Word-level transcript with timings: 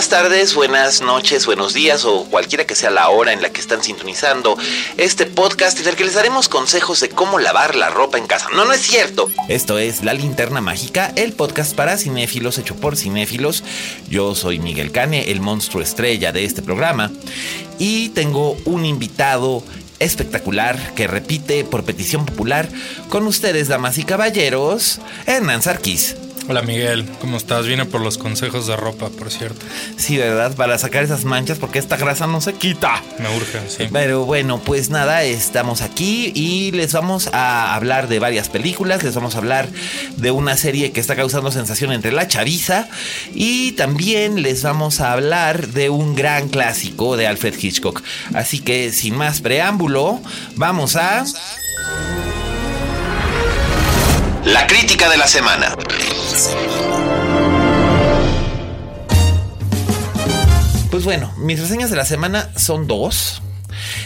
Buenas 0.00 0.22
tardes, 0.22 0.54
buenas 0.54 1.02
noches, 1.02 1.44
buenos 1.44 1.74
días 1.74 2.06
o 2.06 2.24
cualquiera 2.24 2.64
que 2.64 2.74
sea 2.74 2.88
la 2.88 3.10
hora 3.10 3.34
en 3.34 3.42
la 3.42 3.50
que 3.50 3.60
están 3.60 3.82
sintonizando 3.82 4.56
este 4.96 5.26
podcast 5.26 5.78
en 5.78 5.88
el 5.88 5.94
que 5.94 6.04
les 6.04 6.14
daremos 6.14 6.48
consejos 6.48 7.00
de 7.00 7.10
cómo 7.10 7.38
lavar 7.38 7.74
la 7.74 7.90
ropa 7.90 8.16
en 8.16 8.26
casa. 8.26 8.48
No, 8.56 8.64
no 8.64 8.72
es 8.72 8.80
cierto. 8.80 9.30
Esto 9.48 9.78
es 9.78 10.02
La 10.02 10.14
Linterna 10.14 10.62
Mágica, 10.62 11.12
el 11.16 11.34
podcast 11.34 11.74
para 11.74 11.98
cinéfilos 11.98 12.56
hecho 12.56 12.76
por 12.76 12.96
cinéfilos. 12.96 13.62
Yo 14.08 14.34
soy 14.34 14.58
Miguel 14.58 14.90
Cane, 14.90 15.30
el 15.32 15.42
monstruo 15.42 15.82
estrella 15.82 16.32
de 16.32 16.46
este 16.46 16.62
programa, 16.62 17.12
y 17.78 18.08
tengo 18.08 18.56
un 18.64 18.86
invitado 18.86 19.62
espectacular 19.98 20.94
que 20.94 21.08
repite 21.08 21.62
por 21.62 21.84
petición 21.84 22.24
popular 22.24 22.70
con 23.10 23.26
ustedes, 23.26 23.68
damas 23.68 23.98
y 23.98 24.04
caballeros, 24.04 24.98
Hernán 25.26 25.60
Sarkis. 25.60 26.16
Hola 26.48 26.62
Miguel, 26.62 27.08
¿cómo 27.20 27.36
estás? 27.36 27.66
Vine 27.66 27.84
por 27.84 28.00
los 28.00 28.18
consejos 28.18 28.66
de 28.66 28.76
ropa, 28.76 29.08
por 29.10 29.30
cierto. 29.30 29.64
Sí, 29.96 30.16
¿verdad? 30.16 30.54
Para 30.56 30.78
sacar 30.78 31.04
esas 31.04 31.24
manchas 31.24 31.58
porque 31.58 31.78
esta 31.78 31.96
grasa 31.96 32.26
no 32.26 32.40
se 32.40 32.54
quita. 32.54 33.02
Me 33.18 33.36
urge, 33.36 33.60
sí. 33.68 33.84
Pero 33.92 34.24
bueno, 34.24 34.58
pues 34.58 34.90
nada, 34.90 35.22
estamos 35.22 35.80
aquí 35.80 36.32
y 36.34 36.72
les 36.72 36.92
vamos 36.92 37.28
a 37.32 37.74
hablar 37.74 38.08
de 38.08 38.18
varias 38.18 38.48
películas, 38.48 39.04
les 39.04 39.14
vamos 39.14 39.36
a 39.36 39.38
hablar 39.38 39.68
de 40.16 40.30
una 40.32 40.56
serie 40.56 40.90
que 40.90 41.00
está 41.00 41.14
causando 41.14 41.52
sensación 41.52 41.92
entre 41.92 42.10
la 42.10 42.26
chaviza 42.26 42.88
y 43.32 43.72
también 43.72 44.42
les 44.42 44.62
vamos 44.62 45.00
a 45.00 45.12
hablar 45.12 45.68
de 45.68 45.90
un 45.90 46.14
gran 46.16 46.48
clásico 46.48 47.16
de 47.16 47.28
Alfred 47.28 47.54
Hitchcock. 47.60 48.02
Así 48.34 48.58
que 48.58 48.90
sin 48.92 49.14
más 49.14 49.40
preámbulo, 49.40 50.20
vamos 50.56 50.96
a... 50.96 51.24
La 54.44 54.66
crítica 54.66 55.08
de 55.10 55.18
la 55.18 55.26
semana. 55.26 55.76
Pues 60.90 61.04
bueno, 61.04 61.32
mis 61.38 61.60
reseñas 61.60 61.90
de 61.90 61.96
la 61.96 62.04
semana 62.04 62.50
son 62.56 62.86
dos. 62.86 63.42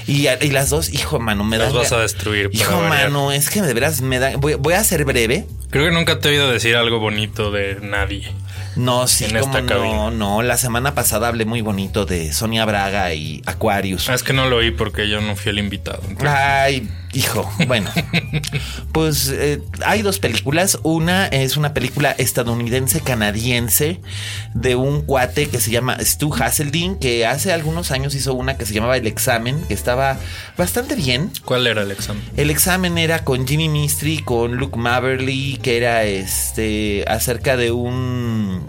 Y, 0.06 0.28
y 0.28 0.50
las 0.50 0.68
dos, 0.70 0.92
hijo 0.92 1.18
mano, 1.18 1.44
me 1.44 1.56
Las 1.56 1.68
dan. 1.72 1.82
vas 1.82 1.92
a 1.92 1.98
destruir. 2.00 2.50
Hijo 2.52 2.72
variar. 2.78 3.08
mano, 3.10 3.32
es 3.32 3.48
que 3.50 3.62
de 3.62 3.72
veras 3.74 4.02
me 4.02 4.18
da. 4.18 4.36
Voy, 4.36 4.54
voy 4.54 4.74
a 4.74 4.84
ser 4.84 5.04
breve. 5.04 5.46
Creo 5.70 5.86
que 5.86 5.90
nunca 5.92 6.20
te 6.20 6.28
he 6.28 6.32
oído 6.32 6.50
decir 6.52 6.76
algo 6.76 7.00
bonito 7.00 7.50
de 7.50 7.78
nadie. 7.80 8.30
No, 8.76 9.06
sí, 9.06 9.24
En 9.24 9.38
como 9.38 9.56
esta 9.58 9.74
no, 9.76 10.10
no. 10.10 10.42
La 10.42 10.58
semana 10.58 10.94
pasada 10.94 11.28
hablé 11.28 11.44
muy 11.46 11.62
bonito 11.62 12.04
de 12.06 12.32
Sonia 12.32 12.64
Braga 12.64 13.14
y 13.14 13.40
Aquarius. 13.46 14.08
Ah, 14.10 14.14
Es 14.14 14.22
que 14.22 14.32
no 14.32 14.46
lo 14.48 14.56
oí 14.56 14.70
porque 14.72 15.08
yo 15.08 15.20
no 15.20 15.36
fui 15.36 15.50
el 15.50 15.58
invitado. 15.58 16.00
entonces- 16.08 16.28
Ay, 16.28 16.88
hijo. 17.14 17.50
Bueno, 17.66 17.90
pues 18.92 19.28
eh, 19.28 19.62
hay 19.84 20.02
dos 20.02 20.18
películas. 20.18 20.78
Una 20.82 21.26
es 21.26 21.56
una 21.56 21.72
película 21.72 22.12
estadounidense-canadiense 22.12 24.00
de 24.54 24.76
un 24.76 25.02
cuate 25.02 25.48
que 25.48 25.60
se 25.60 25.70
llama 25.70 25.96
Stu 26.00 26.34
Hasseldin, 26.34 26.96
que 26.96 27.26
hace 27.26 27.52
algunos 27.52 27.90
años 27.90 28.14
hizo 28.14 28.34
una 28.34 28.56
que 28.56 28.66
se 28.66 28.74
llamaba 28.74 28.96
El 28.96 29.06
Examen, 29.06 29.62
que 29.66 29.74
estaba 29.74 30.18
bastante 30.56 30.94
bien. 30.94 31.30
¿Cuál 31.44 31.66
era 31.66 31.82
el 31.82 31.90
examen? 31.90 32.22
El 32.36 32.50
examen 32.50 32.98
era 32.98 33.24
con 33.24 33.46
Jimmy 33.46 33.68
Mystery, 33.68 34.18
con 34.18 34.56
Luke 34.56 34.78
Maverly, 34.78 35.58
que 35.62 35.76
era 35.76 36.04
este 36.04 37.04
acerca 37.06 37.56
de 37.56 37.70
un 37.70 38.62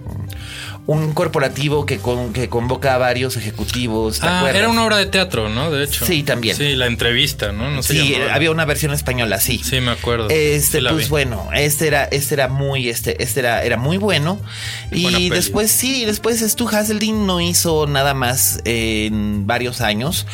un 0.87 1.13
corporativo 1.13 1.85
que, 1.87 1.97
con- 1.97 2.31
que 2.31 2.47
convoca 2.47 2.93
a 2.93 2.97
varios 2.99 3.37
ejecutivos. 3.37 4.19
¿te 4.19 4.27
Ah, 4.27 4.37
acuerdas? 4.39 4.59
era 4.59 4.69
una 4.69 4.83
obra 4.85 4.97
de 4.97 5.07
teatro, 5.07 5.49
¿no? 5.49 5.71
De 5.71 5.83
hecho. 5.83 6.05
Sí, 6.05 6.21
también. 6.21 6.55
Sí, 6.55 6.75
la 6.75 6.85
entrevista, 6.85 7.51
¿no? 7.51 7.71
No 7.71 7.81
Sí, 7.81 8.15
había 8.31 8.51
una 8.51 8.65
versión 8.65 8.93
española, 8.93 9.39
sí. 9.39 9.61
Sí, 9.63 9.81
me 9.81 9.91
acuerdo. 9.91 10.29
Este, 10.29 10.79
Sí 10.81 10.85
pues 10.89 11.05
vi. 11.05 11.09
bueno, 11.09 11.49
este 11.55 11.87
era, 11.87 12.03
este 12.05 12.35
era 12.35 12.47
muy, 12.49 12.87
este, 12.89 13.21
este 13.23 13.39
era, 13.39 13.63
era 13.63 13.77
muy 13.77 13.97
bueno. 13.97 14.39
Y 14.91 15.29
después, 15.29 15.71
sí, 15.71 16.05
después 16.05 16.39
Stu 16.41 16.67
Hasseldin 16.69 17.25
no 17.25 17.41
hizo 17.41 17.87
nada 17.87 18.13
más 18.13 18.59
en 18.65 19.47
varios 19.47 19.81
años. 19.81 20.27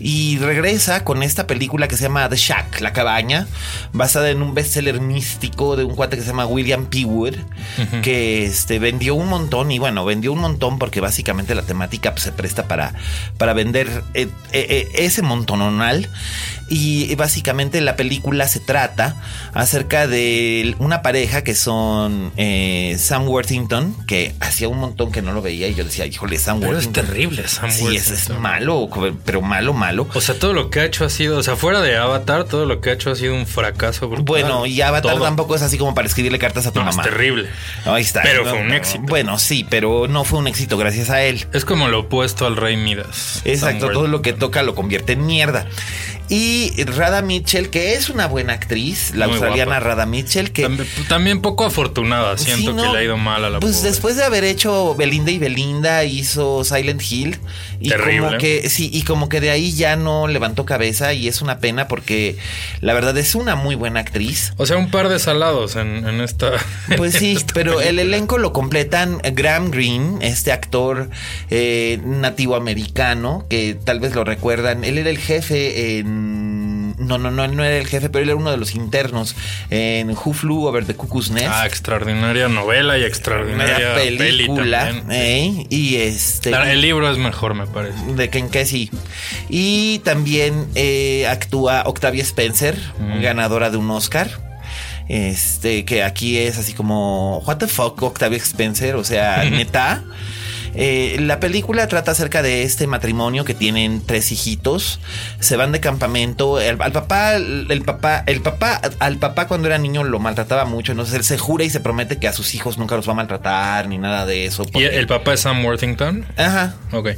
Y 0.00 0.36
regresa 0.38 1.02
con 1.04 1.22
esta 1.22 1.46
película 1.46 1.88
que 1.88 1.96
se 1.96 2.02
llama 2.02 2.28
The 2.28 2.36
Shack, 2.36 2.80
La 2.82 2.92
Cabaña, 2.92 3.46
basada 3.94 4.28
en 4.28 4.42
un 4.42 4.52
bestseller 4.52 5.00
místico 5.00 5.76
de 5.76 5.84
un 5.84 5.94
cuate 5.94 6.16
que 6.16 6.22
se 6.22 6.28
llama 6.28 6.44
William 6.44 6.86
P. 6.86 7.04
Wood, 7.06 7.36
que 8.02 8.44
este, 8.44 8.78
vendió 8.78 9.14
un 9.14 9.28
montón. 9.28 9.70
Y 9.70 9.78
bueno, 9.78 9.93
vendió 10.02 10.32
un 10.32 10.40
montón 10.40 10.78
porque 10.78 11.00
básicamente 11.02 11.54
la 11.54 11.62
temática 11.62 12.12
pues, 12.12 12.22
se 12.22 12.32
presta 12.32 12.66
para, 12.66 12.94
para 13.36 13.52
vender 13.52 14.02
eh, 14.14 14.28
eh, 14.52 14.66
eh, 14.70 14.88
ese 14.94 15.20
montononal. 15.20 16.08
Y 16.68 17.14
básicamente 17.16 17.80
la 17.80 17.96
película 17.96 18.48
se 18.48 18.60
trata 18.60 19.16
acerca 19.52 20.06
de 20.06 20.74
una 20.78 21.02
pareja 21.02 21.42
que 21.44 21.54
son 21.54 22.32
eh, 22.36 22.96
Sam 22.98 23.28
Worthington, 23.28 23.94
que 24.06 24.34
hacía 24.40 24.68
un 24.68 24.78
montón 24.78 25.12
que 25.12 25.22
no 25.22 25.32
lo 25.32 25.42
veía 25.42 25.68
y 25.68 25.74
yo 25.74 25.84
decía, 25.84 26.06
híjole, 26.06 26.38
Sam 26.38 26.60
Pero 26.60 26.72
es 26.78 26.86
Worthington. 26.86 27.06
terrible, 27.06 27.48
Sam 27.48 27.70
Sí, 27.70 27.94
es, 27.96 28.04
es 28.10 28.28
Worthington. 28.28 28.42
malo, 28.42 28.88
pero 29.24 29.42
malo, 29.42 29.72
malo. 29.74 30.08
O 30.14 30.20
sea, 30.20 30.38
todo 30.38 30.52
lo 30.52 30.70
que 30.70 30.80
ha 30.80 30.84
hecho 30.84 31.04
ha 31.04 31.10
sido, 31.10 31.38
o 31.38 31.42
sea, 31.42 31.56
fuera 31.56 31.80
de 31.80 31.96
Avatar, 31.96 32.44
todo 32.44 32.64
lo 32.66 32.80
que 32.80 32.90
ha 32.90 32.92
hecho 32.94 33.10
ha 33.10 33.16
sido 33.16 33.34
un 33.34 33.46
fracaso. 33.46 34.08
brutal. 34.08 34.24
Bueno, 34.24 34.66
y 34.66 34.80
Avatar 34.80 35.12
Todo. 35.14 35.24
tampoco 35.24 35.54
es 35.54 35.62
así 35.62 35.76
como 35.78 35.94
para 35.94 36.06
escribirle 36.08 36.38
cartas 36.38 36.66
a 36.66 36.72
tu 36.72 36.80
No, 36.82 36.88
es 36.88 36.96
mamá. 36.96 37.08
terrible. 37.08 37.48
Ahí 37.84 38.02
está. 38.02 38.22
Pero 38.22 38.44
No, 38.44 38.50
fue 38.50 38.60
un 38.60 38.72
éxito. 38.72 39.04
Bueno, 39.06 39.38
sí, 39.38 39.66
pero 39.68 40.08
no 40.08 40.24
fue 40.24 40.38
un 40.38 40.46
éxito 40.48 40.76
gracias 40.76 41.10
a 41.10 41.22
él. 41.22 41.46
Es 41.52 41.64
como 41.64 41.88
lo 41.88 42.00
opuesto 42.00 42.46
al 42.46 42.56
Rey 42.56 42.76
Midas. 42.76 43.42
Exacto, 43.44 43.90
todo 43.90 44.06
lo 44.06 44.22
que 44.22 44.30
Worthington. 44.30 44.38
toca 44.38 44.62
lo 44.62 44.74
convierte 44.74 45.12
en 45.12 45.26
mierda. 45.26 45.66
Y 46.28 46.82
Rada 46.84 47.20
Mitchell, 47.20 47.68
que 47.68 47.94
es 47.94 48.08
una 48.08 48.26
buena 48.26 48.54
actriz, 48.54 49.14
la 49.14 49.26
Muy 49.26 49.34
australiana 49.34 49.72
guapa. 49.76 49.86
Rada 49.88 50.06
Mitchell, 50.06 50.52
que 50.52 50.62
También, 50.62 50.88
también 51.08 51.42
poco 51.42 51.64
afortunada. 51.66 52.38
Siento 52.38 52.70
Sí, 52.70 52.76
que 52.82 52.88
le 52.92 52.98
ha 52.98 53.02
ido 53.02 53.18
mal 53.18 53.44
a 53.44 53.50
la 53.50 53.60
Pues 53.60 53.76
pobre. 53.76 53.90
después 53.90 54.16
de 54.16 54.24
haber 54.24 54.44
hecho 54.44 54.94
Belinda 54.94 55.30
y 55.30 55.38
Belinda, 55.38 56.04
hizo 56.04 56.64
Silent 56.64 57.02
Hill. 57.02 57.38
Y 57.84 57.90
Terrible. 57.90 58.26
como 58.26 58.38
que, 58.38 58.70
sí, 58.70 58.88
y 58.90 59.02
como 59.02 59.28
que 59.28 59.42
de 59.42 59.50
ahí 59.50 59.74
ya 59.74 59.94
no 59.94 60.26
levantó 60.26 60.64
cabeza. 60.64 61.12
Y 61.12 61.28
es 61.28 61.42
una 61.42 61.58
pena 61.58 61.86
porque 61.86 62.38
la 62.80 62.94
verdad 62.94 63.14
es 63.18 63.34
una 63.34 63.56
muy 63.56 63.74
buena 63.74 64.00
actriz. 64.00 64.54
O 64.56 64.64
sea, 64.64 64.78
un 64.78 64.90
par 64.90 65.10
de 65.10 65.18
salados 65.18 65.76
en, 65.76 66.08
en 66.08 66.22
esta. 66.22 66.52
Pues 66.96 67.12
sí, 67.14 67.32
esta 67.32 67.52
pero 67.52 67.82
el 67.82 67.98
elenco 67.98 68.38
lo 68.38 68.54
completan 68.54 69.20
Graham 69.34 69.70
Greene, 69.70 70.26
este 70.26 70.50
actor 70.50 71.10
eh, 71.50 72.00
nativo 72.04 72.56
americano, 72.56 73.44
que 73.50 73.74
tal 73.74 74.00
vez 74.00 74.14
lo 74.14 74.24
recuerdan. 74.24 74.82
Él 74.84 74.96
era 74.96 75.10
el 75.10 75.18
jefe 75.18 75.98
en. 75.98 76.63
No, 76.98 77.18
no, 77.18 77.30
no, 77.30 77.46
no 77.48 77.64
era 77.64 77.76
el 77.78 77.86
jefe, 77.86 78.08
pero 78.08 78.22
él 78.22 78.28
era 78.30 78.36
uno 78.36 78.50
de 78.50 78.56
los 78.56 78.74
internos 78.74 79.34
en 79.70 80.10
Who 80.10 80.32
Flew 80.32 80.64
Over 80.66 80.84
the 80.84 80.94
Cuckoo's 80.94 81.30
Nest. 81.30 81.48
Ah, 81.50 81.66
extraordinaria 81.66 82.48
novela 82.48 82.96
y 82.98 83.02
extraordinaria 83.04 83.94
película. 83.94 84.86
peli. 84.86 85.02
¿eh? 85.10 85.66
Y 85.70 85.96
este. 85.96 86.50
El 86.50 86.80
libro 86.80 87.10
es 87.10 87.18
mejor, 87.18 87.54
me 87.54 87.66
parece. 87.66 87.98
de 88.14 88.30
Ken 88.30 88.48
Kesey. 88.48 88.90
Y 89.48 89.98
también 90.00 90.66
eh, 90.74 91.26
actúa 91.28 91.82
Octavia 91.86 92.22
Spencer, 92.22 92.78
Mm. 92.98 93.22
ganadora 93.22 93.70
de 93.70 93.76
un 93.76 93.90
Oscar. 93.90 94.28
Este, 95.08 95.84
que 95.84 96.02
aquí 96.02 96.38
es 96.38 96.56
así 96.58 96.72
como, 96.72 97.38
what 97.46 97.58
the 97.58 97.66
fuck, 97.66 98.00
Octavia 98.02 98.38
Spencer, 98.38 98.94
o 98.96 99.04
sea, 99.04 99.44
neta. 99.50 100.02
Eh, 100.74 101.16
la 101.20 101.40
película 101.40 101.86
trata 101.88 102.12
acerca 102.12 102.42
de 102.42 102.62
este 102.62 102.86
matrimonio 102.86 103.44
que 103.44 103.54
tienen 103.54 104.02
tres 104.04 104.32
hijitos. 104.32 105.00
Se 105.40 105.56
van 105.56 105.72
de 105.72 105.80
campamento. 105.80 106.60
El, 106.60 106.80
al 106.80 106.92
papá, 106.92 107.34
el, 107.36 107.82
papá, 107.84 108.24
el 108.26 108.40
papá, 108.40 108.80
al 108.98 109.18
papá 109.18 109.46
cuando 109.46 109.68
era 109.68 109.78
niño 109.78 110.04
lo 110.04 110.18
maltrataba 110.18 110.64
mucho. 110.64 110.92
Entonces 110.92 111.14
él 111.14 111.24
se 111.24 111.38
jura 111.38 111.64
y 111.64 111.70
se 111.70 111.80
promete 111.80 112.18
que 112.18 112.28
a 112.28 112.32
sus 112.32 112.54
hijos 112.54 112.78
nunca 112.78 112.96
los 112.96 113.08
va 113.08 113.12
a 113.12 113.16
maltratar 113.16 113.88
ni 113.88 113.98
nada 113.98 114.26
de 114.26 114.46
eso. 114.46 114.66
¿Y 114.74 114.84
el 114.84 115.06
papá 115.06 115.34
es 115.34 115.40
Sam 115.40 115.64
Worthington? 115.64 116.26
Ajá. 116.36 116.74
Ok. 116.92 117.10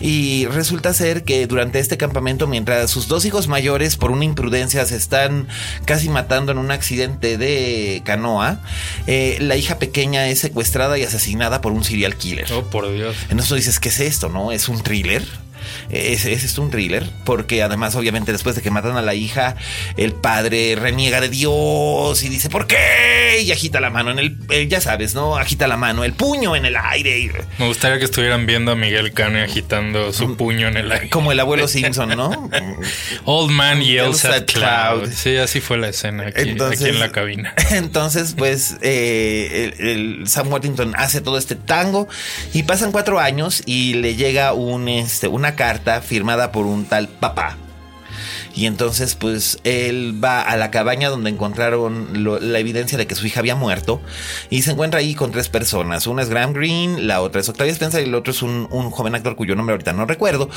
Y 0.00 0.46
resulta 0.46 0.92
ser 0.92 1.24
que 1.24 1.46
durante 1.46 1.78
este 1.78 1.96
campamento, 1.96 2.46
mientras 2.46 2.90
sus 2.90 3.08
dos 3.08 3.24
hijos 3.24 3.48
mayores, 3.48 3.96
por 3.96 4.10
una 4.10 4.24
imprudencia, 4.24 4.84
se 4.86 4.96
están 4.96 5.48
casi 5.84 6.08
matando 6.08 6.52
en 6.52 6.58
un 6.58 6.70
accidente 6.70 7.38
de 7.38 8.02
canoa, 8.04 8.60
eh, 9.06 9.38
la 9.40 9.56
hija 9.56 9.78
pequeña 9.78 10.28
es 10.28 10.38
secuestrada 10.40 10.98
y 10.98 11.02
asesinada 11.02 11.60
por 11.60 11.72
un 11.72 11.84
serial 11.84 12.16
killer. 12.16 12.46
Oh, 12.52 12.64
por 12.64 12.90
Dios. 12.92 13.03
Entonces 13.22 13.48
tú 13.48 13.54
dices, 13.54 13.80
¿qué 13.80 13.88
es 13.88 14.00
esto? 14.00 14.28
¿No? 14.28 14.52
¿Es 14.52 14.68
un 14.68 14.82
thriller? 14.82 15.24
Es, 15.90 16.24
es 16.24 16.58
un 16.58 16.70
thriller, 16.70 17.08
porque 17.24 17.62
además, 17.62 17.94
obviamente, 17.96 18.32
después 18.32 18.56
de 18.56 18.62
que 18.62 18.70
matan 18.70 18.96
a 18.96 19.02
la 19.02 19.14
hija, 19.14 19.56
el 19.96 20.12
padre 20.12 20.76
reniega 20.76 21.20
de 21.20 21.28
Dios 21.28 22.22
y 22.22 22.28
dice, 22.28 22.48
¿por 22.50 22.66
qué? 22.66 23.40
Y 23.42 23.50
agita 23.52 23.80
la 23.80 23.90
mano 23.90 24.10
en 24.10 24.18
el, 24.18 24.68
ya 24.68 24.80
sabes, 24.80 25.14
¿no? 25.14 25.36
Agita 25.36 25.66
la 25.66 25.76
mano, 25.76 26.04
el 26.04 26.12
puño 26.14 26.54
en 26.56 26.64
el 26.64 26.76
aire. 26.76 27.18
y- 27.18 27.30
Me 27.58 27.66
gustaría 27.66 27.98
que 27.98 28.04
estuvieran 28.04 28.46
viendo 28.46 28.72
a 28.72 28.76
Miguel 28.76 29.12
Cane 29.12 29.42
agitando 29.42 30.12
su 30.12 30.36
puño 30.36 30.68
en 30.68 30.76
el 30.76 30.92
aire. 30.92 31.10
como 31.10 31.32
el 31.32 31.40
abuelo 31.40 31.66
Simpson, 31.68 32.10
¿no? 32.10 32.50
Old 33.24 33.50
man 33.50 33.80
yells 33.82 34.24
at 34.24 34.44
cloud. 34.46 35.00
cloud. 35.02 35.12
Sí, 35.12 35.36
así 35.36 35.60
fue 35.60 35.78
la 35.78 35.88
escena 35.88 36.28
aquí, 36.28 36.50
Entonces- 36.50 36.80
aquí 36.80 36.90
en 36.90 37.00
la 37.00 37.10
cabina. 37.12 37.54
Entonces, 37.70 38.34
pues, 38.36 38.76
eh, 38.82 39.72
el, 39.78 39.88
el 40.20 40.28
Sam 40.28 40.48
Worthington 40.52 40.94
hace 40.96 41.20
todo 41.20 41.38
este 41.38 41.54
tango 41.56 42.08
y 42.52 42.62
pasan 42.64 42.92
cuatro 42.92 43.18
años 43.20 43.62
y 43.66 43.94
le 43.94 44.14
llega 44.16 44.52
un, 44.52 44.88
este, 44.88 45.28
una 45.28 45.56
carta 45.56 45.63
firmada 46.00 46.52
por 46.52 46.66
un 46.66 46.84
tal 46.84 47.08
papá. 47.08 47.56
Y 48.56 48.66
entonces, 48.66 49.14
pues, 49.16 49.58
él 49.64 50.18
va 50.22 50.40
a 50.42 50.56
la 50.56 50.70
cabaña 50.70 51.08
donde 51.08 51.30
encontraron 51.30 52.22
lo- 52.24 52.38
la 52.38 52.58
evidencia 52.58 52.96
de 52.96 53.06
que 53.06 53.14
su 53.14 53.26
hija 53.26 53.40
había 53.40 53.56
muerto 53.56 54.00
y 54.50 54.62
se 54.62 54.70
encuentra 54.70 55.00
ahí 55.00 55.14
con 55.14 55.32
tres 55.32 55.48
personas. 55.48 56.06
Una 56.06 56.22
es 56.22 56.28
Graham 56.28 56.52
Greene, 56.52 57.02
la 57.02 57.20
otra 57.20 57.40
es 57.40 57.48
Octavia 57.48 57.72
Spencer 57.72 58.02
y 58.02 58.08
el 58.08 58.14
otro 58.14 58.32
es 58.32 58.42
un, 58.42 58.68
un 58.70 58.90
joven 58.90 59.14
actor 59.14 59.34
cuyo 59.36 59.56
nombre 59.56 59.72
ahorita 59.74 59.92
no 59.92 60.06
recuerdo, 60.06 60.48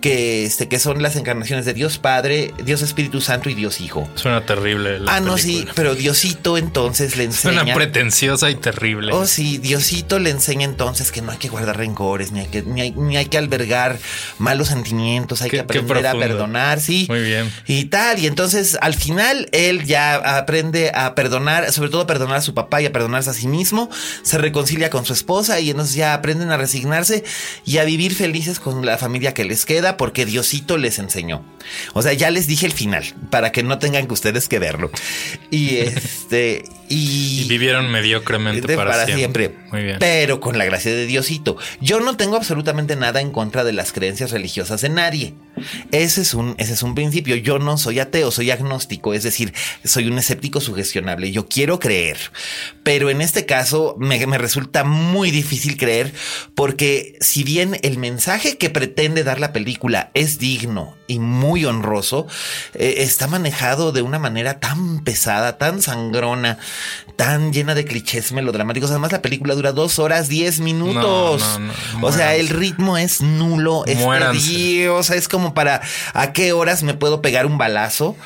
que, 0.00 0.44
este, 0.44 0.68
que 0.68 0.78
son 0.78 1.02
las 1.02 1.16
encarnaciones 1.16 1.64
de 1.66 1.74
Dios 1.74 1.98
Padre, 1.98 2.54
Dios 2.64 2.82
Espíritu 2.82 3.20
Santo 3.20 3.50
y 3.50 3.54
Dios 3.54 3.80
Hijo. 3.80 4.08
Suena 4.14 4.46
terrible. 4.46 5.00
la 5.00 5.16
Ah, 5.16 5.20
no, 5.20 5.36
sí, 5.36 5.66
pero 5.74 5.94
Diosito 5.94 6.56
entonces 6.56 7.16
le 7.16 7.24
enseña. 7.24 7.54
Suena 7.62 7.74
pretenciosa 7.74 8.48
y 8.50 8.54
terrible. 8.54 9.12
Oh, 9.12 9.26
sí, 9.26 9.58
Diosito 9.58 10.18
le 10.18 10.30
enseña 10.30 10.64
entonces 10.64 11.10
que 11.10 11.20
no 11.22 11.32
hay 11.32 11.38
que 11.38 11.48
guardar 11.48 11.76
rencores, 11.78 12.30
ni 12.32 12.40
hay 12.40 12.46
que, 12.46 12.62
ni 12.62 12.80
hay, 12.80 12.90
ni 12.92 13.16
hay 13.16 13.26
que 13.26 13.38
albergar 13.38 13.98
malos 14.38 14.68
sentimientos, 14.68 15.42
hay 15.42 15.50
Qué- 15.50 15.56
que 15.56 15.62
aprender 15.62 16.06
a 16.06 16.12
perdonar, 16.12 16.80
sí. 16.80 17.06
Muy 17.08 17.22
bien. 17.22 17.39
Y 17.66 17.86
tal, 17.86 18.18
y 18.18 18.26
entonces 18.26 18.76
al 18.80 18.94
final 18.94 19.48
él 19.52 19.84
ya 19.84 20.16
aprende 20.38 20.92
a 20.94 21.14
perdonar, 21.14 21.72
sobre 21.72 21.90
todo 21.90 22.02
a 22.02 22.06
perdonar 22.06 22.38
a 22.38 22.42
su 22.42 22.54
papá 22.54 22.82
y 22.82 22.86
a 22.86 22.92
perdonarse 22.92 23.30
a 23.30 23.34
sí 23.34 23.46
mismo, 23.46 23.90
se 24.22 24.38
reconcilia 24.38 24.90
con 24.90 25.04
su 25.04 25.12
esposa 25.12 25.60
y 25.60 25.70
entonces 25.70 25.94
ya 25.94 26.14
aprenden 26.14 26.50
a 26.50 26.56
resignarse 26.56 27.24
y 27.64 27.78
a 27.78 27.84
vivir 27.84 28.14
felices 28.14 28.60
con 28.60 28.84
la 28.84 28.98
familia 28.98 29.34
que 29.34 29.44
les 29.44 29.64
queda 29.64 29.96
porque 29.96 30.26
Diosito 30.26 30.78
les 30.78 30.98
enseñó. 30.98 31.44
O 31.92 32.02
sea, 32.02 32.12
ya 32.12 32.30
les 32.30 32.46
dije 32.46 32.66
el 32.66 32.72
final 32.72 33.04
para 33.30 33.52
que 33.52 33.62
no 33.62 33.78
tengan 33.78 34.06
que 34.06 34.14
ustedes 34.14 34.48
que 34.48 34.58
verlo. 34.58 34.90
Y 35.50 35.76
este 35.76 36.64
y, 36.90 37.42
Y 37.42 37.48
vivieron 37.48 37.90
mediocremente 37.90 38.66
de- 38.66 38.76
para, 38.76 39.06
siempre. 39.06 39.54
Muy 39.72 39.84
bien. 39.84 39.96
Pero 39.98 40.40
con 40.40 40.58
la 40.58 40.64
gracia 40.66 40.92
de 40.92 41.06
Diosito. 41.06 41.56
Yo 41.80 42.00
no 42.00 42.16
tengo 42.18 42.36
absolutamente 42.36 42.96
nada 42.96 43.20
en 43.22 43.30
contra 43.30 43.64
de 43.64 43.72
las 43.72 43.92
creencias 43.92 44.32
religiosas 44.32 44.82
de 44.82 44.88
nadie. 44.90 45.34
Ese 45.92 46.20
es 46.22 46.34
un, 46.34 46.54
ese 46.58 46.72
es 46.74 46.82
un 46.82 46.94
principio. 46.94 47.36
Yo 47.36 47.58
no 47.58 47.78
soy 47.78 48.00
ateo, 48.00 48.30
soy 48.30 48.50
agnóstico, 48.50 49.14
es 49.14 49.22
decir, 49.22 49.54
soy 49.84 50.08
un 50.08 50.18
escéptico 50.18 50.60
sugestionable. 50.60 51.30
Yo 51.32 51.48
quiero 51.48 51.78
creer. 51.78 52.18
Pero 52.82 53.08
en 53.08 53.20
este 53.20 53.46
caso 53.46 53.96
me, 53.98 54.26
me 54.26 54.38
resulta 54.38 54.84
muy 54.84 55.30
difícil 55.30 55.76
creer 55.76 56.12
porque 56.54 57.16
si 57.20 57.44
bien 57.44 57.78
el 57.82 57.98
mensaje 57.98 58.58
que 58.58 58.68
pretende 58.70 59.22
dar 59.24 59.38
la 59.38 59.52
película 59.52 60.10
es 60.14 60.38
digno 60.38 60.96
y 61.10 61.18
muy 61.18 61.64
honroso, 61.64 62.28
eh, 62.74 62.94
está 62.98 63.26
manejado 63.26 63.90
de 63.90 64.00
una 64.00 64.20
manera 64.20 64.60
tan 64.60 65.00
pesada, 65.00 65.58
tan 65.58 65.82
sangrona, 65.82 66.58
tan 67.16 67.52
llena 67.52 67.74
de 67.74 67.84
clichés 67.84 68.30
melodramáticos. 68.30 68.90
Además, 68.90 69.10
la 69.10 69.20
película 69.20 69.56
dura 69.56 69.72
dos 69.72 69.98
horas, 69.98 70.28
diez 70.28 70.60
minutos. 70.60 71.42
No, 71.42 71.58
no, 71.58 71.72
no, 72.00 72.06
o 72.06 72.12
sea, 72.12 72.36
el 72.36 72.48
ritmo 72.48 72.96
es 72.96 73.22
nulo, 73.22 73.84
es 73.86 73.98
tedioso, 73.98 74.96
o 74.96 75.02
sea, 75.02 75.16
es 75.16 75.26
como 75.26 75.52
para 75.52 75.80
a 76.14 76.32
qué 76.32 76.52
horas 76.52 76.84
me 76.84 76.94
puedo 76.94 77.20
pegar 77.20 77.44
un 77.44 77.58
balazo. 77.58 78.16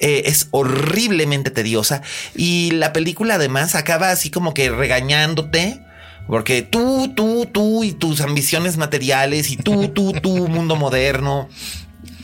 Eh, 0.00 0.22
es 0.26 0.46
horriblemente 0.52 1.50
tediosa. 1.50 2.02
Y 2.36 2.70
la 2.70 2.92
película 2.92 3.34
además 3.34 3.74
acaba 3.74 4.12
así 4.12 4.30
como 4.30 4.54
que 4.54 4.70
regañándote. 4.70 5.82
Porque 6.28 6.60
tú, 6.60 7.10
tú, 7.16 7.48
tú 7.50 7.84
y 7.84 7.92
tus 7.92 8.20
ambiciones 8.20 8.76
materiales 8.76 9.50
y 9.50 9.56
tú, 9.56 9.88
tú, 9.88 10.12
tú, 10.12 10.46
mundo 10.46 10.76
moderno, 10.76 11.48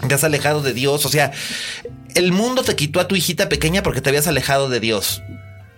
te 0.09 0.15
has 0.15 0.25
alejado 0.25 0.63
de 0.63 0.73
Dios. 0.73 1.05
O 1.07 1.09
sea, 1.09 1.33
el 2.15 2.33
mundo 2.33 2.63
te 2.63 2.77
quitó 2.77 3.01
a 3.01 3.09
tu 3.09 3.17
hijita 3.17 3.49
pequeña 3.49 3.83
porque 3.83 4.01
te 4.01 4.09
habías 4.11 4.27
alejado 4.27 4.69
de 4.69 4.81
Dios. 4.81 5.23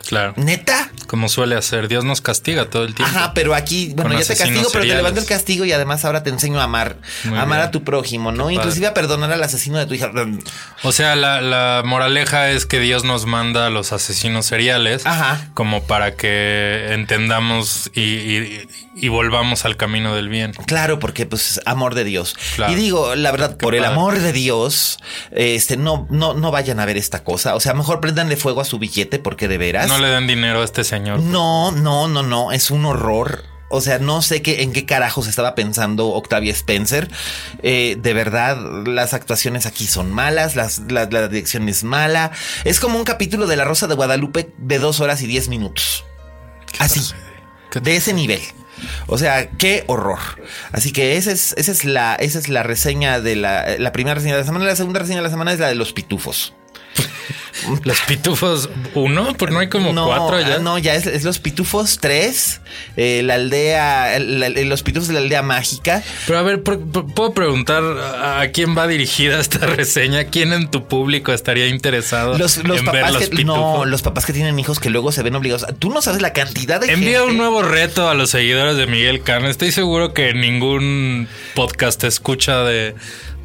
Claro. 0.09 0.35
¿Neta? 0.37 0.91
Como 1.07 1.29
suele 1.29 1.57
hacer. 1.57 1.89
Dios 1.89 2.05
nos 2.05 2.21
castiga 2.21 2.69
todo 2.71 2.85
el 2.85 2.95
tiempo. 2.95 3.15
Ajá, 3.17 3.33
pero 3.35 3.55
aquí, 3.55 3.93
bueno, 3.95 4.11
Con 4.11 4.19
ya 4.21 4.27
te 4.27 4.37
castigo, 4.37 4.69
pero 4.73 4.85
te 4.85 4.95
levanto 4.95 5.21
el 5.21 5.27
castigo 5.27 5.65
y 5.65 5.73
además 5.73 6.05
ahora 6.05 6.23
te 6.23 6.31
enseño 6.31 6.61
a 6.61 6.65
amar. 6.65 6.97
Muy 7.25 7.39
amar 7.39 7.59
bien. 7.59 7.69
a 7.69 7.71
tu 7.71 7.85
prójimo, 7.85 8.33
¿no? 8.33 8.49
Qué 8.49 8.55
Inclusive 8.55 8.87
a 8.87 8.95
perdonar 8.95 9.33
al 9.33 9.43
asesino 9.43 9.79
de 9.79 9.87
tu 9.87 9.95
hija. 9.95 10.11
O 10.83 10.93
sea, 10.93 11.15
la, 11.17 11.41
la 11.41 11.83
moraleja 11.85 12.51
es 12.51 12.67
que 12.67 12.81
Dios 12.81 13.05
nos 13.05 13.27
manda 13.27 13.67
a 13.67 13.71
los 13.71 13.93
asesinos 13.93 14.47
seriales 14.47 15.07
Ajá. 15.07 15.49
como 15.55 15.85
para 15.85 16.15
que 16.17 16.89
entendamos 16.93 17.91
y, 17.95 18.01
y- 18.01 18.69
y 18.99 19.09
volvamos 19.09 19.67
al 19.67 19.77
camino 19.77 20.15
del 20.15 20.31
bien. 20.31 20.53
Claro, 20.67 20.99
porque 20.99 21.27
pues 21.27 21.61
amor 21.67 21.95
de 21.95 22.05
Dios. 22.05 22.35
Claro. 22.57 22.73
Y 22.73 22.77
digo, 22.77 23.15
la 23.15 23.31
verdad, 23.31 23.59
por 23.59 23.75
el 23.75 23.85
amor 23.85 24.19
de 24.19 24.33
Dios, 24.33 24.99
este, 25.33 25.77
no, 25.77 26.07
no, 26.11 26.33
no 26.33 26.51
vayan 26.51 26.81
a 26.81 26.87
ver 26.87 26.97
esta 26.97 27.23
cosa. 27.23 27.55
O 27.57 27.61
sea, 27.61 27.75
mejor 27.75 28.01
prendanle 28.01 28.37
fuego 28.37 28.63
a 28.63 28.65
su 28.65 28.79
billete 28.79 29.19
porque 29.19 29.49
de 29.49 29.59
veras. 29.59 29.89
No 29.89 29.96
le 29.99 30.09
den 30.09 30.27
dinero 30.27 30.63
a 30.63 30.65
este 30.65 30.85
señor. 30.85 31.21
No, 31.21 31.73
no, 31.73 32.09
no, 32.09 32.23
no, 32.23 32.53
es 32.53 32.71
un 32.71 32.85
horror. 32.85 33.45
O 33.69 33.81
sea, 33.81 33.99
no 33.99 34.23
sé 34.23 34.43
qué, 34.43 34.63
en 34.63 34.73
qué 34.73 34.87
carajos 34.87 35.27
estaba 35.27 35.57
pensando 35.57 36.09
Octavia 36.09 36.53
Spencer. 36.53 37.11
Eh, 37.63 37.97
de 38.01 38.15
verdad, 38.15 38.57
las 38.87 39.13
actuaciones 39.13 39.67
aquí 39.67 39.87
son 39.87 40.13
malas, 40.13 40.55
las, 40.55 40.79
la, 40.89 41.07
la 41.07 41.27
dirección 41.27 41.69
es 41.69 41.83
mala. 41.83 42.31
Es 42.65 42.79
como 42.79 42.97
un 42.97 43.05
capítulo 43.05 43.49
de 43.49 43.57
La 43.57 43.65
Rosa 43.65 43.89
de 43.89 43.95
Guadalupe 43.95 44.53
de 44.59 44.79
dos 44.79 45.01
horas 45.01 45.21
y 45.23 45.27
diez 45.27 45.49
minutos. 45.49 46.05
Así, 46.79 47.01
de 47.75 47.97
ese 47.97 48.13
nivel. 48.13 48.41
O 49.07 49.19
sea, 49.19 49.49
qué 49.51 49.85
horror. 49.89 50.19
Así 50.73 50.93
que 50.93 51.17
esa 51.17 51.33
es, 51.33 51.55
esa 51.57 51.73
es 51.73 51.85
la, 51.85 52.15
esa 52.15 52.39
es 52.39 52.49
la 52.49 52.63
reseña 52.63 53.21
de 53.21 53.35
la, 53.35 53.79
la 53.79 53.93
primera 53.93 54.15
reseña 54.15 54.35
de 54.35 54.41
la 54.41 54.47
semana. 54.47 54.65
La 54.65 54.77
segunda 54.77 55.01
reseña 55.01 55.19
de 55.19 55.25
la 55.25 55.31
semana 55.31 55.53
es 55.53 55.59
la 55.59 55.69
de 55.69 55.75
los 55.75 55.93
pitufos. 55.93 56.55
Los 57.85 57.99
pitufos 58.03 58.69
uno, 58.95 59.35
pues 59.37 59.51
no 59.51 59.59
hay 59.61 59.69
como 59.69 59.93
cuatro 60.07 60.39
ya. 60.41 60.57
ah, 60.57 60.59
No, 60.59 60.77
ya 60.79 60.95
es, 60.95 61.07
es 61.07 61.25
los 61.25 61.39
pitufos 61.39 61.99
3, 62.01 62.61
eh, 62.99 63.23
la 63.25 63.35
aldea, 63.35 64.19
la- 64.19 64.51
los 64.51 64.83
pitufos 64.83 65.09
de 65.09 65.15
la 65.15 65.21
aldea 65.21 65.43
mágica. 65.43 66.03
Pero 66.27 66.39
a 66.39 66.43
ver, 66.43 66.63
¿puedo 66.63 67.33
preguntar 67.33 67.83
a 67.83 68.47
quién 68.53 68.77
va 68.77 68.87
dirigida 68.87 69.41
esta 69.41 69.67
reseña? 69.67 70.25
¿Quién 70.25 70.53
en 70.53 70.71
tu 70.71 70.87
público 70.87 71.33
estaría 71.33 71.67
interesado 71.69 72.37
Los, 72.37 72.59
los 72.59 72.81
en 72.81 72.85
ver 72.85 72.95
papás 73.01 73.13
los 73.15 73.23
que, 73.23 73.29
pitufos? 73.31 73.47
no, 73.57 73.85
los 73.87 74.03
papás 74.03 74.27
que 74.27 74.35
tienen 74.35 74.59
hijos 74.59 74.79
que 74.79 74.91
luego 74.91 75.11
se 75.11 75.23
ven 75.23 75.35
obligados. 75.35 75.67
Tú 75.79 75.89
no 75.91 76.03
sabes 76.03 76.21
la 76.21 76.35
cantidad 76.35 76.79
de 76.79 76.93
Envía 76.93 77.21
gente- 77.21 77.31
un 77.33 77.39
nuevo 77.39 77.63
reto 77.63 78.09
a 78.11 78.15
los 78.15 78.29
seguidores 78.31 78.77
de 78.77 78.87
Miguel 78.87 79.23
Cano. 79.23 79.49
Estoy 79.49 79.73
seguro 79.73 80.13
que 80.13 80.35
ningún 80.35 81.27
podcast 81.55 82.05
escucha 82.05 82.63
de, 82.65 82.95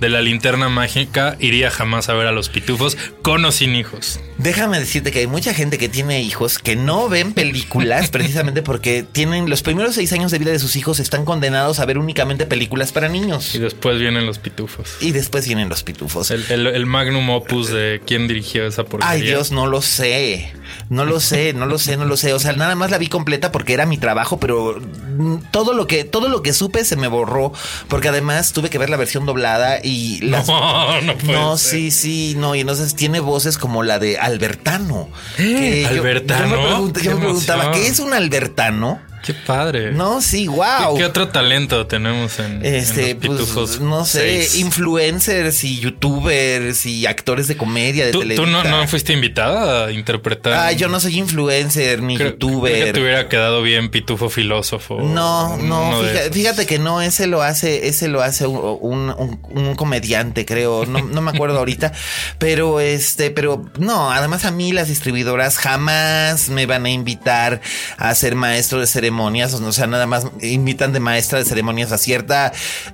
de 0.01 0.09
la 0.09 0.21
linterna 0.21 0.67
mágica 0.67 1.37
iría 1.39 1.71
jamás 1.71 2.09
a 2.09 2.13
ver 2.13 2.27
a 2.27 2.31
los 2.31 2.49
pitufos 2.49 2.97
con 3.21 3.45
o 3.45 3.51
sin 3.51 3.75
hijos. 3.75 4.19
Déjame 4.39 4.79
decirte 4.79 5.11
que 5.11 5.19
hay 5.19 5.27
mucha 5.27 5.53
gente 5.53 5.77
que 5.77 5.87
tiene 5.87 6.21
hijos 6.23 6.57
que 6.57 6.75
no 6.75 7.07
ven 7.07 7.33
películas 7.33 8.09
precisamente 8.11 8.63
porque 8.63 9.05
tienen 9.09 9.47
los 9.49 9.61
primeros 9.61 9.93
seis 9.95 10.11
años 10.11 10.31
de 10.31 10.39
vida 10.39 10.51
de 10.51 10.57
sus 10.59 10.75
hijos 10.75 10.99
están 10.99 11.23
condenados 11.23 11.79
a 11.79 11.85
ver 11.85 11.99
únicamente 11.99 12.47
películas 12.47 12.91
para 12.91 13.09
niños. 13.09 13.53
Y 13.53 13.59
después 13.59 13.99
vienen 13.99 14.25
los 14.25 14.39
pitufos. 14.39 14.97
Y 14.99 15.11
después 15.11 15.45
vienen 15.45 15.69
los 15.69 15.83
pitufos. 15.83 16.31
El, 16.31 16.43
el- 16.49 16.67
el 16.67 16.85
magnum 16.87 17.29
opus 17.29 17.69
de 17.69 18.01
quién 18.05 18.27
dirigió 18.27 18.65
esa 18.65 18.83
porquería. 18.85 19.11
Ay 19.11 19.21
Dios, 19.21 19.51
no 19.51 19.67
lo 19.67 19.83
sé. 19.83 20.51
No 20.89 21.05
lo 21.05 21.19
sé, 21.19 21.53
no 21.53 21.65
lo 21.67 21.77
sé, 21.77 21.95
no 21.97 22.05
lo 22.05 22.17
sé. 22.17 22.33
O 22.33 22.39
sea, 22.39 22.53
nada 22.53 22.73
más 22.75 22.89
la 22.89 22.97
vi 22.97 23.07
completa 23.07 23.51
porque 23.51 23.73
era 23.73 23.85
mi 23.85 23.97
trabajo, 23.99 24.39
pero 24.39 24.79
mm, 24.79 25.51
todo 25.51 25.73
lo 25.73 25.85
que 25.85 26.05
todo 26.05 26.27
lo 26.29 26.41
que 26.41 26.53
supe 26.53 26.83
se 26.85 26.95
me 26.95 27.07
borró 27.07 27.51
porque 27.87 28.07
además 28.09 28.51
tuve 28.53 28.69
que 28.71 28.79
ver 28.79 28.89
la 28.89 28.97
versión 28.97 29.25
doblada 29.27 29.79
y 29.83 29.90
las 30.21 30.47
No, 30.47 31.01
no 31.01 31.17
puede 31.17 31.33
No, 31.33 31.57
ser. 31.57 31.71
sí, 31.71 31.91
sí, 31.91 32.33
no, 32.37 32.55
y 32.55 32.61
entonces 32.61 32.95
tiene 32.95 33.19
voces 33.19 33.57
como 33.57 33.83
la 33.83 33.99
de 33.99 34.17
Albertano. 34.17 35.09
Que 35.37 35.85
¿Albertano? 35.87 36.49
Yo, 36.49 36.57
me, 36.57 36.67
pregunt- 36.67 37.01
yo 37.01 37.11
¡Qué 37.11 37.15
me 37.15 37.21
preguntaba! 37.21 37.71
¿qué 37.71 37.87
es 37.87 37.99
un 37.99 38.13
Albertano? 38.13 38.99
Qué 39.23 39.33
padre. 39.33 39.91
No, 39.91 40.21
sí, 40.21 40.47
wow. 40.47 40.97
¿Qué, 40.97 41.05
otro 41.05 41.27
talento 41.27 41.85
tenemos 41.85 42.39
en, 42.39 42.65
este, 42.65 43.11
en 43.11 43.17
los 43.19 43.25
pues, 43.27 43.39
pitufos? 43.39 43.79
no 43.79 44.03
sé, 44.05 44.47
influencers 44.55 45.63
y 45.63 45.79
youtubers 45.79 46.85
y 46.85 47.05
actores 47.05 47.47
de 47.47 47.55
comedia 47.55 48.05
de 48.05 48.11
¿Tú, 48.11 48.23
tú 48.35 48.45
no, 48.47 48.63
no 48.63 48.87
fuiste 48.87 49.13
invitada 49.13 49.85
a 49.87 49.91
interpretar? 49.91 50.53
Ah, 50.53 50.71
yo 50.71 50.87
no 50.87 50.99
soy 50.99 51.17
influencer 51.19 52.01
ni 52.01 52.17
Creo- 52.17 52.31
youtuber. 52.31 52.71
creo 52.71 52.85
que 52.85 52.93
te 52.93 53.01
hubiera 53.01 53.29
quedado 53.29 53.61
bien 53.61 53.89
pitufo 53.89 54.29
filósofo. 54.29 54.99
No, 55.01 55.57
no, 55.57 56.01
fíjate, 56.31 56.65
que 56.65 56.79
no, 56.79 57.01
ese 57.01 57.27
lo 57.27 57.43
hace, 57.43 57.87
ese 57.87 58.07
lo 58.07 58.21
hace 58.21 58.47
un, 58.47 59.13
un- 59.17 59.75
comediante, 59.75 60.45
creo, 60.45 60.85
no, 60.85 60.99
no 60.99 61.21
me 61.21 61.31
acuerdo 61.31 61.59
ahorita, 61.59 61.91
pero 62.39 62.79
este, 62.79 63.31
pero 63.31 63.65
no, 63.77 64.11
además 64.11 64.45
a 64.45 64.51
mí 64.51 64.71
las 64.73 64.87
distribuidoras 64.87 65.57
jamás 65.57 66.49
me 66.49 66.65
van 66.65 66.85
a 66.85 66.89
invitar 66.89 67.61
a 67.97 68.13
ser 68.15 68.35
maestro 68.35 68.79
de 68.79 68.87
ceremonias, 69.11 69.53
o 69.53 69.71
sea, 69.73 69.87
nada 69.87 70.07
más 70.07 70.27
invitan 70.41 70.93
de 70.93 70.99
maestra 71.01 71.39
de 71.39 71.45
ceremonias 71.45 71.91
a 71.91 71.97
cierta, 71.97 72.53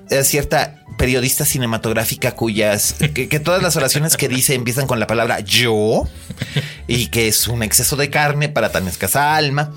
a 0.09 0.23
cierta 0.23 0.76
periodista 0.97 1.45
cinematográfica 1.45 2.31
cuyas, 2.33 2.95
que, 3.13 3.27
que 3.27 3.39
todas 3.39 3.61
las 3.61 3.75
oraciones 3.75 4.17
que 4.17 4.27
dice 4.27 4.55
empiezan 4.55 4.87
con 4.87 4.99
la 4.99 5.07
palabra 5.07 5.39
yo 5.41 6.07
y 6.87 7.07
que 7.07 7.27
es 7.27 7.47
un 7.47 7.63
exceso 7.63 7.95
de 7.95 8.09
carne 8.09 8.49
para 8.49 8.71
tan 8.71 8.87
escasa 8.87 9.35
alma. 9.35 9.73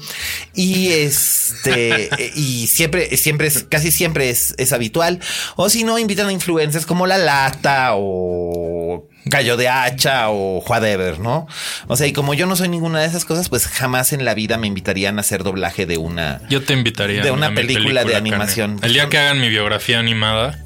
Y 0.55 0.89
este, 0.89 2.11
y 2.35 2.67
siempre, 2.69 3.17
siempre 3.17 3.49
es, 3.49 3.65
casi 3.65 3.91
siempre 3.91 4.31
es, 4.31 4.55
es 4.59 4.73
habitual. 4.73 5.21
O 5.57 5.69
si 5.69 5.85
no, 5.85 5.99
invitan 5.99 6.29
a 6.29 6.33
influencers 6.33 6.87
como 6.87 7.07
La 7.07 7.19
Lata 7.19 7.91
o 7.95 9.09
Gallo 9.25 9.57
de 9.57 9.69
Hacha 9.69 10.31
o 10.31 10.59
whatever, 10.61 11.19
¿no? 11.19 11.47
O 11.87 11.97
sea, 11.97 12.07
y 12.07 12.13
como 12.13 12.35
yo 12.35 12.47
no 12.47 12.57
soy 12.57 12.69
ninguna 12.69 13.01
de 13.01 13.07
esas 13.07 13.25
cosas, 13.25 13.49
pues 13.49 13.67
jamás 13.67 14.13
en 14.13 14.25
la 14.25 14.35
vida 14.35 14.57
me 14.57 14.67
invitarían 14.67 15.19
a 15.19 15.21
hacer 15.21 15.43
doblaje 15.43 15.87
de 15.87 15.99
una. 15.99 16.41
Yo 16.49 16.63
te 16.63 16.73
invitaría. 16.73 17.23
De 17.23 17.31
una 17.31 17.55
película 17.55 18.05
de 18.05 18.13
Carne. 18.13 18.31
animación. 18.31 18.79
El 18.83 18.95
día 18.95 19.09
que 19.09 19.19
hagan 19.19 19.41
mi 19.41 19.49
biografía 19.49 19.99
animada, 19.99 20.59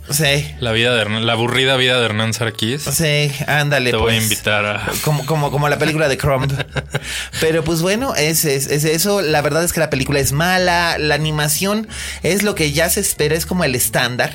La 0.61 0.73
vida 0.73 0.95
de 0.95 1.01
Hernán- 1.03 1.25
la 1.27 1.33
aburrida 1.35 1.77
vida 1.77 1.99
de 1.99 2.05
Hernán 2.07 2.33
Sarkis, 2.35 2.83
sí, 2.83 3.31
ándale. 3.47 3.91
te 3.91 3.97
voy 3.97 4.13
a 4.15 4.17
pues. 4.17 4.23
invitar 4.25 4.65
a. 4.67 4.87
Como, 5.03 5.25
como, 5.27 5.51
como 5.51 5.69
la 5.69 5.79
película 5.79 6.09
de 6.09 6.17
Crumb. 6.17 6.53
Pero 7.41 7.65
pues 7.65 7.83
bueno, 7.83 8.15
es, 8.15 8.45
es, 8.45 8.67
es 8.67 8.85
eso. 8.85 9.21
La 9.23 9.43
verdad 9.43 9.65
es 9.65 9.73
que 9.73 9.81
la 9.81 9.91
película 9.91 10.21
es 10.21 10.33
mala. 10.33 10.97
La 10.99 11.15
animación 11.15 11.89
es 12.23 12.43
lo 12.43 12.55
que 12.55 12.73
ya 12.73 12.89
se 12.89 13.01
espera, 13.01 13.35
es 13.35 13.47
como 13.47 13.65
el 13.65 13.75
estándar. 13.75 14.33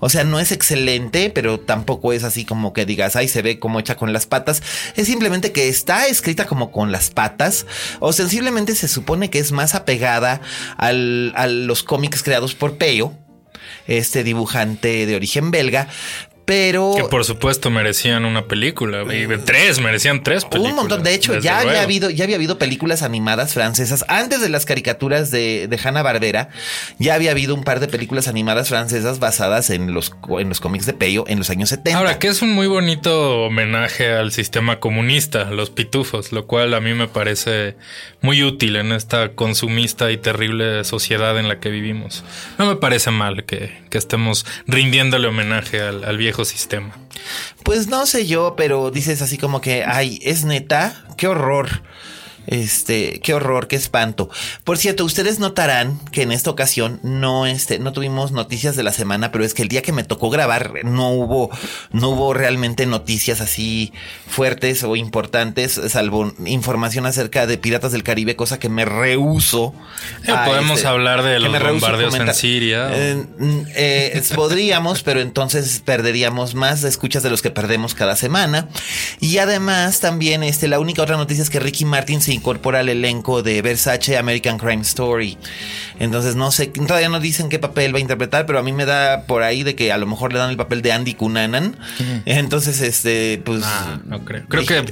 O 0.00 0.08
sea, 0.08 0.24
no 0.24 0.40
es 0.40 0.50
excelente, 0.50 1.30
pero 1.30 1.60
tampoco 1.60 2.12
es 2.12 2.24
así 2.24 2.44
como 2.44 2.72
que 2.72 2.86
digas, 2.86 3.16
ay, 3.16 3.28
se 3.28 3.42
ve 3.42 3.58
como 3.58 3.78
hecha 3.78 3.96
con 3.96 4.12
las 4.12 4.26
patas. 4.26 4.62
Es 4.96 5.06
simplemente 5.06 5.52
que 5.52 5.68
está 5.68 6.06
escrita 6.06 6.46
como 6.46 6.72
con 6.72 6.90
las 6.90 7.10
patas. 7.10 7.66
O 8.00 8.12
sensiblemente 8.12 8.74
se 8.74 8.88
supone 8.88 9.30
que 9.30 9.38
es 9.38 9.52
más 9.52 9.74
apegada 9.74 10.40
al, 10.76 11.32
a 11.36 11.46
los 11.46 11.82
cómics 11.82 12.22
creados 12.22 12.54
por 12.54 12.78
Peyo, 12.78 13.12
este 13.86 14.24
dibujante 14.24 15.06
de 15.06 15.16
origen 15.16 15.50
belga. 15.50 15.88
Pero 16.50 16.94
Que 16.96 17.04
por 17.04 17.24
supuesto 17.24 17.70
merecían 17.70 18.24
una 18.24 18.46
película. 18.46 19.04
y 19.14 19.24
Tres, 19.44 19.78
merecían 19.80 20.24
tres 20.24 20.44
películas. 20.44 20.72
un 20.72 20.76
montón. 20.76 21.04
De 21.04 21.14
hecho, 21.14 21.38
ya 21.38 21.60
había 21.60 21.82
habido, 21.82 22.10
ya 22.10 22.24
había 22.24 22.34
habido 22.34 22.58
películas 22.58 23.02
animadas 23.04 23.54
francesas 23.54 24.04
antes 24.08 24.40
de 24.40 24.48
las 24.48 24.66
caricaturas 24.66 25.30
de, 25.30 25.68
de 25.68 25.78
Hanna 25.82 26.02
Barbera. 26.02 26.48
Ya 26.98 27.14
había 27.14 27.30
habido 27.30 27.54
un 27.54 27.62
par 27.62 27.78
de 27.78 27.86
películas 27.86 28.26
animadas 28.26 28.68
francesas 28.68 29.20
basadas 29.20 29.70
en 29.70 29.94
los, 29.94 30.12
en 30.40 30.48
los 30.48 30.58
cómics 30.58 30.86
de 30.86 30.92
Peyo 30.92 31.22
en 31.28 31.38
los 31.38 31.50
años 31.50 31.68
70. 31.68 31.96
Ahora, 31.96 32.18
que 32.18 32.26
es 32.26 32.42
un 32.42 32.50
muy 32.50 32.66
bonito 32.66 33.42
homenaje 33.44 34.10
al 34.10 34.32
sistema 34.32 34.80
comunista, 34.80 35.44
los 35.52 35.70
pitufos, 35.70 36.32
lo 36.32 36.48
cual 36.48 36.74
a 36.74 36.80
mí 36.80 36.94
me 36.94 37.06
parece 37.06 37.76
muy 38.22 38.42
útil 38.42 38.74
en 38.74 38.90
esta 38.90 39.28
consumista 39.36 40.10
y 40.10 40.16
terrible 40.16 40.82
sociedad 40.82 41.38
en 41.38 41.46
la 41.46 41.60
que 41.60 41.68
vivimos. 41.68 42.24
No 42.58 42.66
me 42.66 42.74
parece 42.74 43.12
mal 43.12 43.44
que, 43.44 43.78
que 43.88 43.98
estemos 43.98 44.44
rindiéndole 44.66 45.28
homenaje 45.28 45.80
al, 45.80 46.02
al 46.02 46.16
viejo 46.16 46.39
sistema. 46.44 46.94
Pues 47.62 47.88
no 47.88 48.06
sé 48.06 48.26
yo, 48.26 48.54
pero 48.56 48.90
dices 48.90 49.22
así 49.22 49.38
como 49.38 49.60
que, 49.60 49.84
ay, 49.84 50.18
es 50.22 50.44
neta, 50.44 51.04
qué 51.16 51.26
horror. 51.28 51.82
Este, 52.46 53.20
qué 53.22 53.34
horror, 53.34 53.68
qué 53.68 53.76
espanto. 53.76 54.30
Por 54.64 54.78
cierto, 54.78 55.04
ustedes 55.04 55.38
notarán 55.38 55.98
que 56.10 56.22
en 56.22 56.32
esta 56.32 56.50
ocasión 56.50 57.00
no, 57.02 57.46
este, 57.46 57.78
no 57.78 57.92
tuvimos 57.92 58.32
noticias 58.32 58.76
de 58.76 58.82
la 58.82 58.92
semana, 58.92 59.30
pero 59.30 59.44
es 59.44 59.54
que 59.54 59.62
el 59.62 59.68
día 59.68 59.82
que 59.82 59.92
me 59.92 60.04
tocó 60.04 60.30
grabar 60.30 60.84
no 60.84 61.10
hubo, 61.10 61.50
no 61.92 62.10
hubo 62.10 62.34
realmente 62.34 62.86
noticias 62.86 63.40
así 63.40 63.92
fuertes 64.26 64.82
o 64.84 64.96
importantes, 64.96 65.80
salvo 65.88 66.32
información 66.44 67.06
acerca 67.06 67.46
de 67.46 67.58
Piratas 67.58 67.92
del 67.92 68.02
Caribe, 68.02 68.36
cosa 68.36 68.58
que 68.58 68.68
me 68.68 68.84
rehuso. 68.84 69.74
Eh, 70.26 70.32
podemos 70.44 70.78
este, 70.78 70.88
hablar 70.88 71.22
de 71.22 71.38
los 71.38 71.52
bombardeos 71.52 72.14
en. 72.14 72.30
Siria. 72.34 72.90
Eh, 72.92 73.24
eh, 73.74 74.22
podríamos, 74.34 75.02
pero 75.04 75.20
entonces 75.20 75.82
perderíamos 75.84 76.54
más 76.54 76.84
escuchas 76.84 77.22
de 77.22 77.30
los 77.30 77.42
que 77.42 77.50
perdemos 77.50 77.94
cada 77.94 78.16
semana. 78.16 78.68
Y 79.20 79.38
además 79.38 80.00
también 80.00 80.42
este, 80.42 80.68
la 80.68 80.78
única 80.78 81.02
otra 81.02 81.16
noticia 81.16 81.42
es 81.42 81.50
que 81.50 81.60
Ricky 81.60 81.84
Martin 81.84 82.20
se 82.20 82.29
incorpora 82.32 82.80
al 82.80 82.88
elenco 82.88 83.42
de 83.42 83.62
Versace 83.62 84.16
American 84.16 84.58
Crime 84.58 84.82
Story. 84.82 85.38
Entonces 85.98 86.34
no 86.36 86.50
sé, 86.50 86.66
todavía 86.68 87.08
no 87.08 87.20
dicen 87.20 87.48
qué 87.48 87.58
papel 87.58 87.94
va 87.94 87.98
a 87.98 88.00
interpretar, 88.00 88.46
pero 88.46 88.58
a 88.58 88.62
mí 88.62 88.72
me 88.72 88.86
da 88.86 89.26
por 89.26 89.42
ahí 89.42 89.62
de 89.62 89.74
que 89.74 89.92
a 89.92 89.98
lo 89.98 90.06
mejor 90.06 90.32
le 90.32 90.38
dan 90.38 90.50
el 90.50 90.56
papel 90.56 90.80
de 90.82 90.92
Andy 90.92 91.14
Cunanan. 91.14 91.76
Entonces, 92.24 92.80
este, 92.80 93.40
pues... 93.44 93.62
Ah, 93.64 93.98
no 94.06 94.24
creo. 94.24 94.44
Creo 94.48 94.64
que 94.64 94.82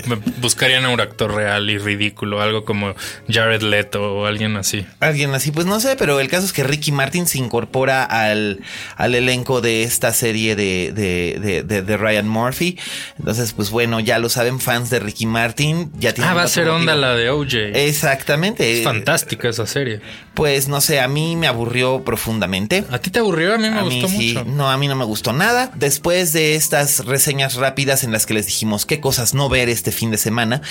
buscarían 0.41 0.85
a 0.85 0.91
un 0.91 1.01
actor 1.01 1.35
real 1.35 1.71
y 1.71 1.79
ridículo, 1.79 2.41
algo 2.43 2.65
como 2.65 2.95
Jared 3.29 3.63
Leto 3.63 4.15
o 4.15 4.27
alguien 4.27 4.57
así. 4.57 4.87
Alguien 5.01 5.35
así, 5.35 5.51
pues 5.51 5.67
no 5.67 5.81
sé, 5.81 5.97
pero 5.97 6.21
el 6.21 6.29
caso 6.29 6.45
es 6.47 6.53
que 6.53 6.63
Ricky 6.65 6.93
Martin 6.93 7.27
se 7.27 7.39
incorpora 7.39 8.05
al, 8.05 8.61
al 8.97 9.15
elenco 9.15 9.61
de 9.61 9.83
esta 9.85 10.13
serie 10.13 10.57
de, 10.57 10.93
de, 10.95 11.39
de, 11.41 11.63
de- 11.63 11.83
de 11.83 11.97
Ryan 11.97 12.29
Murphy. 12.29 12.79
Entonces, 13.19 13.53
pues 13.53 13.71
bueno, 13.71 14.01
ya 14.01 14.19
lo 14.19 14.29
saben, 14.29 14.61
fans 14.61 14.91
de 14.91 15.01
Ricky 15.01 15.27
Martin. 15.27 15.91
Ya 15.99 16.13
tienen 16.13 16.31
Ah, 16.33 16.35
va 16.35 16.43
a 16.43 16.49
ser 16.49 16.69
onda 16.69 16.95
la 16.95 17.15
de 17.15 17.28
OJ. 17.31 17.55
Exactamente. 17.75 18.79
Es 18.79 18.85
fantástica 18.85 19.49
esa 19.49 19.67
serie. 19.67 20.01
Pues 20.35 20.69
no 20.69 20.81
sé, 20.81 21.01
a 21.01 21.09
mí 21.09 21.37
me 21.37 21.47
aburrió 21.47 22.05
profundamente. 22.05 22.85
¿A 22.91 22.99
ti 22.99 23.11
te 23.11 23.19
aburrió? 23.19 23.55
A 23.55 23.59
mí 23.59 23.69
me 23.71 23.79
A 23.79 23.85
mí 23.85 24.01
gustó 24.01 24.09
sí, 24.17 24.35
mucho. 24.35 24.45
no, 24.51 24.71
a 24.71 24.77
mí 24.79 24.87
no 24.89 24.95
me 24.97 25.05
gustó 25.05 25.33
nada. 25.33 25.71
Después 25.75 26.33
de 26.33 26.55
estas 26.55 27.05
reseñas 27.05 27.55
rápidas 27.55 28.05
en 28.05 28.13
las 28.13 28.25
que 28.27 28.35
les 28.35 28.47
dijimos 28.47 28.87
qué 28.87 29.01
cosas 29.01 29.35
no 29.35 29.49
ver 29.49 29.69
este 29.69 29.91
fin 29.93 30.11
de 30.11 30.17
semana, 30.19 30.63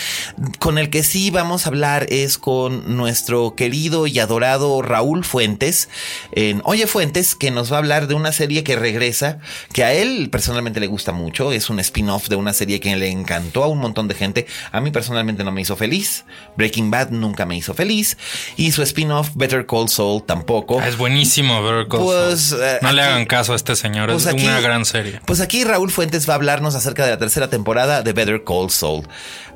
con 0.59 0.77
el 0.77 0.89
que 0.89 1.03
sí 1.03 1.31
vamos 1.31 1.65
a 1.65 1.69
hablar 1.69 2.07
es 2.09 2.37
con 2.37 2.95
nuestro 2.95 3.55
querido 3.55 4.07
y 4.07 4.19
adorado 4.19 4.81
Raúl 4.81 5.23
Fuentes, 5.25 5.89
en 6.31 6.61
Oye 6.63 6.87
Fuentes, 6.87 7.35
que 7.35 7.51
nos 7.51 7.71
va 7.71 7.75
a 7.75 7.79
hablar 7.79 8.07
de 8.07 8.13
una 8.15 8.31
serie 8.31 8.63
que 8.63 8.75
regresa, 8.75 9.39
que 9.73 9.83
a 9.83 9.93
él 9.93 10.29
personalmente 10.31 10.79
le 10.79 10.87
gusta 10.87 11.11
mucho, 11.11 11.51
es 11.51 11.69
un 11.69 11.79
spin-off 11.79 12.29
de 12.29 12.35
una 12.35 12.53
serie 12.53 12.79
que 12.79 12.95
le 12.95 13.09
encantó 13.09 13.63
a 13.63 13.67
un 13.67 13.79
montón 13.79 14.07
de 14.07 14.15
gente. 14.15 14.47
A 14.71 14.79
mí 14.81 14.91
personalmente 14.91 15.43
no 15.43 15.51
me 15.51 15.61
hizo 15.61 15.75
feliz. 15.75 16.25
Breaking 16.57 16.91
Bad 16.91 17.11
nunca 17.11 17.45
me 17.45 17.55
hizo 17.55 17.73
feliz. 17.73 18.17
Y 18.57 18.71
su 18.71 18.81
spin-off 18.83 19.29
Better 19.35 19.65
Call 19.65 19.87
Saul 19.89 20.23
tampoco. 20.23 20.79
Ah, 20.81 20.87
es 20.87 20.97
buenísimo 20.97 21.61
Better 21.63 21.87
Call 21.87 22.01
Pues, 22.01 22.41
Saul. 22.41 22.63
eh, 22.63 22.79
No 22.81 22.91
le 22.91 23.01
hagan 23.03 23.25
caso 23.25 23.53
a 23.53 23.55
este 23.55 23.75
señor. 23.75 24.09
Pues 24.11 24.25
es 24.25 24.33
aquí- 24.33 24.43
una 24.45 24.59
gran 24.59 24.83
serie. 24.85 25.21
Pues 25.25 25.39
aquí 25.39 25.63
Raúl 25.63 25.91
Fuentes 25.91 26.27
va 26.27 26.33
a 26.33 26.35
hablarnos 26.37 26.75
acerca 26.75 27.05
de 27.05 27.11
la 27.11 27.17
tercera 27.17 27.49
temporada 27.49 28.01
de 28.01 28.13
Better 28.13 28.43
Call 28.43 28.69
Saul. 28.69 29.07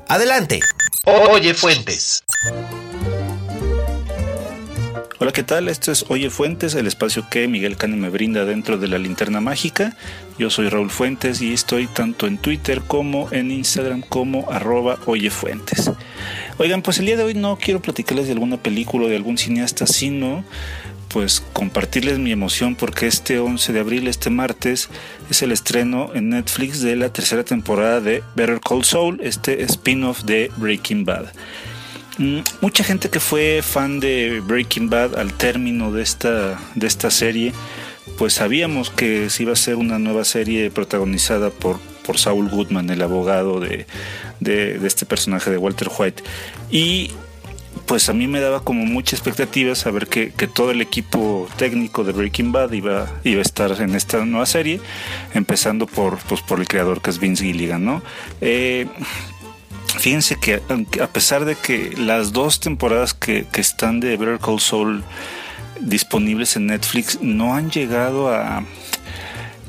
Adelante. 0.08 0.60
Oye 1.04 1.54
Fuentes. 1.54 2.22
Hola, 5.22 5.30
¿qué 5.30 5.44
tal? 5.44 5.68
Esto 5.68 5.92
es 5.92 6.04
Oye 6.08 6.30
Fuentes, 6.30 6.74
el 6.74 6.88
espacio 6.88 7.28
que 7.30 7.46
Miguel 7.46 7.76
Cane 7.76 7.96
me 7.96 8.10
brinda 8.10 8.44
dentro 8.44 8.76
de 8.76 8.88
la 8.88 8.98
linterna 8.98 9.40
mágica. 9.40 9.96
Yo 10.36 10.50
soy 10.50 10.68
Raúl 10.68 10.90
Fuentes 10.90 11.40
y 11.40 11.52
estoy 11.52 11.86
tanto 11.86 12.26
en 12.26 12.38
Twitter 12.38 12.82
como 12.84 13.30
en 13.30 13.52
Instagram 13.52 14.02
como 14.02 14.50
arroba 14.50 14.98
Oye 15.06 15.30
Fuentes. 15.30 15.92
Oigan, 16.58 16.82
pues 16.82 16.98
el 16.98 17.06
día 17.06 17.16
de 17.16 17.22
hoy 17.22 17.34
no 17.34 17.56
quiero 17.56 17.80
platicarles 17.80 18.26
de 18.26 18.32
alguna 18.32 18.56
película 18.56 19.06
o 19.06 19.08
de 19.08 19.14
algún 19.14 19.38
cineasta, 19.38 19.86
sino 19.86 20.44
pues 21.06 21.40
compartirles 21.52 22.18
mi 22.18 22.32
emoción 22.32 22.74
porque 22.74 23.06
este 23.06 23.38
11 23.38 23.72
de 23.72 23.78
abril, 23.78 24.08
este 24.08 24.28
martes, 24.28 24.88
es 25.30 25.40
el 25.42 25.52
estreno 25.52 26.10
en 26.14 26.30
Netflix 26.30 26.82
de 26.82 26.96
la 26.96 27.12
tercera 27.12 27.44
temporada 27.44 28.00
de 28.00 28.24
Better 28.34 28.58
Call 28.58 28.82
Saul, 28.82 29.20
este 29.22 29.62
spin-off 29.62 30.24
de 30.24 30.50
Breaking 30.56 31.04
Bad. 31.04 31.26
Mm, 32.22 32.42
Mucha 32.60 32.84
gente 32.84 33.10
que 33.10 33.18
fue 33.18 33.62
fan 33.62 33.98
de 33.98 34.40
Breaking 34.46 34.88
Bad 34.88 35.18
al 35.18 35.32
término 35.32 35.90
de 35.90 36.02
esta, 36.02 36.60
de 36.76 36.86
esta 36.86 37.10
serie, 37.10 37.52
pues 38.16 38.34
sabíamos 38.34 38.90
que 38.90 39.28
se 39.28 39.42
iba 39.42 39.52
a 39.52 39.56
ser 39.56 39.74
una 39.74 39.98
nueva 39.98 40.24
serie 40.24 40.70
protagonizada 40.70 41.50
por, 41.50 41.80
por 42.06 42.18
Saul 42.18 42.48
Goodman, 42.48 42.90
el 42.90 43.02
abogado 43.02 43.58
de, 43.58 43.86
de, 44.38 44.86
este 44.86 45.04
personaje 45.04 45.50
de 45.50 45.58
Walter 45.58 45.88
White. 45.98 46.22
Y 46.70 47.10
pues 47.86 48.08
a 48.08 48.12
mí 48.12 48.28
me 48.28 48.38
daba 48.38 48.62
como 48.62 48.86
mucha 48.86 49.16
expectativa 49.16 49.74
saber 49.74 50.06
que, 50.06 50.30
que 50.30 50.46
todo 50.46 50.70
el 50.70 50.80
equipo 50.80 51.48
técnico 51.56 52.04
de 52.04 52.12
Breaking 52.12 52.52
Bad 52.52 52.70
iba, 52.72 53.10
iba 53.24 53.40
a 53.40 53.42
estar 53.42 53.72
en 53.80 53.96
esta 53.96 54.24
nueva 54.24 54.46
serie, 54.46 54.80
empezando 55.34 55.88
por, 55.88 56.18
pues, 56.18 56.40
por 56.40 56.60
el 56.60 56.68
creador 56.68 57.02
que 57.02 57.10
es 57.10 57.18
Vince 57.18 57.44
Gilligan, 57.44 57.84
¿no? 57.84 58.00
Eh, 58.40 58.86
fíjense 59.98 60.36
que 60.36 60.60
a 61.00 61.06
pesar 61.08 61.44
de 61.44 61.54
que 61.54 61.94
las 61.96 62.32
dos 62.32 62.60
temporadas 62.60 63.14
que, 63.14 63.46
están 63.54 64.00
de 64.00 64.16
Better 64.16 64.38
Call 64.38 64.60
Saul 64.60 65.02
disponibles 65.80 66.56
en 66.56 66.66
Netflix 66.66 67.20
no 67.20 67.54
han 67.54 67.70
llegado 67.70 68.32
a, 68.32 68.64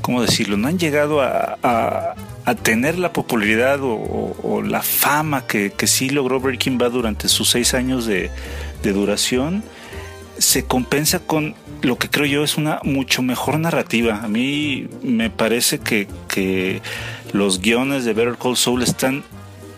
¿cómo 0.01 0.22
decirlo? 0.22 0.58
No 0.58 0.68
han 0.68 0.80
llegado 0.80 1.22
a, 1.22 1.58
a, 1.63 2.56
tener 2.56 3.00
la 3.00 3.13
popularidad 3.13 3.80
o, 3.82 4.62
la 4.65 4.82
fama 4.82 5.46
que, 5.48 5.72
sí 5.86 6.10
logró 6.10 6.39
Breaking 6.39 6.77
Bad 6.77 6.92
durante 6.92 7.27
sus 7.27 7.50
seis 7.50 7.74
años 7.74 8.06
de, 8.06 8.30
de 8.82 8.94
duración. 8.94 9.63
Se 10.38 10.65
compensa 10.65 11.20
con 11.20 11.56
lo 11.82 11.98
que 11.98 12.10
creo 12.10 12.25
yo 12.25 12.44
es 12.44 12.58
una 12.58 12.80
mucho 12.84 13.22
mejor 13.22 13.60
narrativa. 13.60 14.22
A 14.24 14.27
mí 14.27 14.88
me 15.01 15.30
parece 15.30 15.80
que, 15.80 16.08
que 16.27 16.82
los 17.34 17.62
guiones 17.62 18.06
de 18.06 18.13
Better 18.13 18.38
Call 18.38 18.58
Saul 18.58 18.84
están 18.84 19.24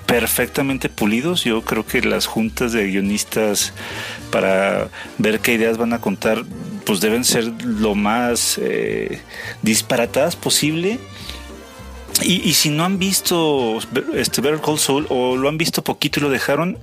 perfectamente 0.05 0.89
pulidos. 0.89 1.43
Yo 1.43 1.61
creo 1.61 1.85
que 1.85 2.01
las 2.01 2.25
juntas 2.25 2.71
de 2.71 2.87
guionistas 2.87 3.73
para 4.31 4.89
ver 5.17 5.39
qué 5.39 5.53
ideas 5.53 5.77
van 5.77 5.93
a 5.93 6.01
contar, 6.01 6.43
pues 6.85 7.01
deben 7.01 7.23
ser 7.23 7.45
lo 7.63 7.95
más 7.95 8.59
eh, 8.61 9.21
disparatadas 9.61 10.35
posible. 10.35 10.99
Y, 12.21 12.53
si 12.53 12.69
no 12.69 12.85
han 12.85 12.97
visto 12.97 13.77
este 14.13 14.39
Better 14.39 14.61
Call 14.61 14.77
o 15.09 15.35
lo 15.35 15.49
han 15.49 15.57
visto 15.57 15.83
poquito 15.83 16.19
y 16.19 16.23
lo 16.23 16.29
dejaron, 16.29 16.77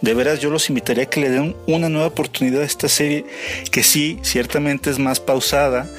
de 0.00 0.14
veras 0.14 0.38
yo 0.38 0.48
los 0.48 0.68
invitaría 0.68 1.04
a 1.04 1.06
que 1.06 1.20
le 1.20 1.28
den 1.28 1.56
una 1.66 1.88
nueva 1.88 2.06
oportunidad 2.06 2.62
a 2.62 2.64
esta 2.64 2.88
serie 2.88 3.26
que 3.72 3.82
sí, 3.82 4.20
ciertamente 4.22 4.88
es 4.88 5.00
más 5.00 5.18
pausada, 5.18 5.90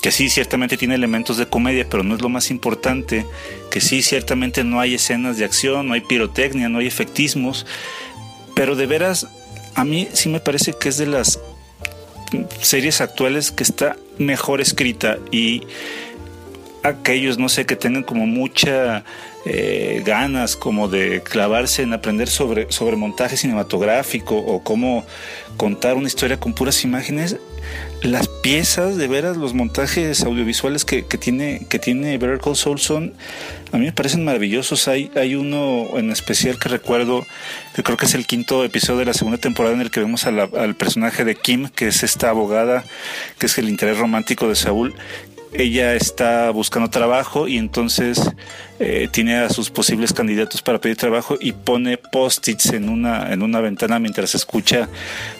que 0.00 0.10
sí, 0.10 0.30
ciertamente 0.30 0.76
tiene 0.76 0.94
elementos 0.94 1.36
de 1.36 1.46
comedia, 1.46 1.86
pero 1.88 2.02
no 2.02 2.14
es 2.14 2.22
lo 2.22 2.28
más 2.28 2.50
importante, 2.50 3.26
que 3.70 3.80
sí, 3.80 4.02
ciertamente 4.02 4.64
no 4.64 4.80
hay 4.80 4.94
escenas 4.94 5.36
de 5.36 5.44
acción, 5.44 5.88
no 5.88 5.94
hay 5.94 6.00
pirotecnia, 6.00 6.68
no 6.68 6.78
hay 6.78 6.86
efectismos, 6.86 7.66
pero 8.54 8.76
de 8.76 8.86
veras 8.86 9.26
a 9.74 9.84
mí 9.84 10.08
sí 10.12 10.28
me 10.28 10.40
parece 10.40 10.72
que 10.72 10.88
es 10.88 10.96
de 10.96 11.06
las 11.06 11.40
series 12.60 13.00
actuales 13.00 13.50
que 13.50 13.62
está 13.62 13.96
mejor 14.18 14.60
escrita 14.60 15.18
y 15.30 15.62
aquellos, 16.82 17.38
no 17.38 17.48
sé, 17.48 17.66
que 17.66 17.76
tengan 17.76 18.02
como 18.02 18.26
mucha 18.26 19.04
eh, 19.44 20.02
ganas 20.04 20.56
como 20.56 20.88
de 20.88 21.22
clavarse 21.22 21.82
en 21.82 21.92
aprender 21.92 22.28
sobre, 22.28 22.70
sobre 22.70 22.96
montaje 22.96 23.36
cinematográfico 23.36 24.36
o 24.36 24.62
cómo 24.62 25.04
contar 25.56 25.96
una 25.96 26.08
historia 26.08 26.38
con 26.38 26.54
puras 26.54 26.84
imágenes, 26.84 27.36
las 28.02 28.28
piezas, 28.28 28.96
de 28.96 29.08
veras, 29.08 29.36
los 29.36 29.52
montajes 29.52 30.22
audiovisuales 30.22 30.84
que, 30.84 31.02
tiene, 31.02 31.66
que 31.68 31.78
tiene 31.78 32.16
Better 32.16 32.38
Call 32.38 32.56
Saul 32.56 32.78
son, 32.78 33.12
a 33.72 33.78
mí 33.78 33.84
me 33.84 33.92
parecen 33.92 34.24
maravillosos. 34.24 34.88
Hay, 34.88 35.10
hay 35.14 35.34
uno 35.34 35.98
en 35.98 36.10
especial 36.10 36.58
que 36.58 36.68
recuerdo, 36.68 37.26
que 37.74 37.82
creo 37.82 37.96
que 37.96 38.06
es 38.06 38.14
el 38.14 38.26
quinto 38.26 38.64
episodio 38.64 39.00
de 39.00 39.04
la 39.06 39.14
segunda 39.14 39.38
temporada 39.38 39.74
en 39.74 39.82
el 39.82 39.90
que 39.90 40.00
vemos 40.00 40.24
al 40.24 40.74
personaje 40.76 41.24
de 41.24 41.34
Kim, 41.34 41.68
que 41.68 41.88
es 41.88 42.02
esta 42.02 42.30
abogada, 42.30 42.84
que 43.38 43.46
es 43.46 43.58
el 43.58 43.68
interés 43.68 43.98
romántico 43.98 44.48
de 44.48 44.56
Saúl, 44.56 44.94
ella 45.52 45.94
está 45.94 46.50
buscando 46.50 46.90
trabajo 46.90 47.48
y 47.48 47.58
entonces 47.58 48.20
eh, 48.78 49.08
tiene 49.10 49.36
a 49.36 49.50
sus 49.50 49.70
posibles 49.70 50.12
candidatos 50.12 50.62
para 50.62 50.80
pedir 50.80 50.96
trabajo 50.96 51.36
y 51.40 51.52
pone 51.52 51.96
post-its 51.96 52.66
en 52.72 52.88
una, 52.88 53.32
en 53.32 53.42
una 53.42 53.60
ventana 53.60 53.98
mientras 53.98 54.34
escucha 54.34 54.88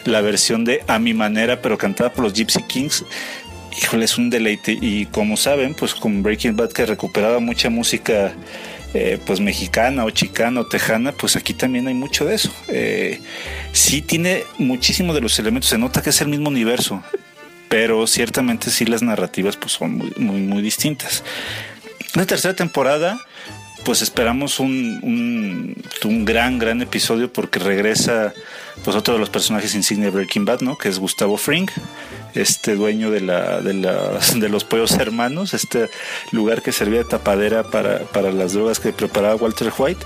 la 0.04 0.20
versión 0.20 0.64
de 0.64 0.82
A 0.88 0.98
mi 0.98 1.14
manera, 1.14 1.62
pero 1.62 1.78
cantada 1.78 2.12
por 2.12 2.24
los 2.24 2.32
Gypsy 2.32 2.62
Kings. 2.64 3.04
Híjole, 3.80 4.04
es 4.04 4.18
un 4.18 4.30
deleite. 4.30 4.76
Y 4.80 5.06
como 5.06 5.36
saben, 5.36 5.74
pues 5.74 5.94
con 5.94 6.22
Breaking 6.22 6.56
Bad 6.56 6.72
que 6.72 6.86
recuperaba 6.86 7.38
mucha 7.38 7.70
música 7.70 8.34
eh, 8.92 9.20
pues 9.24 9.38
mexicana 9.38 10.04
o 10.04 10.10
chicana 10.10 10.62
o 10.62 10.66
tejana, 10.66 11.12
pues 11.12 11.36
aquí 11.36 11.54
también 11.54 11.86
hay 11.86 11.94
mucho 11.94 12.24
de 12.24 12.34
eso. 12.34 12.52
Eh, 12.66 13.20
sí 13.72 14.02
tiene 14.02 14.42
muchísimo 14.58 15.14
de 15.14 15.20
los 15.20 15.38
elementos, 15.38 15.70
se 15.70 15.78
nota 15.78 16.02
que 16.02 16.10
es 16.10 16.20
el 16.20 16.28
mismo 16.28 16.48
universo 16.48 17.00
pero 17.70 18.04
ciertamente 18.08 18.68
sí 18.68 18.84
las 18.84 19.00
narrativas 19.00 19.56
pues 19.56 19.74
son 19.74 19.96
muy, 19.96 20.12
muy, 20.16 20.40
muy 20.40 20.60
distintas. 20.60 21.22
La 22.16 22.26
tercera 22.26 22.52
temporada, 22.52 23.20
pues 23.84 24.02
esperamos 24.02 24.58
un, 24.58 25.76
un, 26.02 26.24
gran, 26.24 26.58
gran 26.58 26.82
episodio 26.82 27.32
porque 27.32 27.60
regresa 27.60 28.34
pues 28.82 28.96
otro 28.96 29.14
de 29.14 29.20
los 29.20 29.30
personajes 29.30 29.76
insignia 29.76 30.06
de 30.06 30.10
Breaking 30.10 30.44
Bad, 30.44 30.62
¿no? 30.62 30.76
Que 30.76 30.88
es 30.88 30.98
Gustavo 30.98 31.36
Fring, 31.36 31.70
este 32.34 32.74
dueño 32.74 33.12
de, 33.12 33.20
la, 33.20 33.60
de, 33.60 33.74
la, 33.74 34.18
de 34.34 34.48
los 34.48 34.64
pollos 34.64 34.90
hermanos, 34.94 35.54
este 35.54 35.88
lugar 36.32 36.62
que 36.62 36.72
servía 36.72 36.98
de 36.98 37.04
tapadera 37.04 37.62
para, 37.62 38.00
para 38.00 38.32
las 38.32 38.52
drogas 38.52 38.80
que 38.80 38.92
preparaba 38.92 39.36
Walter 39.36 39.72
White 39.78 40.04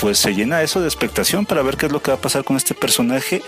pues 0.00 0.18
se 0.18 0.34
llena 0.34 0.62
eso 0.62 0.80
de 0.80 0.86
expectación 0.86 1.44
para 1.44 1.62
ver 1.62 1.76
qué 1.76 1.86
es 1.86 1.92
lo 1.92 2.02
que 2.02 2.10
va 2.10 2.16
a 2.16 2.20
pasar 2.20 2.42
con 2.42 2.56
este 2.56 2.74
personaje 2.74 3.42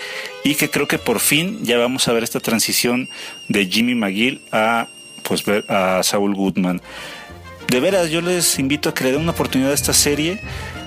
y 0.45 0.55
que 0.55 0.69
creo 0.69 0.87
que 0.87 0.99
por 0.99 1.19
fin 1.19 1.65
ya 1.65 1.79
vamos 1.79 2.07
a 2.09 2.13
ver 2.13 2.23
esta 2.23 2.41
transición 2.41 3.09
de 3.49 3.67
Jimmy 3.67 3.95
McGill 3.95 4.43
a 4.53 4.89
pues 5.23 5.45
a 5.69 6.03
Saul 6.03 6.35
Goodman. 6.35 6.83
De 7.69 7.81
veras, 7.81 8.11
yo 8.11 8.21
les 8.21 8.59
invito 8.59 8.91
a 8.91 8.95
que 8.95 9.05
le 9.05 9.13
den 9.13 9.23
una 9.23 9.31
oportunidad 9.31 9.71
a 9.71 9.75
esta 9.75 9.95
serie. 9.95 10.41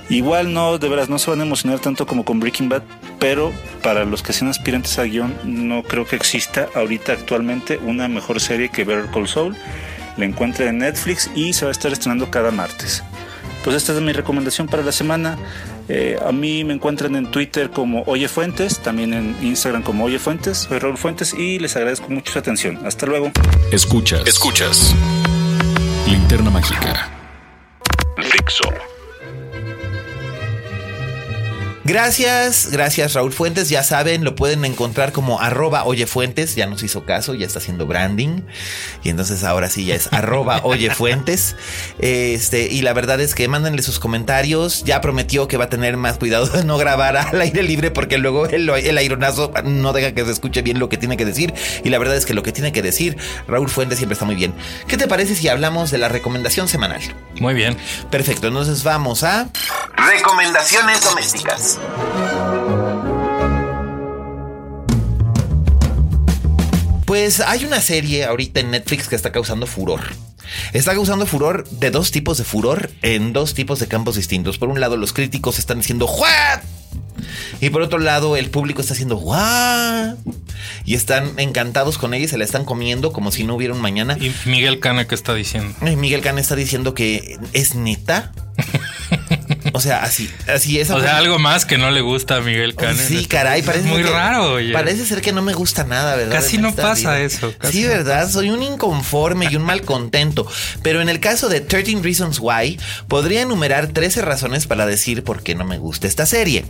Igual 0.08 0.54
no, 0.54 0.78
de 0.78 0.88
veras, 0.88 1.10
no 1.10 1.18
se 1.18 1.32
van 1.32 1.40
a 1.40 1.46
emocionar 1.46 1.80
tanto 1.80 2.06
como 2.06 2.26
con 2.26 2.40
Breaking 2.40 2.70
Bad, 2.70 2.84
pero 3.18 3.52
para 3.82 4.06
los 4.06 4.22
que 4.22 4.34
sean 4.34 4.52
aspirantes 4.52 5.00
a 5.00 5.04
guion, 5.04 5.34
no 5.46 5.82
creo 5.82 6.06
que 6.06 6.16
exista 6.16 6.70
ahorita 6.76 7.14
actualmente 7.14 7.78
una 7.78 8.08
mejor 8.08 8.40
serie 8.40 8.70
que 8.70 8.84
Better 8.84 9.10
Call 9.12 9.28
Saul. 9.28 9.58
La 10.18 10.26
encuentren 10.26 10.68
en 10.68 10.78
Netflix 10.80 11.32
y 11.34 11.54
se 11.54 11.66
va 11.66 11.70
a 11.70 11.72
estar 11.72 11.92
estrenando 11.92 12.30
cada 12.30 12.52
martes 12.52 13.04
pues 13.66 13.78
esta 13.78 13.94
es 13.94 14.02
mi 14.02 14.14
recomendación 14.14 14.68
para 14.68 14.84
la 14.84 14.92
semana. 14.92 15.40
Eh, 15.90 16.20
a 16.24 16.32
mí 16.32 16.64
me 16.64 16.76
encuentran 16.76 17.16
en 17.16 17.32
Twitter 17.32 17.72
como 17.72 18.04
Oye 18.04 18.28
Fuentes, 18.28 18.80
también 18.80 19.12
en 19.12 19.36
Instagram 19.42 19.82
como 19.82 20.06
Oye 20.06 20.20
Fuentes. 20.20 20.60
Soy 20.70 20.78
Raúl 20.78 21.00
Fuentes 21.00 21.34
y 21.34 21.58
les 21.58 21.76
agradezco 21.76 22.08
mucho 22.10 22.32
su 22.32 22.38
atención. 22.38 22.86
Hasta 22.86 23.08
luego. 23.08 23.32
Escuchas. 23.72 24.22
Escuchas. 24.28 24.94
Linterna 26.08 26.52
Mágica. 26.52 27.10
Fixo. 28.22 28.70
Gracias, 31.86 32.70
gracias 32.72 33.14
Raúl 33.14 33.32
Fuentes. 33.32 33.70
Ya 33.70 33.84
saben, 33.84 34.24
lo 34.24 34.34
pueden 34.34 34.66
encontrar 34.66 35.12
como 35.12 35.40
arroba 35.40 35.86
Oye 35.86 36.08
Fuentes. 36.08 36.56
Ya 36.56 36.66
nos 36.66 36.82
hizo 36.82 37.06
caso, 37.06 37.36
ya 37.36 37.46
está 37.46 37.60
haciendo 37.60 37.86
branding. 37.86 38.42
Y 39.04 39.10
entonces 39.10 39.44
ahora 39.44 39.70
sí 39.70 39.86
ya 39.86 39.94
es 39.94 40.12
arroba 40.12 40.62
Oye 40.64 40.90
Fuentes. 40.90 41.56
Este, 42.00 42.64
y 42.64 42.82
la 42.82 42.94
verdad 42.94 43.22
es 43.22 43.36
que 43.36 43.48
mándenle 43.48 43.84
sus 43.84 44.00
comentarios. 44.00 44.84
Ya 44.84 45.00
prometió 45.00 45.48
que 45.48 45.58
va 45.58 45.66
a 45.66 45.70
tener 45.70 45.96
más 45.96 46.18
cuidado 46.18 46.48
de 46.48 46.64
no 46.64 46.80
grabar 46.80 47.18
al 47.18 47.40
aire 47.40 47.62
libre 47.62 47.92
porque 47.92 48.18
luego 48.18 48.48
el, 48.48 48.68
el 48.68 48.98
aironazo 48.98 49.54
no 49.64 49.94
deja 49.94 50.16
que 50.16 50.26
se 50.26 50.32
escuche 50.32 50.64
bien 50.64 50.80
lo 50.80 50.90
que 50.90 50.98
tiene 50.98 51.18
que 51.18 51.26
decir. 51.26 51.54
Y 51.84 51.90
la 51.90 52.00
verdad 52.00 52.16
es 52.16 52.26
que 52.26 52.34
lo 52.34 52.42
que 52.42 52.52
tiene 52.52 52.72
que 52.72 52.82
decir 52.82 53.16
Raúl 53.48 53.70
Fuentes 53.70 54.00
siempre 54.00 54.14
está 54.14 54.26
muy 54.26 54.36
bien. 54.36 54.56
¿Qué 54.88 54.98
te 54.98 55.08
parece 55.08 55.36
si 55.36 55.50
hablamos 55.50 55.92
de 55.92 56.00
la 56.00 56.10
recomendación 56.10 56.68
semanal? 56.68 57.02
Muy 57.40 57.54
bien. 57.54 57.78
Perfecto, 58.10 58.48
entonces 58.48 58.84
vamos 58.84 59.24
a... 59.24 59.50
Recomendaciones 59.98 61.02
domésticas. 61.04 61.75
Pues 67.06 67.40
hay 67.40 67.66
una 67.66 67.82
serie 67.82 68.26
ahorita 68.26 68.60
en 68.60 68.72
Netflix 68.72 69.08
que 69.08 69.16
está 69.16 69.32
causando 69.32 69.68
furor. 69.68 70.02
Está 70.74 70.94
causando 70.94 71.26
furor 71.26 71.68
de 71.70 71.92
dos 71.92 72.12
tipos 72.12 72.38
de 72.38 72.44
furor 72.44 72.92
en 73.02 73.32
dos 73.34 73.54
tipos 73.54 73.80
de 73.80 73.88
campos 73.88 74.16
distintos. 74.16 74.58
Por 74.58 74.70
un 74.70 74.80
lado, 74.80 74.98
los 74.98 75.14
críticos 75.14 75.60
están 75.60 75.80
diciendo 75.80 76.06
¿What? 76.08 76.62
Y 77.62 77.70
por 77.70 77.82
otro 77.82 78.00
lado, 78.00 78.36
el 78.36 78.50
público 78.50 78.82
está 78.82 78.94
haciendo 78.94 79.18
¿What? 79.18 80.16
Y 80.86 80.96
están 80.96 81.40
encantados 81.40 81.98
con 81.98 82.14
ella 82.14 82.26
y 82.26 82.28
se 82.28 82.38
la 82.38 82.44
están 82.44 82.66
comiendo 82.66 83.14
como 83.14 83.32
si 83.32 83.44
no 83.44 83.56
hubiera 83.56 83.74
un 83.74 83.82
mañana. 83.82 84.18
¿Y 84.20 84.34
Miguel 84.46 84.80
Cana 84.80 85.08
qué 85.08 85.16
está 85.16 85.34
diciendo? 85.34 85.74
Miguel 85.82 86.22
Cana 86.22 86.42
está 86.42 86.56
diciendo 86.56 86.94
que 86.94 87.40
es 87.54 87.76
neta. 87.76 88.32
O 89.76 89.82
sea, 89.82 90.04
así, 90.04 90.32
así 90.48 90.80
es. 90.80 90.90
O 90.90 91.02
sea, 91.02 91.18
algo 91.18 91.38
más 91.38 91.66
que 91.66 91.78
no 91.78 91.92
le 91.92 92.00
gusta 92.00 92.38
a 92.38 92.40
Miguel 92.40 92.76
Cane. 92.76 92.98
Sí, 92.98 93.26
caray, 93.26 93.62
parece 93.62 93.90
muy 93.90 94.04
raro. 94.04 94.54
Oye. 94.54 94.72
Parece 94.72 95.06
ser 95.06 95.20
que 95.20 95.34
no 95.34 95.42
me 95.42 95.54
gusta 95.54 95.84
nada, 95.84 96.16
¿verdad? 96.16 96.32
Casi 96.32 96.58
no 96.58 96.74
pasa 96.74 97.20
eso. 97.20 97.54
sí, 97.70 97.84
¿verdad? 97.84 98.30
Soy 98.30 98.52
un 98.52 98.64
inconforme 98.64 99.50
y 99.52 99.58
un 99.58 99.64
mal 99.64 99.82
contento. 99.82 100.48
Pero 100.82 101.02
en 101.02 101.10
el 101.10 101.20
caso 101.20 101.50
de 101.50 101.60
13 101.60 102.00
Reasons 102.02 102.40
Why, 102.40 102.80
podría 103.10 103.42
enumerar 103.42 103.88
13 103.88 104.22
razones 104.22 104.66
para 104.66 104.86
decir 104.86 105.26
por 105.26 105.44
qué 105.44 105.56
no 105.56 105.66
me 105.66 105.78
gusta 105.78 106.08
esta 106.08 106.26
serie. 106.26 106.64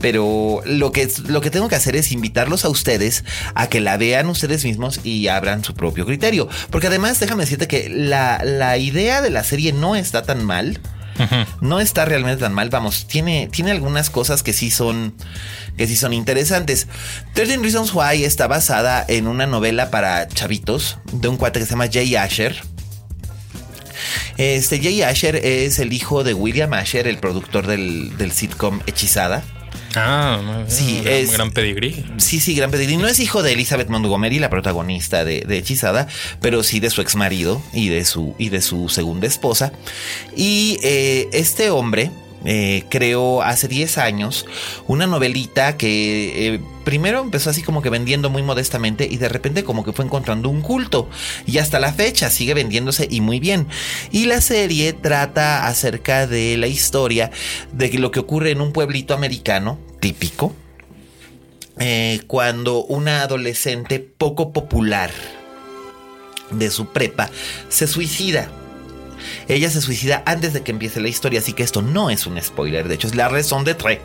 Pero 0.00 0.60
lo 0.64 0.90
que, 0.90 1.08
lo 1.28 1.40
que 1.40 1.50
tengo 1.50 1.68
que 1.68 1.76
hacer 1.76 1.94
es 1.94 2.10
invitarlos 2.10 2.64
a 2.64 2.68
ustedes 2.68 3.22
a 3.54 3.68
que 3.68 3.78
la 3.78 3.96
vean 3.96 4.26
ustedes 4.26 4.64
mismos 4.64 4.98
y 5.04 5.28
abran 5.28 5.62
su 5.62 5.74
propio 5.74 6.04
criterio. 6.04 6.48
Porque 6.70 6.88
además, 6.88 7.20
déjame 7.20 7.44
decirte 7.44 7.68
que 7.68 7.88
la, 7.88 8.42
la 8.42 8.76
idea 8.76 9.22
de 9.22 9.30
la 9.30 9.44
serie 9.44 9.72
no 9.72 9.94
está 9.94 10.22
tan 10.22 10.44
mal. 10.44 10.80
No 11.60 11.80
está 11.80 12.04
realmente 12.04 12.40
tan 12.40 12.54
mal. 12.54 12.70
Vamos, 12.70 13.06
tiene, 13.06 13.48
tiene 13.50 13.70
algunas 13.70 14.10
cosas 14.10 14.42
que 14.42 14.52
sí 14.52 14.70
son 14.70 15.14
que 15.76 15.86
sí 15.86 15.96
son 15.96 16.12
interesantes. 16.12 16.88
13 17.34 17.58
Reasons 17.58 17.94
Why 17.94 18.24
está 18.24 18.46
basada 18.46 19.04
en 19.08 19.26
una 19.26 19.46
novela 19.46 19.90
para 19.90 20.28
chavitos 20.28 20.98
de 21.12 21.28
un 21.28 21.36
cuate 21.36 21.60
que 21.60 21.66
se 21.66 21.70
llama 21.72 21.88
Jay 21.90 22.16
Asher. 22.16 22.60
Este 24.36 24.80
Jay 24.80 25.02
Asher 25.02 25.36
es 25.36 25.78
el 25.78 25.92
hijo 25.92 26.24
de 26.24 26.34
William 26.34 26.72
Asher, 26.72 27.06
el 27.06 27.18
productor 27.18 27.66
del, 27.66 28.16
del 28.16 28.32
sitcom 28.32 28.80
Hechizada. 28.86 29.42
Ah, 29.96 30.64
Sí, 30.68 31.00
gran, 31.02 31.14
es- 31.16 31.32
gran 31.32 31.50
pedigrí. 31.50 32.04
Sí, 32.18 32.40
sí, 32.40 32.54
gran 32.54 32.70
pedigrí. 32.70 32.96
No 32.96 33.08
es 33.08 33.18
hijo 33.20 33.42
de 33.42 33.52
Elizabeth 33.52 33.88
Montgomery, 33.88 34.38
la 34.38 34.50
protagonista 34.50 35.24
de, 35.24 35.40
de 35.40 35.58
Hechizada, 35.58 36.06
pero 36.40 36.62
sí 36.62 36.78
de 36.80 36.90
su 36.90 37.00
ex 37.00 37.16
marido 37.16 37.60
y 37.72 37.88
de 37.88 38.04
su, 38.04 38.34
y 38.38 38.50
de 38.50 38.62
su 38.62 38.88
segunda 38.88 39.26
esposa. 39.26 39.72
Y 40.36 40.78
eh, 40.82 41.28
este 41.32 41.70
hombre 41.70 42.10
eh, 42.44 42.84
creó 42.88 43.42
hace 43.42 43.68
10 43.68 43.98
años 43.98 44.46
una 44.86 45.06
novelita 45.06 45.76
que 45.76 46.54
eh, 46.54 46.60
primero 46.84 47.20
empezó 47.20 47.50
así 47.50 47.62
como 47.62 47.82
que 47.82 47.90
vendiendo 47.90 48.30
muy 48.30 48.42
modestamente 48.42 49.06
y 49.10 49.18
de 49.18 49.28
repente 49.28 49.62
como 49.62 49.84
que 49.84 49.92
fue 49.92 50.04
encontrando 50.04 50.48
un 50.48 50.62
culto. 50.62 51.08
Y 51.46 51.58
hasta 51.58 51.80
la 51.80 51.92
fecha 51.92 52.30
sigue 52.30 52.54
vendiéndose 52.54 53.06
y 53.10 53.20
muy 53.20 53.40
bien. 53.40 53.66
Y 54.10 54.26
la 54.26 54.40
serie 54.40 54.92
trata 54.92 55.66
acerca 55.66 56.26
de 56.26 56.56
la 56.56 56.66
historia 56.66 57.30
de 57.72 57.90
lo 57.98 58.10
que 58.10 58.20
ocurre 58.20 58.50
en 58.50 58.60
un 58.60 58.72
pueblito 58.72 59.14
americano 59.14 59.78
típico 60.00 60.54
eh, 61.78 62.20
cuando 62.26 62.84
una 62.84 63.22
adolescente 63.22 64.00
poco 64.00 64.52
popular 64.52 65.10
de 66.50 66.70
su 66.70 66.86
prepa 66.86 67.30
se 67.68 67.86
suicida. 67.86 68.50
Ella 69.48 69.70
se 69.70 69.80
suicida 69.80 70.22
antes 70.26 70.52
de 70.52 70.62
que 70.62 70.70
empiece 70.70 71.00
la 71.00 71.08
historia, 71.08 71.40
así 71.40 71.52
que 71.52 71.62
esto 71.62 71.82
no 71.82 72.10
es 72.10 72.26
un 72.26 72.40
spoiler, 72.40 72.88
de 72.88 72.94
hecho 72.94 73.06
es 73.06 73.14
la 73.14 73.28
razón 73.28 73.64
de 73.64 73.74
tres. 73.74 73.98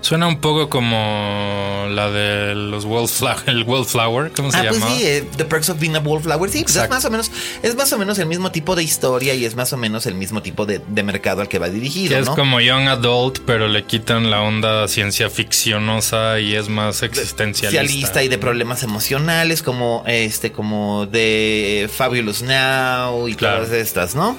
Suena 0.00 0.26
un 0.26 0.40
poco 0.40 0.68
como 0.68 1.86
la 1.90 2.10
de 2.10 2.54
los 2.54 2.84
Wallflower, 2.84 3.42
el 3.46 3.62
Wallflower, 3.62 4.32
¿cómo 4.32 4.50
se 4.50 4.58
Ah, 4.58 4.64
pues 4.68 4.80
llama? 4.80 4.94
sí, 4.96 5.02
eh, 5.04 5.24
The 5.36 5.44
Perks 5.44 5.70
of 5.70 5.78
Being 5.78 5.94
a 5.96 6.00
Wallflower, 6.00 6.50
sí, 6.50 6.62
pues 6.62 6.72
es 6.76 6.82
Exacto. 6.82 6.94
más 6.96 7.04
o 7.04 7.10
menos, 7.10 7.30
es 7.62 7.76
más 7.76 7.92
o 7.92 7.98
menos 7.98 8.18
el 8.18 8.26
mismo 8.26 8.50
tipo 8.50 8.74
de 8.74 8.82
historia 8.82 9.34
y 9.34 9.44
es 9.44 9.54
más 9.54 9.72
o 9.72 9.76
menos 9.76 10.06
el 10.06 10.14
mismo 10.16 10.42
tipo 10.42 10.66
de, 10.66 10.80
de 10.86 11.02
mercado 11.02 11.40
al 11.40 11.48
que 11.48 11.58
va 11.58 11.68
dirigido, 11.68 12.14
Que 12.16 12.20
es 12.20 12.26
¿no? 12.26 12.34
como 12.34 12.60
Young 12.60 12.88
Adult, 12.88 13.40
pero 13.46 13.68
le 13.68 13.84
quitan 13.84 14.30
la 14.30 14.40
onda 14.42 14.88
ciencia 14.88 15.30
ficcionosa 15.30 16.40
y 16.40 16.54
es 16.56 16.68
más 16.68 17.02
existencialista. 17.02 17.80
Socialista 17.82 18.22
y 18.24 18.28
de 18.28 18.38
problemas 18.38 18.82
emocionales 18.82 19.62
como 19.62 20.02
este 20.06 20.50
como 20.52 21.06
de 21.06 21.88
Fabulous 21.94 22.42
Now 22.42 23.28
y 23.28 23.34
Claro. 23.34 23.64
todas 23.64 23.72
estas, 23.72 24.14
¿no? 24.14 24.36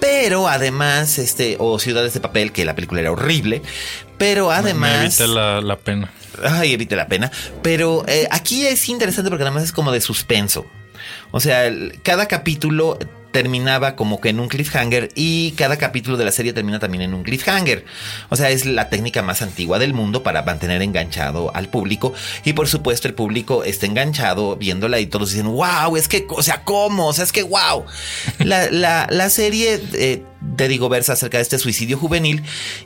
Pero 0.00 0.46
además 0.46 1.18
este 1.18 1.56
o 1.58 1.78
Ciudades 1.78 2.12
de 2.14 2.20
papel 2.20 2.52
que 2.52 2.64
la 2.64 2.74
película 2.74 3.00
era 3.00 3.10
horrible, 3.12 3.62
pero 4.18 4.48
Me- 4.48 4.54
Me 4.54 4.58
además 4.58 5.20
evita 5.20 5.26
la, 5.26 5.60
la 5.60 5.76
pena. 5.76 6.10
Ay, 6.44 6.72
evite 6.74 6.96
la 6.96 7.06
pena. 7.06 7.30
Pero 7.62 8.04
eh, 8.08 8.28
aquí 8.30 8.66
es 8.66 8.88
interesante 8.88 9.30
porque 9.30 9.42
además 9.44 9.62
es 9.64 9.72
como 9.72 9.92
de 9.92 10.00
suspenso. 10.00 10.66
O 11.30 11.40
sea, 11.40 11.66
el- 11.66 12.00
cada 12.02 12.26
capítulo 12.26 12.98
terminaba 13.36 13.96
como 13.96 14.18
que 14.18 14.30
en 14.30 14.40
un 14.40 14.48
cliffhanger 14.48 15.10
y 15.14 15.50
cada 15.58 15.76
capítulo 15.76 16.16
de 16.16 16.24
la 16.24 16.32
serie 16.32 16.54
termina 16.54 16.78
también 16.78 17.02
en 17.02 17.12
un 17.12 17.22
cliffhanger. 17.22 17.84
O 18.30 18.36
sea, 18.36 18.48
es 18.48 18.64
la 18.64 18.88
técnica 18.88 19.20
más 19.20 19.42
antigua 19.42 19.78
del 19.78 19.92
mundo 19.92 20.22
para 20.22 20.42
mantener 20.42 20.80
enganchado 20.80 21.54
al 21.54 21.68
público 21.68 22.14
y 22.46 22.54
por 22.54 22.66
supuesto 22.66 23.08
el 23.08 23.12
público 23.12 23.62
está 23.62 23.84
enganchado 23.84 24.56
viéndola 24.56 25.00
y 25.00 25.06
todos 25.06 25.32
dicen, 25.32 25.48
wow, 25.48 25.98
es 25.98 26.08
que, 26.08 26.26
o 26.30 26.42
sea, 26.42 26.64
¿cómo? 26.64 27.08
O 27.08 27.12
sea, 27.12 27.24
es 27.24 27.32
que, 27.32 27.42
wow. 27.42 27.84
La, 28.38 28.70
la, 28.70 29.06
la 29.10 29.28
serie, 29.28 29.82
eh, 29.92 30.22
te 30.56 30.66
digo, 30.66 30.88
versa 30.88 31.12
acerca 31.12 31.36
de 31.36 31.42
este 31.42 31.58
suicidio 31.58 31.98
juvenil 31.98 32.42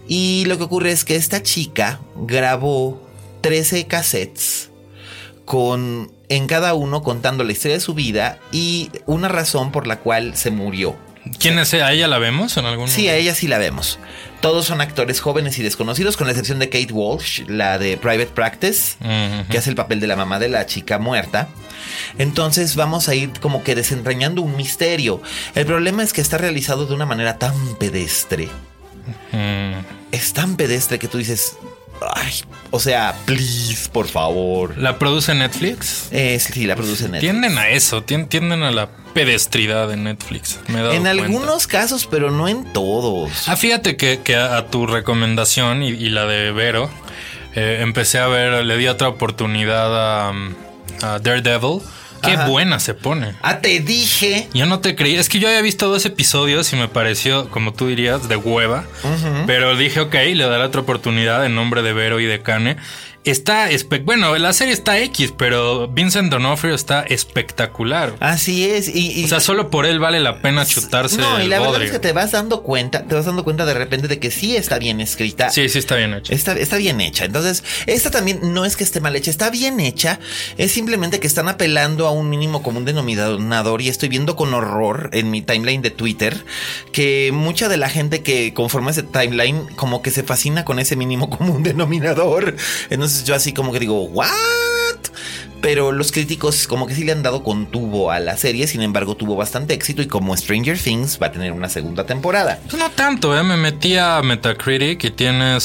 y 0.08 0.46
lo 0.46 0.58
que 0.58 0.64
ocurre 0.64 0.90
es 0.90 1.04
que 1.04 1.14
esta 1.14 1.44
chica 1.44 2.00
grabó 2.16 3.00
13 3.42 3.86
cassettes 3.86 4.70
con 5.44 6.10
en 6.30 6.46
cada 6.46 6.72
uno 6.72 7.02
contando 7.02 7.44
la 7.44 7.52
historia 7.52 7.74
de 7.76 7.80
su 7.80 7.92
vida 7.92 8.38
y 8.52 8.90
una 9.04 9.28
razón 9.28 9.70
por 9.72 9.86
la 9.86 9.96
cual 9.98 10.36
se 10.36 10.50
murió. 10.50 10.96
¿Quién 11.38 11.58
es? 11.58 11.74
ella? 11.74 11.88
¿A 11.88 11.92
ella 11.92 12.08
la 12.08 12.18
vemos 12.18 12.56
en 12.56 12.64
algún 12.64 12.88
Sí, 12.88 13.08
a 13.08 13.14
ella 13.16 13.34
sí 13.34 13.46
la 13.46 13.58
vemos. 13.58 13.98
Todos 14.40 14.64
son 14.64 14.80
actores 14.80 15.20
jóvenes 15.20 15.58
y 15.58 15.62
desconocidos, 15.62 16.16
con 16.16 16.26
la 16.26 16.32
excepción 16.32 16.58
de 16.58 16.70
Kate 16.70 16.92
Walsh, 16.94 17.42
la 17.46 17.78
de 17.78 17.98
Private 17.98 18.30
Practice, 18.34 18.96
Ujú. 19.00 19.48
que 19.50 19.58
hace 19.58 19.68
el 19.68 19.76
papel 19.76 20.00
de 20.00 20.06
la 20.06 20.16
mamá 20.16 20.38
de 20.38 20.48
la 20.48 20.64
chica 20.64 20.98
muerta. 20.98 21.48
Entonces 22.16 22.74
vamos 22.74 23.08
a 23.08 23.14
ir 23.14 23.32
como 23.40 23.62
que 23.62 23.74
desentrañando 23.74 24.40
un 24.40 24.56
misterio. 24.56 25.20
El 25.54 25.66
problema 25.66 26.02
es 26.02 26.14
que 26.14 26.22
está 26.22 26.38
realizado 26.38 26.86
de 26.86 26.94
una 26.94 27.04
manera 27.06 27.38
tan 27.38 27.76
pedestre. 27.76 28.48
Mm. 29.32 29.84
Es 30.12 30.32
tan 30.32 30.56
pedestre 30.56 30.98
que 30.98 31.08
tú 31.08 31.18
dices, 31.18 31.56
ay, 32.14 32.32
o 32.70 32.80
sea, 32.80 33.14
please, 33.26 33.88
por 33.90 34.08
favor. 34.08 34.76
¿La 34.78 34.98
produce 34.98 35.34
Netflix? 35.34 36.08
Eh, 36.10 36.38
sí, 36.40 36.66
la 36.66 36.76
produce 36.76 37.04
Netflix. 37.04 37.20
Tienden 37.20 37.58
a 37.58 37.68
eso, 37.68 38.02
tien- 38.04 38.28
tienden 38.28 38.62
a 38.62 38.70
la 38.70 38.88
pedestridad 39.14 39.88
de 39.88 39.96
Netflix. 39.96 40.60
Me 40.68 40.78
he 40.80 40.82
dado 40.82 40.92
En 40.94 41.02
cuenta. 41.02 41.10
algunos 41.24 41.66
casos, 41.66 42.06
pero 42.10 42.30
no 42.30 42.48
en 42.48 42.64
todos. 42.72 43.48
Ah, 43.48 43.56
fíjate 43.56 43.96
que, 43.96 44.20
que 44.22 44.36
a, 44.36 44.56
a 44.56 44.66
tu 44.68 44.86
recomendación 44.86 45.82
y, 45.82 45.88
y 45.88 46.10
la 46.10 46.26
de 46.26 46.52
Vero, 46.52 46.90
eh, 47.54 47.78
empecé 47.80 48.18
a 48.18 48.28
ver, 48.28 48.64
le 48.64 48.76
di 48.76 48.86
otra 48.86 49.08
oportunidad 49.08 50.28
a, 50.28 50.32
a 51.02 51.18
Daredevil. 51.18 51.80
Qué 52.22 52.32
Ajá. 52.32 52.46
buena 52.48 52.80
se 52.80 52.94
pone. 52.94 53.34
Ah, 53.42 53.58
te 53.60 53.80
dije. 53.80 54.48
Yo 54.54 54.66
no 54.66 54.80
te 54.80 54.94
creí. 54.96 55.14
Es 55.16 55.28
que 55.28 55.38
yo 55.38 55.48
había 55.48 55.62
visto 55.62 55.88
dos 55.88 56.04
episodios 56.06 56.72
y 56.72 56.76
me 56.76 56.88
pareció, 56.88 57.48
como 57.50 57.72
tú 57.72 57.86
dirías, 57.88 58.28
de 58.28 58.36
hueva. 58.36 58.84
Pero 59.46 59.76
dije, 59.76 60.00
ok, 60.00 60.14
le 60.34 60.44
daré 60.44 60.64
otra 60.64 60.80
oportunidad 60.82 61.44
en 61.46 61.54
nombre 61.54 61.82
de 61.82 61.92
Vero 61.92 62.20
y 62.20 62.26
de 62.26 62.42
Kane. 62.42 62.76
Está 63.24 63.68
bueno, 64.04 64.34
la 64.38 64.52
serie 64.54 64.72
está 64.72 64.98
X, 64.98 65.34
pero 65.36 65.88
Vincent 65.88 66.30
D'Onofrio 66.32 66.74
está 66.74 67.02
espectacular. 67.02 68.14
Así 68.18 68.64
es. 68.64 68.88
Y, 68.88 69.12
y- 69.20 69.24
O 69.24 69.28
sea, 69.28 69.40
solo 69.40 69.68
por 69.68 69.84
él 69.84 69.98
vale 69.98 70.20
la 70.20 70.40
pena 70.40 70.64
chutarse 70.64 71.18
No, 71.18 71.42
y 71.42 71.46
la 71.46 71.60
verdad 71.60 71.82
es 71.82 71.90
que 71.90 71.98
te 71.98 72.12
vas 72.12 72.32
dando 72.32 72.62
cuenta, 72.62 73.04
te 73.04 73.14
vas 73.14 73.26
dando 73.26 73.44
cuenta 73.44 73.66
de 73.66 73.74
repente 73.74 74.08
de 74.08 74.18
que 74.18 74.30
sí 74.30 74.56
está 74.56 74.78
bien 74.78 75.02
escrita. 75.02 75.50
Sí, 75.50 75.68
sí 75.68 75.78
está 75.78 75.96
bien 75.96 76.14
hecho. 76.14 76.32
Está, 76.32 76.52
está 76.54 76.78
bien 76.78 77.02
hecha. 77.02 77.26
Entonces, 77.26 77.62
esta 77.86 78.10
también 78.10 78.54
no 78.54 78.64
es 78.64 78.76
que 78.76 78.84
esté 78.84 79.00
mal 79.00 79.14
hecha, 79.14 79.30
está 79.30 79.50
bien 79.50 79.80
hecha. 79.80 80.18
Es 80.56 80.72
simplemente 80.72 81.20
que 81.20 81.26
están 81.26 81.48
apelando 81.48 82.06
a 82.06 82.12
un 82.12 82.30
mínimo 82.30 82.62
común 82.62 82.86
denominador 82.86 83.82
y 83.82 83.88
estoy 83.90 84.08
viendo 84.08 84.34
con 84.34 84.54
horror 84.54 85.10
en 85.12 85.30
mi 85.30 85.42
timeline 85.42 85.82
de 85.82 85.90
Twitter 85.90 86.42
que 86.92 87.32
mucha 87.34 87.68
de 87.68 87.76
la 87.76 87.90
gente 87.90 88.22
que 88.22 88.54
conforma 88.54 88.92
ese 88.92 89.02
timeline 89.02 89.66
como 89.76 90.00
que 90.00 90.10
se 90.10 90.22
fascina 90.22 90.64
con 90.64 90.78
ese 90.78 90.96
mínimo 90.96 91.28
común 91.36 91.62
denominador. 91.62 92.56
Entonces 92.88 93.09
yo 93.24 93.34
así 93.34 93.52
como 93.52 93.72
que 93.72 93.78
digo, 93.80 94.02
¿what? 94.04 94.28
Pero 95.60 95.92
los 95.92 96.10
críticos 96.10 96.66
como 96.66 96.86
que 96.86 96.94
sí 96.94 97.04
le 97.04 97.12
han 97.12 97.22
dado 97.22 97.42
con 97.44 97.66
tubo 97.66 98.10
a 98.10 98.18
la 98.18 98.38
serie, 98.38 98.66
sin 98.66 98.80
embargo 98.80 99.14
tuvo 99.14 99.36
bastante 99.36 99.74
éxito 99.74 100.00
y 100.00 100.06
como 100.06 100.34
Stranger 100.34 100.78
Things 100.78 101.18
va 101.22 101.26
a 101.26 101.32
tener 101.32 101.52
una 101.52 101.68
segunda 101.68 102.06
temporada. 102.06 102.58
Pues 102.66 102.78
no 102.78 102.90
tanto, 102.90 103.36
¿eh? 103.38 103.42
Me 103.42 103.58
metí 103.58 103.96
a 103.98 104.22
Metacritic 104.22 105.04
y 105.04 105.10
tiene 105.10 105.60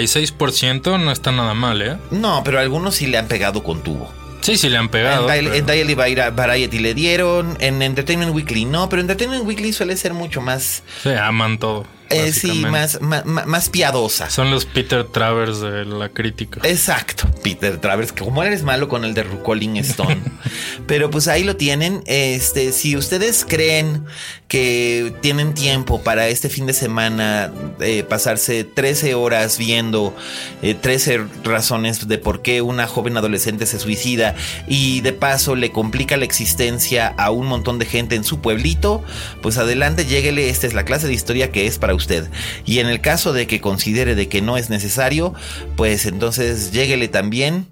76%, 0.00 0.98
no 1.00 1.10
está 1.10 1.32
nada 1.32 1.54
mal, 1.54 1.82
¿eh? 1.82 1.96
No, 2.10 2.42
pero 2.44 2.60
algunos 2.60 2.94
sí 2.94 3.06
le 3.06 3.18
han 3.18 3.26
pegado 3.26 3.62
con 3.64 3.82
tubo. 3.82 4.12
Sí, 4.42 4.56
sí 4.56 4.68
le 4.68 4.76
han 4.76 4.88
pegado. 4.88 5.22
en, 5.22 5.28
Daily, 5.28 5.46
pero- 5.48 5.58
en 5.58 5.66
Daily 5.66 5.94
Vari- 5.94 6.34
Variety 6.34 6.78
le 6.78 6.94
dieron, 6.94 7.56
en 7.60 7.80
Entertainment 7.82 8.34
Weekly 8.34 8.64
no, 8.64 8.88
pero 8.88 9.00
Entertainment 9.02 9.44
Weekly 9.44 9.72
suele 9.72 9.96
ser 9.96 10.14
mucho 10.14 10.40
más, 10.40 10.82
Sí, 11.02 11.10
aman 11.10 11.58
todo. 11.58 11.84
Eh, 12.12 12.32
sí, 12.32 12.64
más, 12.66 13.00
más, 13.00 13.70
piadosa. 13.70 14.30
Son 14.30 14.50
los 14.50 14.64
Peter 14.64 15.04
Travers 15.04 15.60
de 15.60 15.84
la 15.84 16.08
crítica. 16.08 16.60
Exacto, 16.64 17.28
Peter 17.42 17.78
Travers, 17.78 18.12
que 18.12 18.24
como 18.24 18.42
eres 18.42 18.62
malo 18.62 18.88
con 18.88 19.04
el 19.04 19.14
de 19.14 19.22
Rolling 19.22 19.76
Stone. 19.76 20.20
Pero 20.86 21.10
pues 21.10 21.28
ahí 21.28 21.44
lo 21.44 21.56
tienen. 21.56 22.02
Este, 22.06 22.72
si 22.72 22.96
ustedes 22.96 23.44
creen 23.48 24.04
que 24.52 25.14
tienen 25.22 25.54
tiempo 25.54 26.02
para 26.02 26.28
este 26.28 26.50
fin 26.50 26.66
de 26.66 26.74
semana 26.74 27.50
eh, 27.80 28.04
pasarse 28.06 28.64
13 28.64 29.14
horas 29.14 29.56
viendo 29.56 30.14
eh, 30.60 30.74
13 30.74 31.24
razones 31.42 32.06
de 32.06 32.18
por 32.18 32.42
qué 32.42 32.60
una 32.60 32.86
joven 32.86 33.16
adolescente 33.16 33.64
se 33.64 33.78
suicida 33.78 34.34
y 34.68 35.00
de 35.00 35.14
paso 35.14 35.56
le 35.56 35.72
complica 35.72 36.18
la 36.18 36.26
existencia 36.26 37.14
a 37.16 37.30
un 37.30 37.46
montón 37.46 37.78
de 37.78 37.86
gente 37.86 38.14
en 38.14 38.24
su 38.24 38.40
pueblito, 38.40 39.02
pues 39.40 39.56
adelante, 39.56 40.04
lléguele, 40.04 40.50
esta 40.50 40.66
es 40.66 40.74
la 40.74 40.84
clase 40.84 41.06
de 41.06 41.14
historia 41.14 41.50
que 41.50 41.66
es 41.66 41.78
para 41.78 41.94
usted. 42.02 42.28
Y 42.66 42.80
en 42.80 42.88
el 42.88 43.00
caso 43.00 43.32
de 43.32 43.46
que 43.46 43.60
considere 43.60 44.14
de 44.14 44.28
que 44.28 44.42
no 44.42 44.56
es 44.56 44.68
necesario, 44.70 45.34
pues 45.76 46.06
entonces 46.06 46.72
lléguele 46.72 47.08
también 47.08 47.66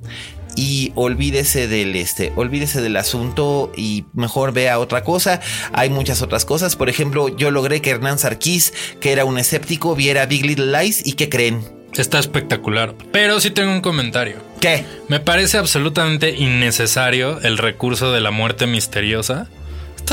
y 0.56 0.92
olvídese 0.94 1.68
del 1.68 1.96
este, 1.96 2.32
olvídese 2.36 2.80
del 2.80 2.96
asunto 2.96 3.72
y 3.76 4.04
mejor 4.14 4.52
vea 4.52 4.78
otra 4.78 5.04
cosa. 5.04 5.40
Hay 5.72 5.90
muchas 5.90 6.22
otras 6.22 6.44
cosas. 6.44 6.76
Por 6.76 6.88
ejemplo, 6.88 7.28
yo 7.28 7.50
logré 7.50 7.80
que 7.80 7.90
Hernán 7.90 8.18
Sarkis, 8.18 8.72
que 9.00 9.12
era 9.12 9.24
un 9.24 9.38
escéptico, 9.38 9.94
viera 9.94 10.26
Big 10.26 10.44
Little 10.44 10.78
Lies 10.78 11.06
y 11.06 11.12
¿qué 11.12 11.28
creen? 11.28 11.64
Está 11.96 12.18
espectacular. 12.18 12.94
Pero 13.12 13.40
sí 13.40 13.50
tengo 13.50 13.72
un 13.72 13.80
comentario. 13.80 14.36
¿Qué? 14.60 14.84
Me 15.08 15.18
parece 15.18 15.58
absolutamente 15.58 16.30
innecesario 16.36 17.40
el 17.40 17.58
recurso 17.58 18.12
de 18.12 18.20
la 18.20 18.30
muerte 18.30 18.66
misteriosa. 18.66 19.48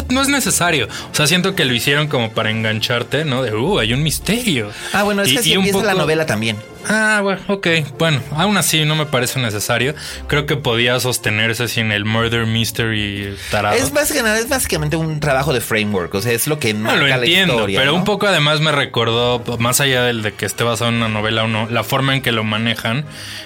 No 0.10 0.21
es 0.21 0.30
necesario. 0.30 0.88
O 1.12 1.15
sea, 1.15 1.28
siento 1.28 1.54
que 1.56 1.65
lo 1.65 1.73
hicieron 1.73 2.08
como 2.08 2.32
para 2.32 2.50
engancharte, 2.50 3.26
¿no? 3.26 3.41
De, 3.43 3.54
uh, 3.54 3.80
hay 3.80 3.93
un 3.93 4.04
misterio. 4.04 4.71
Ah, 4.93 5.04
bueno, 5.04 5.23
es 5.23 5.30
Y- 5.30 5.34
que 5.34 5.39
así 5.39 5.54
empieza 5.54 5.84
la 5.84 5.93
novela 5.95 6.26
también. 6.26 6.58
Ah, 6.89 7.19
bueno, 7.21 7.41
ok. 7.47 7.67
Bueno, 7.97 8.21
aún 8.36 8.58
así 8.58 8.86
no 8.86 8.95
me 8.95 9.06
parece 9.06 9.39
necesario. 9.39 9.93
Creo 10.28 10.45
que 10.45 10.56
podía 10.56 11.00
sostenerse 11.00 11.67
sin 11.67 11.91
el 11.91 12.06
murder 12.06 12.45
mystery 12.45 13.36
tarado. 13.52 13.76
Es, 13.76 13.91
más 13.93 14.12
que 14.12 14.21
nada, 14.23 14.38
es 14.39 14.50
básicamente 14.50 14.95
un 14.97 15.19
trabajo 15.19 15.54
de 15.54 15.62
framework. 15.62 16.13
O 16.15 16.21
sea, 16.21 16.32
es 16.34 16.47
lo 16.47 16.60
que 16.60 16.73
no 16.73 16.82
marca 16.82 17.00
lo 17.02 17.08
la 17.08 17.15
entiendo, 17.15 17.54
historia, 17.56 17.80
pero 17.80 17.91
¿no? 17.91 17.97
un 17.97 18.04
poco 18.06 18.28
además 18.28 18.60
me 18.62 18.71
recordó, 18.71 19.43
más 19.60 19.82
allá 19.82 20.04
del 20.04 20.21
de 20.21 20.34
que 20.34 20.45
esté 20.45 20.63
basado 20.63 20.89
en 20.89 20.97
una 20.97 21.10
novela 21.10 21.43
o 21.43 21.47
no, 21.47 21.67
la 21.69 21.84
forma 21.84 22.15
en 22.15 22.21
que 22.21 22.32
lo 22.32 22.43
manejan 22.43 23.06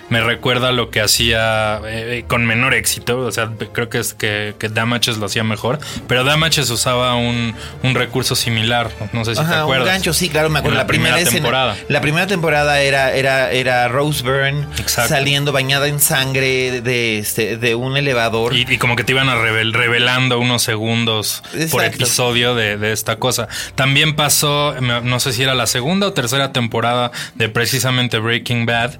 me 0.09 0.21
recuerda 0.21 0.71
lo 0.71 0.89
que 0.89 0.99
hacía 1.01 1.79
eh, 1.85 2.25
con 2.27 2.45
menor 2.45 2.73
éxito. 2.73 3.19
O 3.19 3.31
sea, 3.31 3.49
creo 3.73 3.89
que 3.89 3.99
es 3.99 4.13
que, 4.13 4.55
que 4.59 4.69
Damages 4.69 5.17
lo 5.17 5.25
hacía 5.27 5.43
mejor, 5.43 5.79
pero 6.07 6.23
Damages 6.23 6.69
usaba 6.69 7.15
un, 7.15 7.55
un 7.83 7.95
recurso 7.95 8.35
similar. 8.35 8.89
No 9.13 9.23
sé 9.25 9.35
si 9.35 9.41
te 9.41 9.45
Ajá, 9.45 9.55
un 9.57 9.61
acuerdas. 9.63 9.87
gancho, 9.87 10.13
sí, 10.13 10.29
claro, 10.29 10.49
me 10.49 10.59
acuerdo. 10.59 10.73
En 10.75 10.77
la 10.77 10.83
La, 10.83 10.87
primera, 10.87 11.15
primera 11.15 11.29
escena- 11.29 11.41
temporada. 11.41 11.77
La 11.87 12.01
primera 12.01 12.27
temporada 12.27 12.81
era, 12.81 13.13
era, 13.13 13.30
era 13.51 13.87
Rose 13.87 14.23
Byrne 14.23 14.65
Exacto. 14.77 15.13
saliendo 15.13 15.51
bañada 15.51 15.87
en 15.87 15.99
sangre 15.99 16.81
de, 16.81 17.17
este, 17.19 17.57
de 17.57 17.75
un 17.75 17.97
elevador. 17.97 18.55
Y, 18.55 18.65
y 18.69 18.77
como 18.77 18.95
que 18.95 19.03
te 19.03 19.11
iban 19.13 19.29
a 19.29 19.35
revel- 19.35 19.73
revelando 19.73 20.39
unos 20.39 20.63
segundos 20.63 21.43
por 21.71 21.83
episodio 21.83 22.55
de, 22.55 22.77
de 22.77 22.91
esta 22.91 23.17
cosa. 23.17 23.47
También 23.75 24.15
pasó, 24.15 24.75
no 24.81 25.19
sé 25.19 25.33
si 25.33 25.43
era 25.43 25.55
la 25.55 25.67
segunda 25.67 26.07
o 26.07 26.13
tercera 26.13 26.51
temporada 26.51 27.11
de 27.35 27.49
precisamente 27.49 28.19
Breaking 28.19 28.65
Bad. 28.65 28.95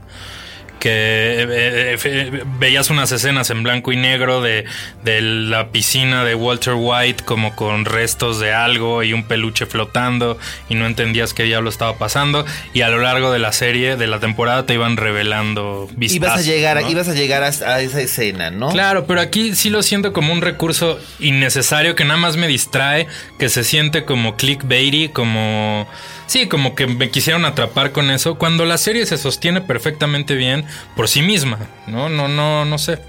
Que 0.82 0.89
eh, 0.89 1.46
eh, 1.48 1.98
eh, 2.04 2.44
veías 2.58 2.89
unas 2.89 3.12
escenas 3.12 3.52
en 3.52 3.62
blanco 3.62 3.91
y 3.91 3.98
negro 3.98 4.41
de, 4.41 4.65
de 5.04 5.22
la 5.22 5.70
piscina 5.70 6.26
de 6.26 6.34
Walter 6.34 6.74
White 6.76 7.24
como 7.24 7.56
con 7.56 7.86
restos 7.86 8.39
de 8.39 8.52
algo 8.52 9.04
y 9.04 9.13
un 9.13 9.22
peluche 9.24 9.67
flotando 9.67 10.39
y 10.70 10.76
no 10.76 10.88
entendías 10.88 11.36
qué 11.36 11.44
diablo 11.44 11.70
estaba 11.70 12.00
pasando 12.00 12.46
y 12.74 12.82
a 12.82 12.89
lo 12.89 12.98
largo 12.98 13.32
de 13.32 13.38
la 13.38 13.52
serie, 13.52 13.96
de 13.96 14.08
la 14.08 14.20
temporada 14.20 14.65
te 14.65 14.74
iban 14.74 14.98
revelando 14.98 15.88
ibas 15.91 15.91
a 15.91 16.00
vistazos, 16.00 16.46
llegar, 16.48 16.82
¿no? 16.82 16.89
ibas 16.89 17.08
a 17.08 17.13
llegar 17.13 17.44
hasta 17.44 17.76
a 17.76 17.82
esa 17.82 18.02
escena, 18.02 18.50
¿no? 18.50 18.70
Claro, 18.70 19.06
pero 19.06 19.22
aquí 19.22 19.56
sí 19.56 19.70
lo 19.70 19.84
siento 19.84 20.13
como 20.13 20.34
un 20.34 20.41
recurso 20.41 21.00
innecesario 21.20 21.96
que 21.96 22.06
nada 22.06 22.20
más 22.20 22.38
me 22.38 22.48
distrae, 22.48 23.08
que 23.38 23.50
se 23.50 23.63
siente 23.63 24.04
como 24.04 24.36
clickbaity, 24.36 25.10
como... 25.10 25.88
Sí, 26.32 26.48
como 26.48 26.76
que 26.76 26.88
me 26.88 27.10
quisieron 27.10 27.44
atrapar 27.44 27.91
con 27.91 28.10
eso, 28.10 28.36
cuando 28.36 28.63
la 28.63 28.78
serie 28.78 29.06
se 29.06 29.17
sostiene 29.17 29.60
perfectamente 29.60 30.36
bien 30.36 30.63
por 30.96 31.10
sí 31.10 31.22
misma, 31.22 31.60
¿no? 31.88 32.08
No, 32.08 32.30
no, 32.30 32.63
no 32.63 32.78
sé. 32.78 33.00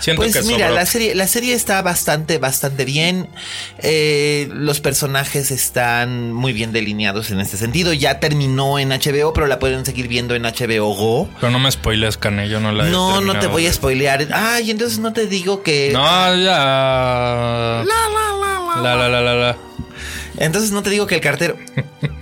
Siento 0.00 0.22
Pues 0.22 0.34
que 0.34 0.42
mira, 0.42 0.66
sobró. 0.66 0.74
la 0.80 0.86
serie, 0.86 1.14
la 1.14 1.28
serie 1.28 1.54
está 1.54 1.80
bastante, 1.82 2.38
bastante 2.38 2.84
bien. 2.84 3.28
Eh, 3.78 4.48
los 4.52 4.80
personajes 4.80 5.52
están 5.52 6.32
muy 6.32 6.52
bien 6.52 6.72
delineados 6.72 7.30
en 7.30 7.38
este 7.38 7.56
sentido. 7.56 7.92
Ya 7.92 8.18
terminó 8.18 8.80
en 8.80 8.88
HBO, 8.88 9.32
pero 9.32 9.46
la 9.46 9.60
pueden 9.60 9.86
seguir 9.86 10.08
viendo 10.08 10.34
en 10.34 10.42
HBO 10.42 10.92
Go. 10.92 11.28
Pero 11.40 11.52
no 11.52 11.60
me 11.60 11.70
spoiles, 11.70 12.16
Cane, 12.16 12.48
yo 12.48 12.58
no 12.58 12.72
la 12.72 12.88
he 12.88 12.90
No, 12.90 13.20
no 13.20 13.38
te 13.38 13.46
voy 13.46 13.68
a 13.68 13.72
spoilear. 13.72 14.26
Ay, 14.32 14.72
entonces 14.72 14.98
no 14.98 15.12
te 15.12 15.28
digo 15.28 15.62
que. 15.62 15.90
No, 15.92 16.00
ya... 16.36 17.84
La, 17.84 17.84
la, 18.82 19.08
la, 19.08 19.20
la, 19.20 19.34
la. 19.34 19.56
Entonces 20.38 20.72
no 20.72 20.82
te 20.82 20.90
digo 20.90 21.06
que 21.06 21.14
el 21.14 21.20
cartero. 21.20 21.56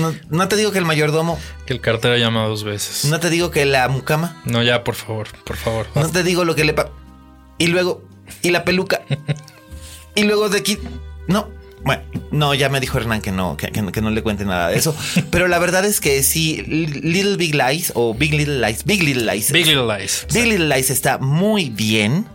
No, 0.00 0.14
no 0.30 0.48
te 0.48 0.56
digo 0.56 0.72
que 0.72 0.78
el 0.78 0.84
mayordomo. 0.84 1.38
Que 1.66 1.72
el 1.72 1.80
cartero 1.80 2.16
llama 2.16 2.46
dos 2.46 2.64
veces. 2.64 3.04
No 3.06 3.20
te 3.20 3.30
digo 3.30 3.50
que 3.50 3.64
la 3.64 3.88
mucama. 3.88 4.40
No, 4.44 4.62
ya, 4.62 4.84
por 4.84 4.94
favor, 4.94 5.28
por 5.44 5.56
favor. 5.56 5.86
No 5.94 6.08
te 6.10 6.22
digo 6.22 6.44
lo 6.44 6.54
que 6.54 6.64
le 6.64 6.74
pa. 6.74 6.90
Y 7.58 7.68
luego. 7.68 8.02
Y 8.42 8.50
la 8.50 8.64
peluca. 8.64 9.02
y 10.14 10.24
luego 10.24 10.48
de 10.48 10.58
aquí. 10.58 10.78
No. 11.26 11.48
Bueno, 11.84 12.02
no, 12.30 12.54
ya 12.54 12.68
me 12.68 12.80
dijo 12.80 12.98
Hernán 12.98 13.20
que 13.20 13.32
no, 13.32 13.56
que, 13.56 13.68
que 13.68 13.82
no- 13.82 13.90
que 13.92 14.00
no 14.00 14.10
le 14.10 14.22
cuente 14.22 14.44
nada 14.44 14.68
de 14.68 14.76
eso. 14.78 14.96
Pero 15.30 15.48
la 15.48 15.58
verdad 15.58 15.84
es 15.84 16.00
que 16.00 16.22
sí, 16.22 16.62
Little 16.66 17.36
Big 17.36 17.54
Lies 17.54 17.92
o 17.94 18.14
Big 18.14 18.32
Little 18.34 18.60
Lies, 18.66 18.84
Big 18.84 19.02
Little 19.02 19.24
Lies. 19.32 19.50
Big 19.52 19.66
Little 19.66 19.86
Lies. 19.98 20.26
Big 20.32 20.46
Little 20.46 20.68
Lies 20.68 20.90
está 20.90 21.18
muy 21.18 21.70
bien. 21.70 22.26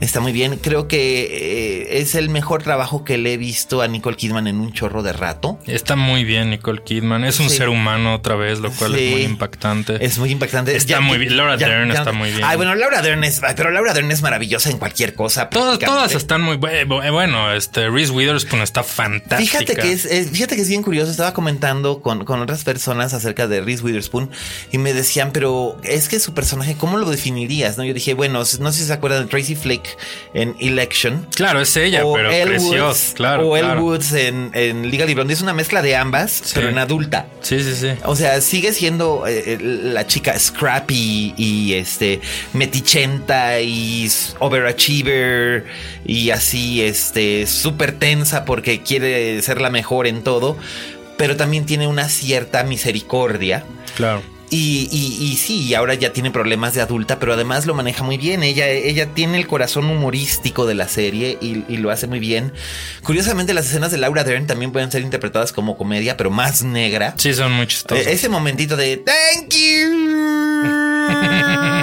Está 0.00 0.18
muy 0.20 0.32
bien. 0.32 0.56
Creo 0.60 0.88
que 0.88 1.22
eh, 1.30 2.00
es 2.00 2.14
el 2.16 2.28
mejor 2.28 2.62
trabajo 2.64 3.04
que 3.04 3.16
le 3.16 3.34
he 3.34 3.36
visto 3.36 3.80
a 3.80 3.86
Nicole 3.88 4.16
Kidman 4.16 4.48
en 4.48 4.56
un 4.60 4.72
chorro 4.72 5.02
de 5.04 5.12
rato. 5.12 5.58
Está 5.66 5.94
muy 5.94 6.24
bien 6.24 6.50
Nicole 6.50 6.82
Kidman. 6.82 7.24
Es 7.24 7.38
un 7.38 7.48
Sí. 7.48 7.58
ser 7.58 7.68
humano 7.68 8.14
otra 8.14 8.34
vez, 8.34 8.58
lo 8.58 8.70
cual 8.72 8.94
Sí. 8.96 9.04
es 9.04 9.12
muy 9.12 9.22
impactante. 9.22 10.04
Es 10.04 10.18
muy 10.18 10.30
impactante. 10.30 10.76
Está 10.76 11.00
muy 11.00 11.18
bien. 11.18 11.36
Laura 11.36 11.56
Dern 11.56 11.90
está 11.92 12.10
muy 12.12 12.30
bien. 12.30 12.42
Ay, 12.44 12.56
bueno, 12.56 12.74
Laura 12.74 13.02
Dern 13.02 13.22
es, 13.24 13.40
pero 13.56 13.70
Laura 13.70 13.94
Dern 13.94 14.10
es 14.10 14.20
maravillosa 14.22 14.68
en 14.70 14.78
cualquier 14.78 15.14
cosa. 15.14 15.48
Todas, 15.48 15.78
todas 15.78 16.12
están 16.14 16.40
muy 16.42 16.56
bu- 16.56 17.12
bueno. 17.12 17.52
Este 17.52 17.88
Reese 17.88 18.10
Witherspoon 18.12 18.62
está 18.62 18.82
fantástica. 18.92 19.58
Fíjate 19.58 19.76
que 19.76 19.92
es, 19.92 20.04
es- 20.04 20.30
fíjate 20.30 20.56
que 20.56 20.62
es 20.62 20.68
bien 20.68 20.82
curioso. 20.82 21.10
Estaba 21.10 21.32
comentando 21.34 22.00
con, 22.00 22.24
con 22.24 22.40
otras 22.40 22.64
personas 22.64 23.14
acerca 23.14 23.48
de 23.48 23.60
Reese 23.60 23.82
Witherspoon 23.82 24.30
y 24.70 24.78
me 24.78 24.92
decían, 24.94 25.30
pero 25.32 25.76
es 25.84 26.08
que 26.08 26.20
su 26.20 26.34
personaje, 26.34 26.76
¿cómo 26.76 26.96
lo 26.98 27.08
definirías? 27.10 27.76
No, 27.78 27.84
yo 27.84 27.94
dije, 27.94 28.14
bueno, 28.14 28.38
no 28.40 28.44
sé 28.72 28.78
si 28.78 28.84
se 28.86 28.92
acuerdan 28.92 29.24
de 29.24 29.28
Tracy 29.30 29.54
Flick 29.56 29.96
en 30.34 30.54
Election. 30.60 31.26
Claro, 31.34 31.60
es 31.60 31.76
ella, 31.76 32.02
pero 32.14 32.30
Elle 32.30 32.44
creció. 32.52 32.88
Woods, 32.88 33.12
claro. 33.14 33.48
o 33.48 33.56
Elle 33.56 33.66
claro. 33.68 33.84
Woods 33.84 34.12
en, 34.12 34.50
en 34.54 34.90
Liga 34.90 35.06
Blonde. 35.06 35.34
Es 35.34 35.42
una 35.42 35.52
mezcla 35.54 35.82
de 35.82 35.96
ambas, 35.96 36.42
pero 36.54 36.68
en 36.68 36.78
adulta. 36.78 37.26
Sí, 37.40 37.62
sí, 37.62 37.74
sí. 37.74 37.88
O 38.04 38.14
sea, 38.16 38.40
sigue 38.40 38.72
siendo 38.72 39.24
eh, 39.26 39.58
la 39.60 40.06
chica 40.06 40.38
scrappy 40.38 41.34
y 41.36 41.74
este 41.74 42.20
metichenta 42.52 43.60
y 43.60 44.10
overachiever 44.38 45.64
y 46.04 46.30
así 46.30 46.82
este 46.82 47.46
súper 47.46 47.92
tensa 47.98 48.44
porque 48.44 48.81
quiere 48.86 49.40
ser 49.42 49.60
la 49.60 49.70
mejor 49.70 50.06
en 50.06 50.22
todo, 50.22 50.56
pero 51.16 51.36
también 51.36 51.66
tiene 51.66 51.86
una 51.86 52.08
cierta 52.08 52.62
misericordia. 52.64 53.64
Claro. 53.96 54.22
Y, 54.54 54.86
y, 54.92 55.24
y 55.32 55.36
sí, 55.38 55.74
ahora 55.74 55.94
ya 55.94 56.12
tiene 56.12 56.30
problemas 56.30 56.74
de 56.74 56.82
adulta, 56.82 57.18
pero 57.18 57.32
además 57.32 57.64
lo 57.64 57.72
maneja 57.72 58.02
muy 58.02 58.18
bien. 58.18 58.42
Ella, 58.42 58.68
ella 58.68 59.06
tiene 59.14 59.38
el 59.38 59.46
corazón 59.46 59.86
humorístico 59.86 60.66
de 60.66 60.74
la 60.74 60.88
serie 60.88 61.38
y, 61.40 61.64
y 61.72 61.78
lo 61.78 61.90
hace 61.90 62.06
muy 62.06 62.18
bien. 62.20 62.52
Curiosamente, 63.02 63.54
las 63.54 63.64
escenas 63.64 63.90
de 63.92 63.96
Laura 63.96 64.24
Dern 64.24 64.46
también 64.46 64.70
pueden 64.70 64.92
ser 64.92 65.00
interpretadas 65.00 65.54
como 65.54 65.78
comedia, 65.78 66.18
pero 66.18 66.30
más 66.30 66.62
negra. 66.62 67.14
Sí, 67.16 67.32
son 67.32 67.52
muy 67.52 67.66
chistosos. 67.66 68.06
Eh, 68.06 68.12
Ese 68.12 68.28
momentito 68.28 68.76
de 68.76 68.98
thank 68.98 69.54
you. 69.54 71.08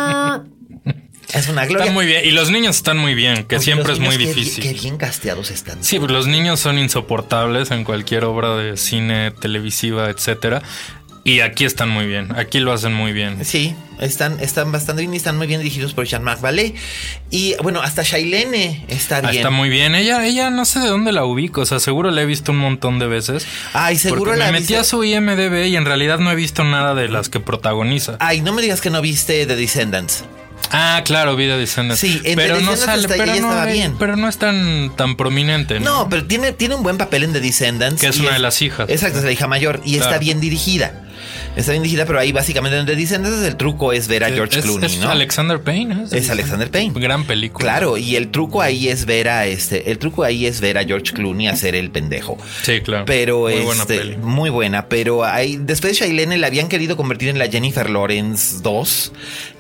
es 1.33 1.47
una 1.47 1.65
gloria. 1.65 1.85
Están 1.85 1.93
muy 1.93 2.05
bien. 2.05 2.21
Y 2.25 2.31
los 2.31 2.49
niños 2.51 2.75
están 2.77 2.97
muy 2.97 3.13
bien, 3.15 3.45
que 3.45 3.55
Oye, 3.57 3.63
siempre 3.65 3.93
es 3.93 3.99
muy 3.99 4.17
qué 4.17 4.25
difícil. 4.25 4.63
Qué 4.63 4.73
bien 4.73 4.97
casteados 4.97 5.51
están. 5.51 5.83
Sí, 5.83 5.99
los 5.99 6.27
niños 6.27 6.59
son 6.59 6.77
insoportables 6.77 7.71
en 7.71 7.83
cualquier 7.83 8.23
obra 8.25 8.55
de 8.55 8.77
cine, 8.77 9.31
televisiva, 9.31 10.09
etcétera. 10.09 10.61
Y 11.25 11.41
aquí 11.41 11.65
están 11.65 11.89
muy 11.89 12.07
bien. 12.07 12.29
Aquí 12.37 12.59
lo 12.59 12.71
hacen 12.71 12.93
muy 12.93 13.11
bien. 13.11 13.43
Sí, 13.45 13.75
están, 13.99 14.39
están 14.39 14.71
bastante 14.71 15.01
bien 15.01 15.13
y 15.13 15.17
están 15.17 15.37
muy 15.37 15.45
bien 15.47 15.59
dirigidos 15.59 15.93
por 15.93 16.05
Jean-Marc 16.05 16.41
Vallée. 16.41 16.73
Y 17.29 17.55
bueno, 17.61 17.81
hasta 17.81 18.01
Shailene 18.03 18.85
está 18.87 19.17
Ah, 19.17 19.21
bien. 19.21 19.35
Está 19.35 19.49
muy 19.51 19.69
bien. 19.69 19.93
Ella, 19.95 20.25
ella 20.25 20.49
no 20.49 20.63
sé 20.65 20.79
de 20.79 20.87
dónde 20.87 21.11
la 21.11 21.25
ubico. 21.25 21.61
O 21.61 21.65
sea, 21.65 21.79
seguro 21.79 22.09
la 22.09 22.21
he 22.21 22.25
visto 22.25 22.51
un 22.53 22.57
montón 22.57 22.97
de 22.99 23.07
veces. 23.07 23.45
Ay, 23.73 23.97
seguro 23.97 24.35
la 24.35 24.45
me 24.51 24.61
metí 24.61 24.73
a 24.75 24.83
su 24.83 25.03
IMDB 25.03 25.65
y 25.67 25.75
en 25.75 25.85
realidad 25.85 26.17
no 26.19 26.31
he 26.31 26.35
visto 26.35 26.63
nada 26.63 26.95
de 26.95 27.09
las 27.09 27.29
que 27.29 27.39
protagoniza. 27.41 28.15
Ay, 28.19 28.41
no 28.41 28.53
me 28.53 28.61
digas 28.61 28.79
que 28.81 28.89
no 28.89 29.01
viste 29.01 29.45
The 29.45 29.55
Descendants. 29.57 30.23
Ah, 30.71 31.01
claro, 31.03 31.35
vida 31.35 31.57
Descendants. 31.57 31.99
Sí, 31.99 32.21
en 32.23 32.35
pero 32.35 32.59
no 32.61 32.75
sale, 32.75 33.07
pero 33.07 33.25
no, 33.25 33.33
estaba 33.33 33.65
bien. 33.65 33.95
pero 33.97 34.15
no 34.15 34.27
es 34.27 34.37
tan, 34.37 34.95
tan 34.95 35.15
prominente. 35.15 35.79
¿no? 35.79 36.03
No, 36.03 36.09
pero 36.09 36.25
tiene, 36.25 36.51
tiene 36.51 36.75
un 36.75 36.83
buen 36.83 36.97
papel 36.97 37.23
en 37.23 37.33
The 37.33 37.39
Descendants. 37.39 38.01
Que 38.01 38.07
es 38.07 38.19
una 38.19 38.33
de 38.33 38.39
las 38.39 38.61
hijas. 38.61 38.89
Exacto, 38.89 39.19
es 39.19 39.23
la 39.23 39.31
hija 39.31 39.47
mayor 39.47 39.81
y 39.83 39.97
está 39.97 40.17
bien 40.17 40.39
dirigida. 40.39 40.93
Está 41.55 41.71
bien 41.71 41.83
dirigida, 41.83 42.05
pero 42.05 42.19
ahí 42.19 42.31
básicamente 42.31 42.77
en 42.77 42.85
The 42.85 42.95
Descendants 42.95 43.45
el 43.45 43.57
truco 43.57 43.91
es 43.91 44.07
ver 44.07 44.23
a 44.23 44.29
George 44.29 44.59
es, 44.59 44.65
Clooney, 44.65 44.85
es 44.85 44.99
¿no? 44.99 45.09
Alexander 45.09 45.61
Payne. 45.61 45.93
¿eh? 46.03 46.05
Es 46.11 46.29
Alexander 46.29 46.69
Payne. 46.71 46.93
Gran 46.99 47.25
película. 47.25 47.63
Claro, 47.65 47.97
y 47.97 48.15
el 48.15 48.29
truco 48.29 48.61
ahí 48.61 48.87
es 48.87 49.05
ver 49.05 49.27
a 49.29 49.45
este, 49.45 49.91
el 49.91 49.97
truco 49.97 50.23
ahí 50.23 50.45
es 50.45 50.61
ver 50.61 50.77
a 50.77 50.85
George 50.85 51.13
Clooney 51.13 51.47
hacer 51.47 51.75
el 51.75 51.91
pendejo. 51.91 52.37
Sí, 52.61 52.81
claro. 52.81 53.05
Pero 53.05 53.41
muy 53.41 53.53
este, 53.53 53.65
buena 53.65 53.85
peli. 53.85 54.17
muy 54.17 54.49
buena, 54.49 54.85
pero 54.87 55.25
ahí 55.25 55.57
después 55.59 55.93
de 55.93 56.05
Shailene 56.05 56.37
la 56.37 56.47
habían 56.47 56.69
querido 56.69 56.95
convertir 56.95 57.29
en 57.29 57.39
la 57.39 57.47
Jennifer 57.47 57.89
Lawrence 57.89 58.57
2 58.61 59.11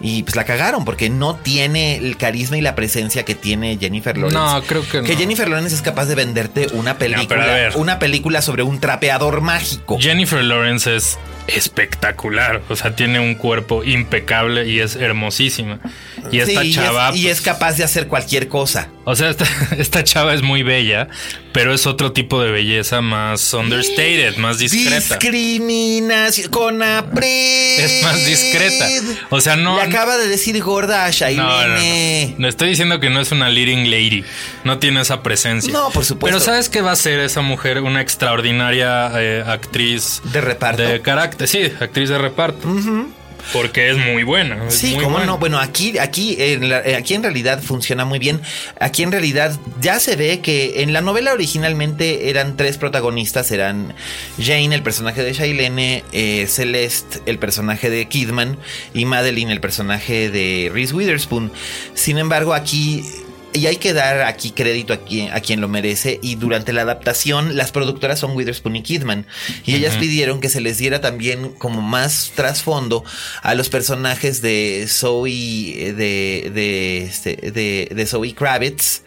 y 0.01 0.23
pues 0.23 0.35
la 0.35 0.45
cagaron 0.45 0.85
porque 0.85 1.09
no 1.09 1.35
tiene 1.35 1.97
el 1.97 2.15
carisma 2.17 2.57
y 2.57 2.61
la 2.61 2.75
presencia 2.75 3.25
que 3.25 3.35
tiene 3.35 3.77
Jennifer 3.79 4.17
Lawrence. 4.17 4.37
No, 4.37 4.61
creo 4.63 4.83
que 4.83 5.01
Que 5.01 5.13
no. 5.13 5.19
Jennifer 5.19 5.49
Lawrence 5.49 5.75
es 5.75 5.81
capaz 5.81 6.05
de 6.05 6.15
venderte 6.15 6.67
una 6.73 6.97
película, 6.97 7.45
ver. 7.45 7.73
una 7.75 7.99
película 7.99 8.41
sobre 8.41 8.63
un 8.63 8.79
trapeador 8.79 9.41
mágico. 9.41 9.97
Jennifer 9.99 10.43
Lawrence 10.43 10.95
es 10.95 11.17
espectacular. 11.55 12.61
O 12.69 12.75
sea, 12.75 12.95
tiene 12.95 13.19
un 13.19 13.35
cuerpo 13.35 13.83
impecable 13.83 14.67
y 14.67 14.79
es 14.79 14.95
hermosísima. 14.95 15.79
Y 16.31 16.39
esta 16.39 16.61
Sí, 16.61 16.67
y 16.67 16.69
es- 16.71 16.75
chava. 16.75 17.09
y, 17.15 17.21
pues, 17.23 17.37
es, 17.37 17.41
capaz 17.41 17.77
de 17.77 17.83
hacer 17.83 18.07
cualquier 18.07 18.47
cosa. 18.47 18.89
O 19.05 19.15
sea, 19.15 19.29
esta, 19.29 19.45
esta 19.77 20.03
chava 20.03 20.33
es 20.33 20.41
muy 20.41 20.63
bella, 20.63 21.07
pero 21.51 21.73
es 21.73 21.85
otro 21.87 22.11
tipo 22.11 22.41
de 22.41 22.51
belleza 22.51 23.01
más 23.01 23.53
understated, 23.53 24.37
más 24.37 24.59
discreta. 24.59 25.15
Discriminación 25.17 26.49
con 26.49 26.81
apre. 26.83 27.83
Es 27.83 28.03
más 28.03 28.15
discreta. 28.25 28.87
O 29.29 29.41
sea, 29.41 29.55
no. 29.55 29.75
Le 29.77 29.81
acaba 29.83 30.17
de 30.17 30.27
decir 30.27 30.61
gorda 30.61 31.05
a 31.05 31.11
Shailene. 31.11 32.27
no, 32.27 32.29
no. 32.29 32.35
No 32.39 32.47
estoy 32.47 32.69
diciendo 32.69 32.99
que 32.99 33.09
no 33.09 33.19
es 33.21 33.31
una 33.31 33.49
leading 33.49 33.89
lady. 33.89 34.23
No 34.63 34.79
tiene 34.79 35.01
esa 35.01 35.23
presencia. 35.23 35.71
No, 35.73 35.89
por 35.89 36.05
supuesto. 36.05 36.37
Pero 36.37 36.39
¿sabes 36.39 36.69
qué 36.69 36.81
va 36.81 36.91
a 36.91 36.95
ser 36.95 37.19
esa 37.19 37.41
mujer? 37.41 37.81
Una 37.81 38.01
extraordinaria 38.01 39.11
eh, 39.15 39.43
actriz 39.45 40.21
De 40.25 40.41
reparto. 40.41 40.81
de 40.83 41.01
carácter. 41.01 41.47
Sí, 41.47 41.71
actriz 41.79 42.09
de 42.09 42.17
reparto. 42.17 42.67
Porque 43.53 43.89
es 43.89 43.97
muy 43.97 44.23
buena. 44.23 44.67
es 44.67 44.75
Sí, 44.75 44.93
muy 44.95 45.03
cómo 45.03 45.17
buena. 45.17 45.25
no. 45.25 45.37
Bueno, 45.37 45.59
aquí, 45.59 45.97
aquí, 45.97 46.35
en 46.39 46.69
la- 46.69 46.81
eh, 46.81 46.95
aquí 46.95 47.13
en 47.15 47.23
realidad 47.23 47.61
funciona 47.61 48.05
muy 48.05 48.19
bien. 48.19 48.41
Aquí 48.79 49.03
en 49.03 49.11
realidad 49.11 49.57
ya 49.81 49.99
se 49.99 50.15
ve 50.15 50.39
que 50.41 50.81
en 50.83 50.93
la 50.93 51.01
novela 51.01 51.33
originalmente 51.33 52.29
eran 52.29 52.57
tres 52.57 52.77
protagonistas: 52.77 53.51
eran 53.51 53.93
Jane, 54.39 54.73
el 54.75 54.83
personaje 54.83 55.23
de 55.23 55.33
Shailene, 55.33 56.03
eh, 56.11 56.45
Celeste, 56.47 57.19
el 57.25 57.39
personaje 57.39 57.89
de 57.89 58.05
Kidman, 58.07 58.57
y 58.93 59.05
Madeline, 59.05 59.51
el 59.51 59.61
personaje 59.61 60.29
de 60.29 60.69
Reese 60.73 60.93
Witherspoon. 60.93 61.51
Sin 61.95 62.17
embargo, 62.17 62.53
aquí. 62.53 63.03
Y 63.51 63.65
hay 63.65 63.77
que 63.77 63.93
dar 63.93 64.21
aquí 64.21 64.51
crédito 64.51 64.93
a 64.93 64.97
quien, 64.97 65.33
a 65.33 65.39
quien 65.39 65.59
lo 65.59 65.67
merece. 65.67 66.19
Y 66.21 66.35
durante 66.35 66.71
la 66.71 66.81
adaptación, 66.83 67.57
las 67.57 67.71
productoras 67.71 68.19
son 68.19 68.35
Witherspoon 68.35 68.75
y 68.75 68.83
Kidman. 68.83 69.25
Y 69.65 69.75
ellas 69.75 69.95
pidieron 69.97 70.39
que 70.39 70.49
se 70.49 70.61
les 70.61 70.77
diera 70.77 71.01
también 71.01 71.49
como 71.57 71.81
más 71.81 72.31
trasfondo 72.35 73.03
a 73.41 73.55
los 73.55 73.69
personajes 73.69 74.41
de 74.41 74.85
Zoe, 74.87 75.31
eh, 75.31 75.93
de, 75.93 76.51
de, 76.53 76.97
este, 77.03 77.35
de, 77.51 77.89
de 77.93 78.05
Zoe 78.05 78.33
Kravitz 78.35 79.01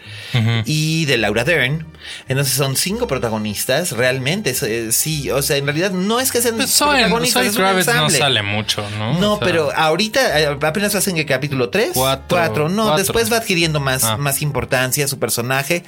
y 0.67 1.05
de 1.05 1.19
Laura 1.19 1.45
Dern. 1.45 1.87
Entonces 2.29 2.55
son 2.55 2.77
cinco 2.77 3.07
protagonistas, 3.07 3.93
realmente. 3.93 4.53
eh, 4.63 4.89
sí, 4.91 5.31
o 5.31 5.41
sea, 5.41 5.57
en 5.57 5.67
realidad 5.67 5.93
no 5.93 6.19
es 6.19 6.33
que 6.33 6.43
sean 6.43 6.57
Pues 6.57 6.71
Zoe, 6.77 6.97
protagonistas. 6.99 7.47
Es 7.47 7.53
un 7.53 7.59
Kravitz 7.59 7.87
no 7.95 8.11
sale 8.11 8.43
mucho, 8.43 8.85
¿no? 8.99 9.21
No, 9.21 9.35
O 9.35 9.39
sea, 9.39 9.47
pero 9.47 9.71
ahorita 9.73 10.41
eh, 10.41 10.59
apenas 10.63 10.97
hacen 10.97 11.15
que 11.15 11.25
capítulo 11.27 11.71
3, 11.71 11.91
Cuatro. 11.95 12.69
No, 12.69 12.83
Cuatro. 12.85 12.99
después 12.99 13.33
va 13.33 13.37
adquiriendo 13.37 13.79
más, 13.79 14.03
Ah. 14.03 14.17
más 14.17 14.32
importancia 14.41 15.07
su 15.09 15.19
personaje. 15.19 15.83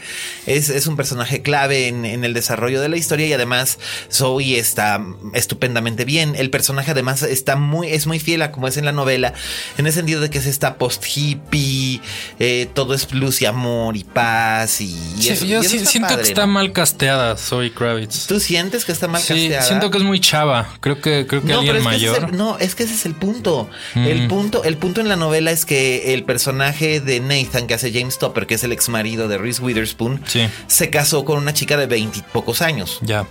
Es, 0.47 0.69
es 0.69 0.87
un 0.87 0.97
personaje 0.97 1.41
clave 1.41 1.89
en, 1.89 2.05
en 2.05 2.25
el 2.25 2.35
desarrollo 2.35 2.83
de 2.83 2.89
la 2.91 2.97
historia 2.99 3.27
y 3.27 3.33
además 3.33 3.79
Zoe 4.13 4.59
está 4.59 5.01
estupendamente 5.33 6.05
bien. 6.05 6.35
El 6.37 6.51
personaje 6.51 6.91
además 6.91 7.23
está 7.23 7.57
muy, 7.57 7.89
es 7.89 8.07
muy 8.07 8.19
fiel 8.19 8.43
a 8.43 8.53
como 8.53 8.69
es 8.69 8.77
en 8.77 8.85
la 8.85 8.93
novela, 8.93 9.33
en 9.79 9.87
el 9.87 9.93
sentido 9.93 10.21
de 10.21 10.29
que 10.29 10.39
es 10.39 10.47
esta 10.47 10.77
post-hippie, 10.77 12.01
eh, 12.39 12.69
todo 12.75 12.95
es 12.95 13.13
luz 13.13 13.41
y 13.43 13.47
amor 13.47 13.97
y 13.97 14.05
paz 14.05 14.81
y, 14.81 14.85
y 15.17 15.23
Sí, 15.23 15.29
eso- 15.31 15.45
yo 15.47 15.63
y 15.63 15.67
eso 15.67 15.71
sí- 15.71 15.77
está 15.79 15.91
siento 15.91 16.09
padre, 16.09 16.23
que 16.23 16.29
está 16.29 16.47
¿no? 16.47 16.53
mal 16.53 16.73
casteada 16.73 17.37
Zoe 17.37 17.73
Kravitz. 17.73 18.27
¿Tú 18.27 18.41
sientes 18.41 18.85
que 18.85 18.93
está 18.93 19.09
mal 19.09 19.23
Sí, 19.23 19.29
casteada? 19.35 19.63
siento 19.63 19.91
que 19.91 19.99
es 19.99 20.05
muy 20.05 20.21
chava. 20.21 20.69
Creo 20.81 21.01
que, 21.01 21.27
creo 21.27 21.43
que 21.43 21.53
alguien 21.53 21.77
pero 21.77 21.79
es 21.79 21.85
que 22.01 22.07
mayor. 22.07 22.31
el- 22.31 22.37
no, 22.37 22.59
es 22.59 22.75
que 22.75 22.83
ese 22.83 22.95
es 22.95 23.07
el 23.07 23.15
punto. 23.15 23.69
El 23.95 24.23
Mm. 24.25 24.29
punto. 24.29 24.65
El 24.65 24.77
punto 24.77 25.01
en 25.01 25.09
la 25.09 25.17
novela 25.17 25.51
es 25.51 25.65
que 25.65 26.15
el 26.15 26.25
personaje 26.25 27.01
de 27.01 27.21
Nathan, 27.21 27.67
que 27.67 27.75
hace 27.75 27.93
James 27.93 28.19
Topper, 28.35 28.47
que 28.49 28.55
es 28.55 28.65
el 28.65 28.73
ex 28.73 28.89
marido 28.89 29.29
de 29.29 29.39
Reese 29.39 29.63
Witherspoon, 29.63 30.21
Sí. 30.27 30.49
se 30.67 30.91
casó 30.91 31.25
con 31.25 31.39
una 31.39 31.55
chica 31.55 31.77
de 31.77 31.87
veintipocos 31.87 32.63
años. 32.63 32.99
Ya. 33.03 33.27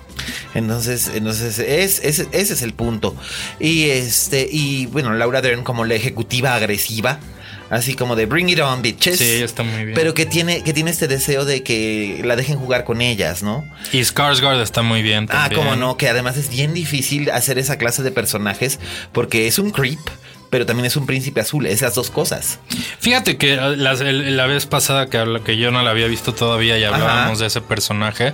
Entonces, 0.56 1.12
entonces 1.14 1.60
es, 1.60 2.00
es- 2.04 2.28
ese 2.32 2.54
es 2.54 2.62
el 2.62 2.74
punto. 2.74 3.16
Y 3.60 3.90
este, 3.90 4.48
y 4.50 4.86
bueno, 4.88 5.14
Laura 5.14 5.42
Dern 5.42 5.64
como 5.64 5.84
la 5.86 5.96
ejecutiva 5.96 6.56
agresiva. 6.56 7.20
Así 7.70 7.96
como 7.96 8.16
de 8.16 8.28
bring 8.28 8.50
it 8.50 8.60
on, 8.60 8.84
bitches. 8.84 9.18
Sí, 9.18 9.24
ella 9.24 9.46
está 9.46 9.64
muy 9.64 9.84
bien. 9.86 9.96
Pero 9.96 10.14
que 10.14 10.28
tiene, 10.28 10.64
que 10.64 10.74
tiene 10.74 10.92
este 10.92 11.08
deseo 11.08 11.44
de 11.44 11.64
que 11.64 12.22
la 12.24 12.36
dejen 12.36 12.58
jugar 12.60 12.84
con 12.84 13.02
ellas, 13.02 13.42
¿no? 13.42 13.66
Y 13.92 14.02
Skarsgård 14.02 14.62
está 14.62 14.84
muy 14.84 15.02
bien 15.02 15.26
Ah, 15.30 15.44
también. 15.50 15.62
cómo 15.62 15.76
no, 15.76 15.98
que 15.98 16.08
además 16.08 16.38
es 16.38 16.50
bien 16.50 16.74
difícil 16.76 17.32
hacer 17.32 17.58
esa 17.58 17.78
clase 17.78 18.04
de 18.04 18.12
personajes 18.12 18.80
porque 19.12 19.48
es 19.48 19.58
un 19.58 19.72
creep, 19.72 19.98
pero 20.54 20.68
también 20.68 20.86
es 20.86 20.96
un 20.96 21.08
príncipe 21.08 21.42
azul, 21.42 21.66
esas 21.66 21.96
dos 21.96 22.12
cosas. 22.12 22.60
Fíjate 23.00 23.38
que 23.38 23.56
la 23.56 24.46
vez 24.46 24.68
pasada 24.68 25.08
que, 25.08 25.42
que 25.44 25.58
yo 25.58 25.72
no 25.72 25.82
la 25.82 25.90
había 25.90 26.06
visto 26.06 26.36
todavía 26.36 26.78
y 26.78 26.84
hablábamos 26.84 27.40
de 27.40 27.48
ese 27.48 27.60
personaje. 27.60 28.34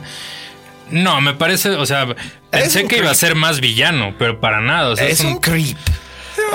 No, 0.92 1.22
me 1.22 1.34
parece, 1.34 1.70
o 1.70 1.86
sea, 1.86 2.14
pensé 2.50 2.88
que 2.88 2.98
iba 2.98 3.10
a 3.10 3.16
ser 3.16 3.36
más 3.36 3.62
villano, 3.62 4.16
pero 4.20 4.42
para 4.42 4.60
nada. 4.60 4.90
O 4.90 4.98
sea, 4.98 5.08
es, 5.08 5.22
un, 5.22 5.40
creep. 5.40 5.78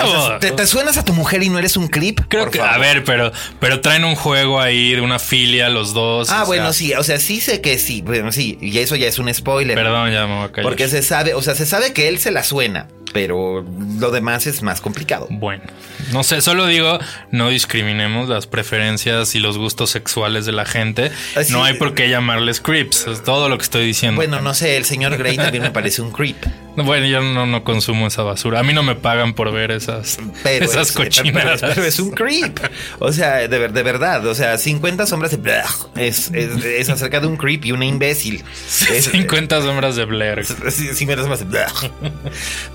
O 0.03 0.27
sea. 0.27 0.37
¿te, 0.37 0.51
te 0.51 0.67
suenas 0.67 0.97
a 0.97 1.03
tu 1.03 1.13
mujer 1.13 1.41
y 1.41 1.49
no 1.49 1.57
eres 1.57 1.77
un 1.77 1.87
creep? 1.87 2.19
Creo 2.27 2.51
que, 2.51 2.59
favor. 2.59 2.75
a 2.75 2.77
ver, 2.77 3.03
pero, 3.03 3.31
pero 3.59 3.81
traen 3.81 4.05
un 4.05 4.15
juego 4.15 4.61
ahí 4.61 4.93
de 4.93 5.01
una 5.01 5.17
filia 5.17 5.69
los 5.69 5.95
dos. 5.95 6.29
Ah, 6.29 6.43
bueno, 6.45 6.65
sea, 6.65 6.73
sí, 6.73 6.93
o 6.93 7.03
sea, 7.03 7.19
sí 7.19 7.41
sé 7.41 7.59
que 7.59 7.79
sí, 7.79 8.03
bueno, 8.03 8.31
sí, 8.31 8.59
y 8.61 8.77
eso 8.77 8.95
ya 8.95 9.07
es 9.07 9.17
un 9.17 9.33
spoiler. 9.33 9.73
Perdón, 9.73 10.11
ya 10.11 10.27
me 10.27 10.35
voy 10.35 10.45
a 10.45 10.51
callar. 10.51 10.69
Porque 10.69 10.87
se 10.89 11.01
sabe, 11.01 11.33
o 11.33 11.41
sea, 11.41 11.55
se 11.55 11.65
sabe 11.65 11.91
que 11.91 12.07
él 12.07 12.19
se 12.19 12.29
la 12.29 12.43
suena, 12.43 12.87
pero 13.15 13.63
lo 13.97 14.11
demás 14.11 14.45
es 14.45 14.61
más 14.61 14.81
complicado. 14.81 15.27
Bueno, 15.29 15.63
no 16.11 16.25
sé, 16.25 16.41
solo 16.41 16.65
digo, 16.67 16.99
no 17.31 17.47
discriminemos 17.47 18.27
las 18.27 18.45
preferencias 18.45 19.35
y 19.35 19.39
los 19.39 19.57
gustos 19.57 19.89
sexuales 19.89 20.45
de 20.45 20.51
la 20.51 20.65
gente. 20.65 21.13
Así- 21.33 21.53
no 21.53 21.63
hay 21.63 21.75
por 21.75 21.93
qué 21.93 22.09
llamarles 22.09 22.59
creeps, 22.59 23.07
es 23.07 23.23
todo 23.23 23.47
lo 23.47 23.57
que 23.57 23.63
estoy 23.63 23.85
diciendo. 23.85 24.17
Bueno, 24.17 24.41
no 24.41 24.53
sé, 24.53 24.75
el 24.75 24.83
señor 24.83 25.15
Grey 25.15 25.37
también 25.37 25.63
me 25.63 25.71
parece 25.71 26.01
un 26.01 26.11
creep. 26.11 26.35
Bueno, 26.75 27.05
yo 27.07 27.21
no, 27.21 27.45
no 27.45 27.63
consumo 27.63 28.07
esa 28.07 28.23
basura. 28.23 28.59
A 28.59 28.63
mí 28.63 28.73
no 28.73 28.83
me 28.83 28.95
pagan 28.95 29.33
por 29.33 29.51
ver 29.51 29.71
esas, 29.71 30.17
Pero 30.43 30.65
esas 30.65 30.89
es, 30.89 30.93
pero- 30.93 31.05
cochinadas. 31.05 31.61
pero 31.61 31.83
es 31.85 31.99
un 31.99 32.11
creep. 32.11 32.59
O 32.99 33.11
sea, 33.13 33.47
de, 33.47 33.69
de 33.69 33.83
verdad. 33.83 34.25
O 34.25 34.35
sea, 34.35 34.57
50 34.57 35.05
sombras 35.05 35.31
de 35.31 35.37
Blair 35.37 35.63
es, 35.95 36.31
es, 36.33 36.63
es 36.63 36.89
acerca 36.89 37.19
de 37.19 37.27
un 37.27 37.37
creep 37.37 37.65
y 37.65 37.71
una 37.71 37.85
imbécil. 37.85 38.43
Es, 38.91 39.05
50 39.11 39.61
sombras 39.61 39.95
de 39.95 40.05
Blair. 40.05 40.45
Sí, 40.45 40.93
50 40.93 41.23
sombras 41.23 41.39
de 41.39 41.45
Blair. 41.45 41.67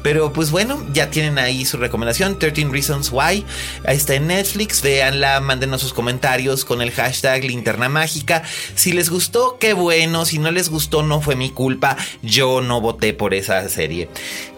Pero 0.02 0.32
pues 0.32 0.50
bueno, 0.50 0.82
ya 0.92 1.10
tienen 1.10 1.38
ahí 1.38 1.64
su 1.64 1.76
recomendación, 1.76 2.38
13 2.38 2.68
Reasons 2.70 3.10
Why. 3.12 3.44
Ahí 3.86 3.96
está 3.96 4.14
en 4.14 4.26
Netflix, 4.28 4.82
véanla, 4.82 5.40
mándenos 5.40 5.80
sus 5.82 5.92
comentarios 5.92 6.64
con 6.64 6.80
el 6.82 6.90
hashtag 6.90 7.44
linterna 7.44 7.88
mágica. 7.88 8.42
Si 8.74 8.92
les 8.92 9.10
gustó, 9.10 9.58
qué 9.58 9.72
bueno. 9.74 10.24
Si 10.24 10.38
no 10.38 10.50
les 10.50 10.68
gustó, 10.70 11.02
no 11.02 11.20
fue 11.20 11.36
mi 11.36 11.50
culpa. 11.50 11.96
Yo 12.22 12.60
no 12.60 12.80
voté 12.80 13.12
por 13.12 13.34
esa 13.34 13.68
serie. 13.68 13.89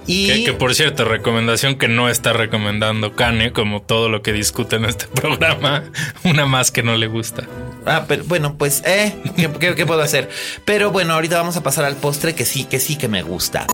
Y 0.06 0.26
Que, 0.26 0.44
que, 0.44 0.52
por 0.52 0.74
cierto, 0.74 1.04
recomendación 1.04 1.76
que 1.76 1.86
no 1.88 2.08
está 2.08 2.32
recomendando 2.32 3.14
Kane, 3.14 3.52
como 3.52 3.82
todo 3.82 4.08
lo 4.08 4.20
que 4.22 4.32
discute 4.32 4.76
en 4.76 4.84
este 4.84 5.06
programa, 5.14 5.84
una 6.24 6.46
más 6.46 6.70
que 6.70 6.82
no 6.82 6.96
le 6.96 7.06
gusta. 7.06 7.44
Ah, 7.86 8.04
pero 8.08 8.24
bueno, 8.24 8.56
pues, 8.58 8.82
eh, 8.84 9.14
¿qué, 9.36 9.48
qué- 9.60 9.74
qué 9.74 9.86
puedo 9.86 10.02
hacer? 10.02 10.28
Pero 10.64 10.90
bueno, 10.90 11.14
ahorita 11.14 11.36
vamos 11.36 11.56
a 11.56 11.62
pasar 11.62 11.84
al 11.84 11.96
postre 11.96 12.34
que 12.34 12.44
sí, 12.44 12.64
que 12.64 12.80
sí 12.80 12.96
que 12.96 13.08
me 13.08 13.22
gusta. 13.22 13.66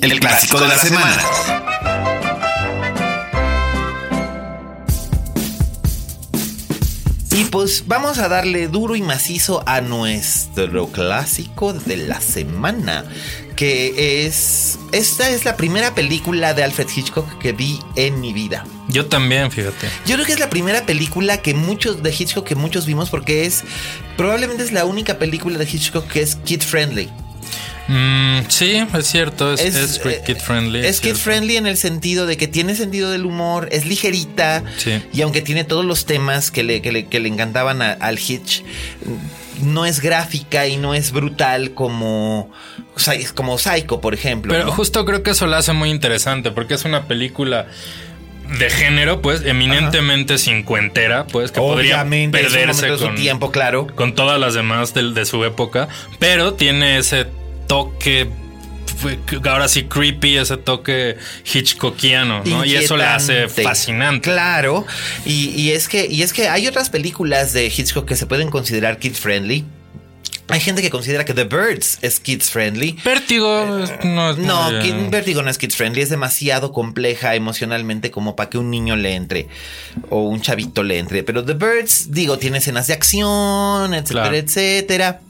El 0.00 0.18
clásico 0.20 0.58
de 0.60 0.68
la 0.68 0.78
semana. 0.78 2.13
Y 7.34 7.46
pues 7.46 7.88
vamos 7.88 8.18
a 8.18 8.28
darle 8.28 8.68
duro 8.68 8.94
y 8.94 9.02
macizo 9.02 9.64
a 9.66 9.80
nuestro 9.80 10.86
clásico 10.86 11.72
de 11.72 11.96
la 11.96 12.20
semana, 12.20 13.04
que 13.56 14.24
es... 14.24 14.78
Esta 14.92 15.28
es 15.28 15.44
la 15.44 15.56
primera 15.56 15.96
película 15.96 16.54
de 16.54 16.62
Alfred 16.62 16.86
Hitchcock 16.94 17.38
que 17.38 17.50
vi 17.50 17.80
en 17.96 18.20
mi 18.20 18.32
vida. 18.32 18.64
Yo 18.86 19.06
también, 19.06 19.50
fíjate. 19.50 19.88
Yo 20.06 20.14
creo 20.14 20.26
que 20.26 20.32
es 20.32 20.38
la 20.38 20.48
primera 20.48 20.86
película 20.86 21.38
que 21.38 21.54
muchos 21.54 22.04
de 22.04 22.14
Hitchcock 22.16 22.46
que 22.46 22.54
muchos 22.54 22.86
vimos 22.86 23.10
porque 23.10 23.46
es 23.46 23.64
probablemente 24.16 24.62
es 24.62 24.70
la 24.70 24.84
única 24.84 25.18
película 25.18 25.58
de 25.58 25.64
Hitchcock 25.64 26.06
que 26.06 26.22
es 26.22 26.36
kid 26.36 26.62
friendly. 26.62 27.10
Mm, 27.88 28.40
sí, 28.48 28.82
es 28.94 29.06
cierto, 29.06 29.52
es, 29.52 29.60
Es, 29.60 29.74
es 29.76 30.00
eh, 30.06 30.22
kid 30.26 30.36
friendly. 30.38 30.86
Es 30.86 31.00
kid 31.00 31.16
friendly 31.16 31.56
en 31.56 31.66
el 31.66 31.76
sentido 31.76 32.26
de 32.26 32.36
que 32.36 32.48
tiene 32.48 32.74
sentido 32.74 33.10
del 33.10 33.26
humor, 33.26 33.68
es 33.72 33.84
ligerita. 33.86 34.62
Sí. 34.78 35.02
Y 35.12 35.22
aunque 35.22 35.42
tiene 35.42 35.64
todos 35.64 35.84
los 35.84 36.06
temas 36.06 36.50
que 36.50 36.62
le, 36.62 36.80
que 36.80 36.92
le, 36.92 37.06
que 37.06 37.20
le 37.20 37.28
encantaban 37.28 37.82
a- 37.82 37.92
al 37.92 38.18
Hitch, 38.18 38.62
no 39.62 39.84
es 39.86 40.00
gráfica 40.00 40.66
y 40.66 40.76
no 40.76 40.94
es 40.94 41.12
brutal 41.12 41.74
como, 41.74 42.50
como 43.34 43.58
Psycho, 43.58 44.00
por 44.00 44.14
ejemplo. 44.14 44.52
Pero 44.52 44.66
¿no? 44.66 44.72
justo 44.72 45.04
creo 45.04 45.22
que 45.22 45.30
eso 45.32 45.46
la 45.46 45.58
hace 45.58 45.72
muy 45.72 45.90
interesante, 45.90 46.50
porque 46.50 46.74
es 46.74 46.84
una 46.84 47.06
película 47.06 47.66
de 48.58 48.68
género, 48.68 49.22
pues, 49.22 49.42
eminentemente 49.44 50.38
cincuentera, 50.38 51.26
pues, 51.26 51.50
que 51.50 51.60
podría 51.60 51.94
Obviamente, 51.96 52.38
perderse 52.38 52.86
de 52.90 52.98
su 52.98 53.04
con, 53.04 53.14
tiempo, 53.14 53.50
claro. 53.50 53.86
con 53.94 54.14
todas 54.14 54.38
las 54.38 54.54
demás 54.54 54.92
de, 54.92 55.24
su 55.24 55.44
época, 55.44 55.88
pero 56.18 56.54
tiene 56.54 56.98
ese 56.98 57.26
toque. 57.66 58.28
Ahora 59.48 59.66
sí, 59.68 59.84
creepy, 59.84 60.36
ese 60.36 60.56
toque 60.56 61.16
Hitchcockiano, 61.52 62.42
¿no? 62.44 62.64
Y 62.64 62.76
eso 62.76 62.96
la 62.96 63.16
hace 63.16 63.48
fascinante. 63.48 64.30
Claro. 64.30 64.86
Y, 65.26 65.48
y 65.50 65.72
es 65.72 65.88
que, 65.88 66.06
y 66.06 66.22
es 66.22 66.32
que 66.32 66.48
hay 66.48 66.66
otras 66.68 66.90
películas 66.90 67.52
de 67.52 67.66
Hitchcock 67.66 68.06
que 68.06 68.16
se 68.16 68.26
pueden 68.26 68.50
considerar 68.50 68.98
kid 68.98 69.14
friendly. 69.14 69.64
Hay 70.48 70.60
gente 70.60 70.82
que 70.82 70.90
considera 70.90 71.24
que 71.24 71.32
The 71.32 71.44
Birds 71.44 71.98
es 72.02 72.20
kids 72.20 72.50
friendly. 72.50 72.98
Vértigo 73.02 73.78
es- 73.82 74.04
no 74.04 74.30
es 74.32 74.36
No, 74.38 74.70
Vertigo 75.10 75.42
no 75.42 75.48
es 75.50 75.56
kids 75.56 75.74
friendly, 75.74 76.02
es 76.02 76.10
demasiado 76.10 76.70
compleja 76.70 77.34
emocionalmente 77.34 78.10
como 78.10 78.36
para 78.36 78.50
que 78.50 78.58
un 78.58 78.70
niño 78.70 78.94
le 78.94 79.14
entre 79.14 79.48
o 80.10 80.20
un 80.28 80.42
chavito 80.42 80.82
le 80.82 80.98
entre. 80.98 81.22
Pero 81.22 81.42
The 81.44 81.54
Birds, 81.54 82.12
digo, 82.12 82.38
tiene 82.38 82.58
escenas 82.58 82.86
de 82.86 82.92
acción, 82.92 83.94
etcétera, 83.94 84.22
Claro. 84.24 84.36
etcétera. 84.36 85.20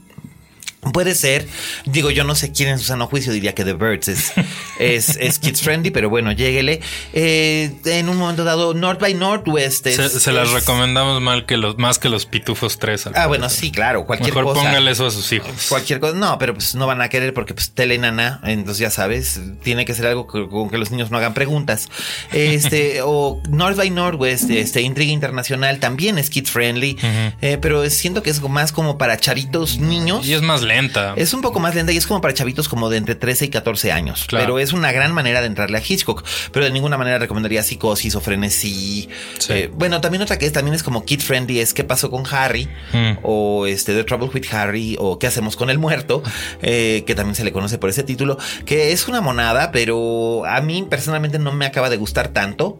Puede 0.93 1.15
ser. 1.15 1.47
Digo, 1.85 2.11
yo 2.11 2.23
no 2.23 2.35
sé 2.35 2.51
quién 2.51 2.69
en 2.69 2.79
su 2.79 2.85
sano 2.85 3.07
juicio 3.07 3.33
diría 3.33 3.55
que 3.55 3.63
The 3.63 3.73
Birds 3.73 4.07
es, 4.07 4.33
es, 4.79 5.17
es 5.19 5.39
kids 5.39 5.61
friendly, 5.61 5.91
pero 5.91 6.09
bueno, 6.09 6.31
lléguele. 6.31 6.81
Eh, 7.13 7.71
en 7.85 8.09
un 8.09 8.17
momento 8.17 8.43
dado, 8.43 8.73
North 8.73 8.99
by 8.99 9.13
Northwest. 9.13 9.87
Es, 9.87 10.11
se, 10.11 10.31
las 10.31 10.51
recomendamos 10.51 11.21
mal 11.21 11.45
que 11.45 11.57
los, 11.57 11.77
más 11.77 11.99
que 11.99 12.09
los 12.09 12.25
pitufos 12.25 12.77
3. 12.77 13.07
Ah, 13.15 13.27
bueno, 13.27 13.49
sí, 13.49 13.71
claro. 13.71 14.05
Cualquier 14.05 14.35
Mejor 14.35 14.53
cosa. 14.53 14.61
póngale 14.61 14.91
eso 14.91 15.05
a 15.05 15.11
sus 15.11 15.31
hijos. 15.31 15.49
Cualquier 15.69 15.99
cosa. 15.99 16.15
No, 16.15 16.37
pero 16.37 16.53
pues 16.53 16.75
no 16.75 16.87
van 16.87 17.01
a 17.01 17.09
querer 17.09 17.33
porque 17.33 17.53
pues 17.53 17.71
telenana. 17.71 18.39
Entonces 18.43 18.79
ya 18.79 18.89
sabes, 18.89 19.39
tiene 19.63 19.85
que 19.85 19.93
ser 19.93 20.07
algo 20.07 20.27
con 20.27 20.69
que 20.69 20.77
los 20.77 20.91
niños 20.91 21.11
no 21.11 21.17
hagan 21.17 21.33
preguntas. 21.33 21.89
Este, 22.31 23.01
o 23.03 23.41
North 23.49 23.77
by 23.77 23.89
Northwest, 23.89 24.49
este, 24.49 24.81
Intriga 24.81 25.11
Internacional 25.11 25.79
también 25.79 26.17
es 26.17 26.29
kid 26.29 26.45
friendly, 26.45 26.97
eh, 27.41 27.57
pero 27.61 27.89
siento 27.89 28.23
que 28.23 28.29
es 28.29 28.41
más 28.41 28.71
como 28.71 28.97
para 28.97 29.17
chavitos 29.17 29.79
niños. 29.79 30.25
Y 30.27 30.33
es 30.33 30.41
más 30.41 30.61
lenta. 30.75 31.13
Es 31.15 31.33
un 31.33 31.41
poco 31.41 31.59
más 31.59 31.75
lenta 31.75 31.91
y 31.91 31.97
es 31.97 32.07
como 32.07 32.21
para 32.21 32.33
chavitos 32.33 32.67
como 32.69 32.89
de 32.89 32.97
entre 32.97 33.15
13 33.15 33.45
y 33.45 33.49
14 33.49 33.91
años. 33.91 34.25
Claro. 34.27 34.45
Pero 34.45 34.59
es 34.59 34.73
una 34.73 34.91
gran 34.91 35.13
manera 35.13 35.41
de 35.41 35.47
entrarle 35.47 35.77
a 35.77 35.81
Hitchcock. 35.87 36.23
Pero 36.51 36.65
de 36.65 36.71
ninguna 36.71 36.97
manera 36.97 37.17
recomendaría 37.19 37.63
psicosis 37.63 38.15
o 38.15 38.21
frenesí. 38.21 39.09
Sí. 39.39 39.53
Eh, 39.53 39.71
bueno, 39.73 40.01
también 40.01 40.21
otra 40.21 40.37
que 40.37 40.45
es, 40.45 40.53
también 40.53 40.75
es 40.75 40.83
como 40.83 41.05
kid 41.05 41.21
friendly 41.21 41.59
es 41.59 41.73
qué 41.73 41.83
pasó 41.83 42.09
con 42.11 42.23
Harry 42.31 42.67
Mm. 42.93 43.19
o 43.23 43.65
este 43.67 43.93
The 43.93 44.03
Trouble 44.03 44.29
with 44.33 44.45
Harry 44.51 44.95
o 44.99 45.17
qué 45.19 45.27
hacemos 45.27 45.55
con 45.55 45.69
el 45.69 45.79
muerto, 45.79 46.21
eh, 46.61 47.03
que 47.07 47.15
también 47.15 47.35
se 47.35 47.43
le 47.43 47.51
conoce 47.51 47.77
por 47.77 47.89
ese 47.89 48.03
título, 48.03 48.37
que 48.65 48.91
es 48.91 49.07
una 49.07 49.21
monada, 49.21 49.71
pero 49.71 50.43
a 50.45 50.61
mí 50.61 50.85
personalmente 50.89 51.39
no 51.39 51.51
me 51.51 51.65
acaba 51.65 51.89
de 51.89 51.97
gustar 51.97 52.29
tanto 52.29 52.79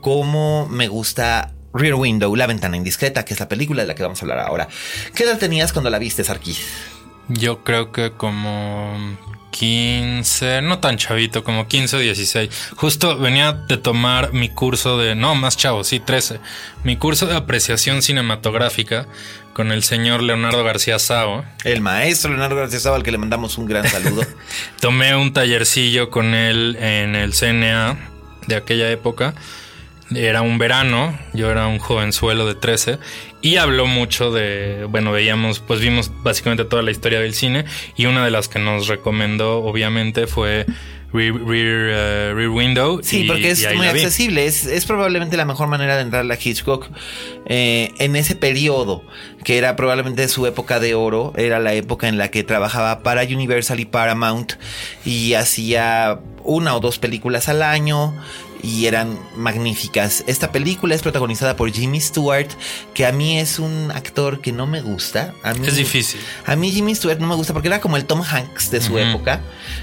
como 0.00 0.66
me 0.68 0.88
gusta 0.88 1.52
Rear 1.72 1.94
Window, 1.94 2.34
La 2.36 2.46
Ventana 2.46 2.76
Indiscreta, 2.76 3.24
que 3.24 3.34
es 3.34 3.40
la 3.40 3.48
película 3.48 3.82
de 3.82 3.88
la 3.88 3.94
que 3.94 4.02
vamos 4.02 4.20
a 4.20 4.24
hablar 4.24 4.38
ahora. 4.40 4.68
¿Qué 5.14 5.24
edad 5.24 5.38
tenías 5.38 5.72
cuando 5.72 5.90
la 5.90 5.98
viste, 5.98 6.22
Sarkis? 6.24 6.60
Yo 7.28 7.64
creo 7.64 7.90
que 7.90 8.12
como 8.12 8.96
15, 9.50 10.62
no 10.62 10.80
tan 10.80 10.96
chavito, 10.96 11.44
como 11.44 11.68
15 11.68 11.96
o 11.96 11.98
16. 12.00 12.72
Justo 12.76 13.16
venía 13.18 13.52
de 13.52 13.76
tomar 13.76 14.32
mi 14.32 14.48
curso 14.48 14.98
de, 14.98 15.14
no, 15.14 15.34
más 15.36 15.56
chavo, 15.56 15.84
sí, 15.84 16.00
13. 16.00 16.40
Mi 16.82 16.96
curso 16.96 17.26
de 17.26 17.36
apreciación 17.36 18.02
cinematográfica 18.02 19.06
con 19.52 19.70
el 19.70 19.84
señor 19.84 20.22
Leonardo 20.22 20.64
García 20.64 20.98
Sao. 20.98 21.44
El 21.62 21.80
maestro 21.80 22.30
Leonardo 22.30 22.56
García 22.56 22.80
Saba, 22.80 22.96
al 22.96 23.04
que 23.04 23.12
le 23.12 23.18
mandamos 23.18 23.56
un 23.56 23.66
gran 23.66 23.88
saludo. 23.88 24.22
Tomé 24.80 25.14
un 25.14 25.32
tallercillo 25.32 26.10
con 26.10 26.34
él 26.34 26.76
en 26.80 27.14
el 27.14 27.32
CNA 27.32 27.96
de 28.48 28.56
aquella 28.56 28.90
época. 28.90 29.34
Era 30.14 30.42
un 30.42 30.58
verano, 30.58 31.18
yo 31.32 31.50
era 31.50 31.66
un 31.66 31.78
jovenzuelo 31.78 32.46
de 32.46 32.54
13 32.56 32.98
y 33.44 33.56
habló 33.58 33.86
mucho 33.86 34.32
de, 34.32 34.86
bueno, 34.88 35.12
veíamos, 35.12 35.60
pues 35.60 35.78
vimos 35.80 36.10
básicamente 36.22 36.64
toda 36.64 36.82
la 36.82 36.90
historia 36.90 37.20
del 37.20 37.34
cine 37.34 37.66
y 37.94 38.06
una 38.06 38.24
de 38.24 38.30
las 38.30 38.48
que 38.48 38.58
nos 38.58 38.88
recomendó 38.88 39.58
obviamente 39.58 40.26
fue 40.26 40.64
Rear, 41.12 41.34
Rear, 41.34 41.90
eh, 41.90 42.32
Rear 42.34 42.48
Window. 42.48 43.00
Sí, 43.02 43.20
y- 43.24 43.26
porque 43.28 43.50
es 43.50 43.74
muy 43.76 43.86
accesible. 43.86 44.46
Es, 44.46 44.64
es 44.64 44.86
probablemente 44.86 45.36
la 45.36 45.44
mejor 45.44 45.68
manera 45.68 45.94
de 45.96 46.02
entrar 46.02 46.24
a 46.28 46.34
Hitchcock 46.42 46.88
eh, 47.46 47.90
en 47.98 48.16
ese 48.16 48.34
periodo, 48.34 49.04
que 49.44 49.58
era 49.58 49.76
probablemente 49.76 50.26
su 50.28 50.46
época 50.46 50.80
de 50.80 50.94
oro. 50.94 51.32
Era 51.36 51.60
la 51.60 51.74
época 51.74 52.08
en 52.08 52.16
la 52.16 52.30
que 52.30 52.42
trabajaba 52.44 53.02
para 53.02 53.22
Universal 53.24 53.78
y 53.78 53.84
Paramount 53.84 54.54
y 55.04 55.34
hacía 55.34 56.18
una 56.42 56.74
o 56.74 56.80
dos 56.80 56.98
películas 56.98 57.48
al 57.50 57.62
año. 57.62 58.14
Y 58.64 58.86
eran 58.86 59.18
magníficas. 59.36 60.24
Esta 60.26 60.50
película 60.50 60.94
es 60.94 61.02
protagonizada 61.02 61.54
por 61.54 61.70
Jimmy 61.70 62.00
Stewart, 62.00 62.48
que 62.94 63.04
a 63.04 63.12
mí 63.12 63.38
es 63.38 63.58
un 63.58 63.90
actor 63.92 64.40
que 64.40 64.52
no 64.52 64.66
me 64.66 64.80
gusta. 64.80 65.34
A 65.42 65.52
mí, 65.52 65.66
Es 65.66 65.76
difícil. 65.76 66.18
A 66.46 66.56
mí 66.56 66.72
Jimmy 66.72 66.94
Stewart 66.94 67.18
no 67.18 67.26
me 67.26 67.34
gusta 67.34 67.52
porque 67.52 67.68
era 67.68 67.80
como 67.82 67.98
el 67.98 68.06
Tom 68.06 68.22
Hanks 68.22 68.70
de 68.70 68.80
su 68.80 68.98
época. 68.98 69.42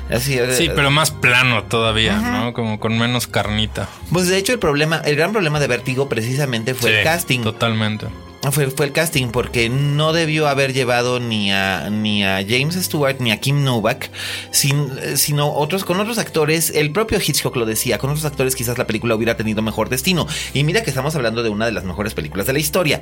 Así, 0.10 0.40
Sí, 0.58 0.72
pero 0.76 0.90
más 0.90 1.12
plano 1.12 1.64
todavía, 1.66 2.18
¿no? 2.18 2.54
Como 2.54 2.80
con 2.80 2.98
menos 2.98 3.28
carnita. 3.28 3.88
Pues 4.12 4.28
de 4.28 4.38
hecho 4.38 4.52
el 4.52 4.60
problema, 4.60 4.98
el 5.06 5.16
gran 5.16 5.32
problema 5.32 5.60
de 5.60 5.68
Vértigo 5.68 6.10
precisamente 6.10 6.74
fue 6.74 6.90
Sí, 6.90 6.96
el 6.98 7.04
casting. 7.04 7.42
Totalmente. 7.42 8.08
Fue, 8.50 8.72
fue 8.72 8.88
el 8.88 8.92
casting 8.92 9.28
porque 9.28 9.70
no 9.70 10.14
debió 10.14 10.48
haber 10.48 10.74
llevado 10.74 11.20
ni 11.20 11.52
a, 11.52 11.92
ni 11.92 12.24
a 12.24 12.44
James 12.48 12.74
Stewart 12.74 13.18
ni 13.20 13.32
a 13.32 13.40
Kim 13.40 13.64
Novak, 13.64 14.10
sin, 14.50 14.90
eh, 15.00 15.16
sino 15.16 15.54
otros 15.54 15.86
con 15.86 16.00
otros 16.00 16.18
actores. 16.18 16.72
El 16.72 16.92
propio 16.92 17.20
Hitchcock 17.20 17.56
lo 17.56 17.68
decía, 17.68 18.00
con 18.00 18.10
otros 18.10 18.26
actores 18.26 18.56
quizás 18.56 18.80
la 18.80 18.88
película 18.88 19.14
hubiera 19.14 19.38
tenido 19.38 19.62
mejor 19.62 19.90
destino. 19.90 20.28
Y 20.56 20.64
mira 20.64 20.82
que 20.82 20.90
estamos 20.90 21.16
hablando 21.16 21.44
de 21.44 21.50
una 21.50 21.68
de 21.68 21.72
las 21.72 21.84
mejores 21.84 22.16
películas 22.16 22.48
de 22.48 22.54
la 22.54 22.60
historia. 22.60 23.02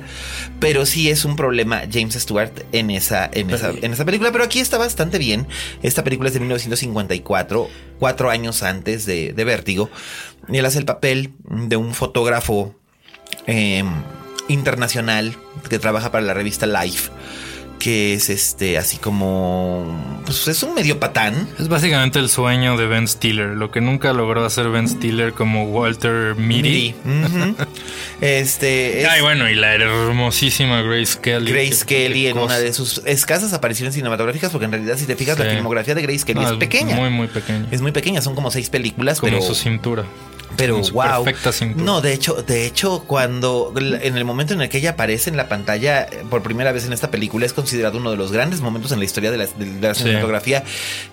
Pero 0.58 0.84
sí 0.84 1.08
es 1.08 1.24
un 1.24 1.36
problema 1.36 1.84
James 1.90 2.14
Stewart 2.14 2.52
en 2.72 2.90
esa, 2.90 3.30
en 3.32 3.50
esa, 3.50 3.70
en 3.70 3.94
esa 3.94 4.04
película. 4.04 4.32
Pero 4.32 4.44
aquí 4.44 4.60
está 4.60 4.76
bastante 4.76 5.16
bien. 5.16 5.46
Esta 5.82 6.04
película 6.04 6.28
es 6.28 6.34
de 6.34 6.40
1954, 6.40 7.68
cuatro 7.98 8.28
años 8.28 8.62
antes 8.62 9.06
de, 9.06 9.32
de 9.32 9.44
Vértigo. 9.44 9.88
Y 10.50 10.58
él 10.58 10.66
hace 10.66 10.78
el 10.78 10.84
papel 10.84 11.32
de 11.48 11.76
un 11.76 11.94
fotógrafo 11.94 12.74
eh, 13.46 13.84
internacional 14.50 15.36
que 15.68 15.78
trabaja 15.78 16.10
para 16.10 16.24
la 16.24 16.34
revista 16.34 16.66
Life, 16.66 17.10
que 17.78 18.14
es 18.14 18.28
este 18.28 18.76
así 18.76 18.98
como 18.98 20.20
pues 20.26 20.46
es 20.48 20.62
un 20.62 20.74
medio 20.74 21.00
patán. 21.00 21.48
Es 21.58 21.68
básicamente 21.68 22.18
el 22.18 22.28
sueño 22.28 22.76
de 22.76 22.86
Ben 22.86 23.08
Stiller, 23.08 23.48
lo 23.48 23.70
que 23.70 23.80
nunca 23.80 24.12
logró 24.12 24.44
hacer 24.44 24.68
Ben 24.68 24.88
Stiller 24.88 25.32
como 25.32 25.64
Walter 25.64 26.36
Mitty. 26.36 26.94
Ujú. 27.04 27.56
Este 28.20 29.00
es 29.00 29.08
Ay, 29.08 29.22
bueno, 29.22 29.48
y 29.48 29.54
la 29.54 29.74
hermosísima 29.74 30.82
Grace 30.82 31.18
Kelly. 31.20 31.50
Grace 31.50 31.84
Kelly 31.86 32.26
en 32.26 32.38
una 32.38 32.58
de 32.58 32.72
sus 32.72 33.00
escasas 33.06 33.52
apariciones 33.54 33.94
cinematográficas, 33.94 34.52
porque 34.52 34.66
en 34.66 34.72
realidad 34.72 34.96
si 34.98 35.06
te 35.06 35.16
fijas 35.16 35.38
la 35.38 35.46
filmografía 35.46 35.94
de 35.94 36.02
Grace 36.02 36.24
Kelly 36.24 36.40
No, 36.40 36.50
es 36.52 36.58
pequeña. 36.58 36.94
Muy, 36.96 37.10
muy 37.10 37.28
pequeña. 37.28 37.66
Es 37.70 37.80
muy 37.80 37.92
pequeña, 37.92 38.20
son 38.20 38.34
como 38.34 38.50
seis 38.50 38.68
películas, 38.68 39.20
como 39.20 39.32
pero 39.32 39.42
su 39.42 39.54
cintura. 39.54 40.04
Pero 40.60 40.80
wow. 40.92 41.24
perfecta 41.24 41.52
cintura. 41.52 41.84
No, 41.84 42.00
de 42.00 42.12
hecho, 42.12 42.34
de 42.42 42.66
hecho, 42.66 43.04
cuando 43.06 43.72
en 43.76 44.16
el 44.16 44.24
momento 44.24 44.54
en 44.54 44.60
el 44.60 44.68
que 44.68 44.78
ella 44.78 44.90
aparece 44.90 45.30
en 45.30 45.36
la 45.36 45.48
pantalla 45.48 46.02
eh, 46.04 46.24
por 46.28 46.42
primera 46.42 46.72
vez 46.72 46.84
en 46.86 46.92
esta 46.92 47.10
película 47.10 47.46
es 47.46 47.52
considerado 47.52 47.98
uno 47.98 48.10
de 48.10 48.16
los 48.16 48.32
grandes 48.32 48.60
momentos 48.60 48.92
en 48.92 48.98
la 48.98 49.04
historia 49.04 49.30
de 49.30 49.38
la, 49.38 49.46
de 49.46 49.80
la 49.80 49.94
Sí. 49.94 50.02
cinematografía 50.02 50.62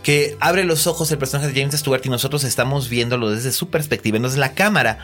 que 0.04 0.38
abre 0.40 0.64
los 0.64 0.88
ojos 0.88 1.12
el 1.12 1.18
personaje 1.18 1.52
de 1.52 1.60
James 1.60 1.76
Stewart 1.80 2.02
y 2.06 2.10
nosotros 2.10 2.44
estamos 2.44 2.90
viéndolo 2.90 3.32
desde 3.32 3.52
su 3.52 3.70
perspectiva. 3.70 4.18
Entonces 4.18 4.40
la 4.40 4.54
cámara 4.54 5.00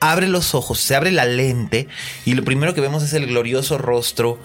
abre 0.00 0.28
los 0.28 0.54
ojos, 0.54 0.80
se 0.80 0.96
abre 0.96 1.10
la 1.12 1.26
lente 1.26 1.86
y 2.24 2.32
lo 2.34 2.42
primero 2.42 2.74
que 2.74 2.80
vemos 2.80 3.02
es 3.02 3.12
el 3.12 3.26
glorioso 3.26 3.76
rostro 3.76 4.38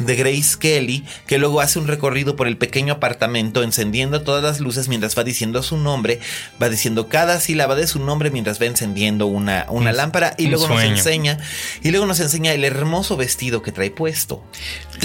de 0.00 0.14
Grace 0.16 0.58
Kelly 0.60 1.04
que 1.26 1.38
luego 1.38 1.60
hace 1.62 1.78
un 1.78 1.88
recorrido 1.88 2.36
por 2.36 2.46
el 2.46 2.58
pequeño 2.58 2.92
apartamento 2.92 3.62
encendiendo 3.62 4.22
todas 4.22 4.42
las 4.42 4.60
luces 4.60 4.88
mientras 4.88 5.16
va 5.16 5.24
diciendo 5.24 5.62
su 5.62 5.78
nombre, 5.78 6.20
va 6.62 6.68
diciendo 6.68 7.08
cada 7.08 7.40
sílaba 7.40 7.74
de 7.74 7.86
su 7.86 7.98
nombre 8.04 8.30
mientras 8.30 8.60
va 8.60 8.66
encendiendo 8.66 9.26
una, 9.26 9.64
una 9.70 9.90
Un- 9.90 9.96
lámpara 9.96 10.34
y 10.36 10.44
un 10.44 10.50
luego 10.52 10.68
nos 10.68 10.82
enseña 10.82 11.38
y 11.82 11.90
luego 11.90 12.04
nos 12.04 12.20
enseña 12.20 12.52
el 12.52 12.64
hermoso 12.64 13.16
vestido 13.16 13.62
que 13.62 13.72
trae 13.72 13.90
puesto. 13.90 14.44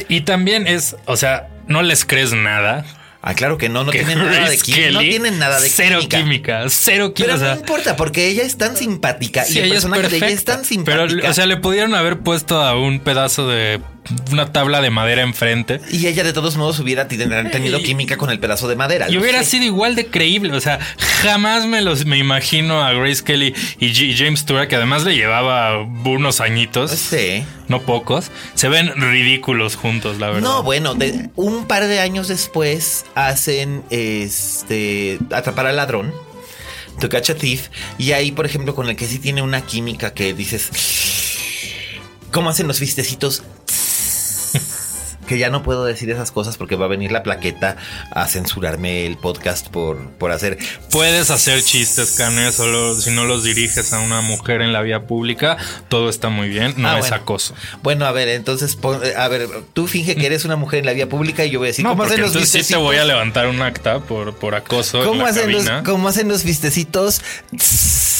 Y 0.09 0.21
también 0.21 0.67
es, 0.67 0.97
o 1.05 1.15
sea, 1.15 1.47
no 1.67 1.81
les 1.81 2.03
crees 2.03 2.33
nada. 2.33 2.85
Ah, 3.25 3.35
claro 3.35 3.57
que 3.57 3.69
no, 3.69 3.85
no 3.85 3.91
que 3.91 4.03
tienen 4.03 4.17
nada 4.17 4.49
de 4.49 4.57
química. 4.57 4.91
No 4.91 4.99
tienen 4.99 5.39
nada 5.39 5.61
de 5.61 5.69
cero 5.69 5.99
química. 6.01 6.17
química. 6.17 6.65
Cero 6.67 7.13
química. 7.13 7.35
Pero 7.35 7.35
o 7.35 7.39
sea, 7.39 7.55
no 7.55 7.61
importa, 7.61 7.95
porque 7.95 8.27
ella 8.27 8.43
es 8.43 8.57
tan 8.57 8.75
simpática 8.75 9.45
sí, 9.45 9.53
y 9.53 9.57
el 9.59 9.65
ella 9.67 9.75
es 9.75 9.85
personaje 9.85 10.09
de 10.09 10.17
ella 10.17 10.27
es 10.27 10.43
tan 10.43 10.65
simpática. 10.65 11.07
Pero, 11.07 11.29
o 11.29 11.33
sea, 11.33 11.45
le 11.45 11.55
pudieron 11.55 11.95
haber 11.95 12.19
puesto 12.19 12.61
a 12.61 12.77
un 12.77 12.99
pedazo 12.99 13.47
de 13.47 13.79
una 14.31 14.51
tabla 14.51 14.81
de 14.81 14.89
madera 14.89 15.21
enfrente. 15.21 15.79
y 15.91 16.07
ella 16.07 16.23
de 16.23 16.33
todos 16.33 16.57
modos 16.57 16.79
hubiera 16.79 17.07
ten- 17.07 17.51
tenido 17.51 17.81
química 17.81 18.17
con 18.17 18.29
el 18.29 18.39
pedazo 18.39 18.67
de 18.67 18.75
madera. 18.75 19.09
Y 19.09 19.17
hubiera 19.17 19.43
sé. 19.43 19.51
sido 19.51 19.65
igual 19.65 19.95
de 19.95 20.07
creíble. 20.07 20.53
O 20.55 20.59
sea, 20.61 20.79
jamás 21.21 21.65
me 21.65 21.81
los 21.81 22.05
me 22.05 22.17
imagino 22.17 22.81
a 22.83 22.91
Grace 22.93 23.23
Kelly 23.23 23.53
y 23.79 23.87
G- 23.93 24.15
James 24.17 24.41
Stewart, 24.41 24.67
que 24.67 24.75
además 24.75 25.03
le 25.03 25.15
llevaba 25.15 25.79
unos 25.81 26.41
añitos, 26.41 26.91
Sí. 26.91 27.43
no 27.67 27.81
pocos. 27.81 28.29
Se 28.55 28.67
ven 28.69 28.91
ridículos 28.95 29.75
juntos, 29.75 30.19
la 30.19 30.27
verdad. 30.27 30.41
No, 30.41 30.63
bueno, 30.63 30.95
de- 30.95 31.29
un 31.35 31.65
par 31.67 31.87
de 31.87 31.99
años 31.99 32.27
después 32.27 33.05
hacen 33.15 33.83
este 33.89 35.17
atrapar 35.31 35.67
al 35.67 35.77
ladrón. 35.77 36.13
To 36.99 37.09
catch 37.09 37.31
a 37.31 37.35
thief. 37.35 37.69
Y 37.97 38.11
ahí, 38.11 38.31
por 38.31 38.45
ejemplo, 38.45 38.75
con 38.75 38.87
el 38.89 38.95
que 38.95 39.07
sí 39.07 39.17
tiene 39.17 39.41
una 39.41 39.61
química 39.61 40.13
que 40.13 40.33
dices. 40.33 40.69
¿Cómo 42.31 42.49
hacen 42.49 42.67
los 42.67 42.79
vistecitos? 42.79 43.43
Que 45.27 45.37
ya 45.37 45.49
no 45.49 45.63
puedo 45.63 45.85
decir 45.85 46.09
esas 46.09 46.31
cosas 46.31 46.57
porque 46.57 46.75
va 46.75 46.85
a 46.85 46.89
venir 46.89 47.11
la 47.11 47.23
plaqueta 47.23 47.77
a 48.11 48.27
censurarme 48.27 49.05
el 49.05 49.17
podcast 49.17 49.67
por, 49.69 49.97
por 50.11 50.31
hacer. 50.31 50.57
Puedes 50.91 51.29
hacer 51.31 51.63
chistes, 51.63 52.11
Cane, 52.11 52.51
solo 52.51 52.95
si 52.99 53.11
no 53.11 53.23
los 53.25 53.43
diriges 53.43 53.93
a 53.93 53.99
una 53.99 54.21
mujer 54.21 54.61
en 54.61 54.73
la 54.73 54.81
vía 54.81 55.07
pública, 55.07 55.57
todo 55.89 56.09
está 56.09 56.29
muy 56.29 56.49
bien, 56.49 56.73
no 56.77 56.89
Ah, 56.89 56.93
es 56.99 57.01
bueno. 57.01 57.15
acoso. 57.15 57.53
Bueno, 57.81 58.05
a 58.05 58.11
ver, 58.11 58.27
entonces, 58.29 58.75
pon- 58.75 59.01
a 59.17 59.27
ver, 59.27 59.47
tú 59.73 59.87
finge 59.87 60.15
que 60.15 60.25
eres 60.25 60.45
una 60.45 60.55
mujer 60.55 60.79
en 60.79 60.85
la 60.85 60.93
vía 60.93 61.07
pública 61.09 61.45
y 61.45 61.49
yo 61.51 61.59
voy 61.59 61.67
a 61.67 61.69
decir, 61.71 61.83
No, 61.83 61.91
¿cómo 61.91 62.03
porque 62.03 62.13
hacen 62.13 62.21
los 62.23 62.31
entonces 62.35 62.65
sí 62.67 62.73
te 62.73 62.77
voy 62.79 62.97
a 62.97 63.05
levantar 63.05 63.47
un 63.47 63.61
acta 63.61 63.99
por, 63.99 64.35
por 64.35 64.55
acoso 64.55 64.99
en 64.99 65.07
¿Cómo 65.07 65.23
la 65.23 65.29
hacen, 65.29 65.51
los. 65.51 65.69
¿Cómo 65.85 66.07
hacen 66.07 66.27
los 66.27 66.43
vistecitos? 66.43 67.21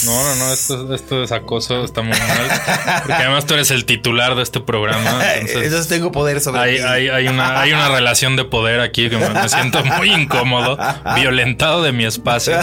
No, 0.04 0.22
no, 0.22 0.34
no, 0.36 0.52
esto, 0.52 0.94
esto 0.94 1.22
es 1.24 1.32
acoso, 1.32 1.82
está 1.84 2.02
muy 2.02 2.18
mal. 2.18 3.00
Porque 3.06 3.12
además 3.14 3.46
tú 3.46 3.54
eres 3.54 3.70
el 3.70 3.86
titular 3.86 4.34
de 4.34 4.42
este 4.42 4.60
programa. 4.60 5.20
Entonces, 5.34 5.62
Entonces 5.64 5.88
tengo 5.88 6.12
poder 6.12 6.40
sobre 6.40 6.76
ti. 6.76 6.82
Hay, 6.94 7.08
hay, 7.08 7.28
una, 7.28 7.60
hay 7.60 7.72
una 7.72 7.88
relación 7.88 8.36
de 8.36 8.44
poder 8.44 8.80
aquí 8.80 9.10
que 9.10 9.16
me, 9.16 9.48
siento 9.48 9.84
muy 9.84 10.12
incómodo, 10.12 10.78
violentado 11.14 11.82
de 11.82 11.92
mi 11.92 12.04
espacio. 12.04 12.54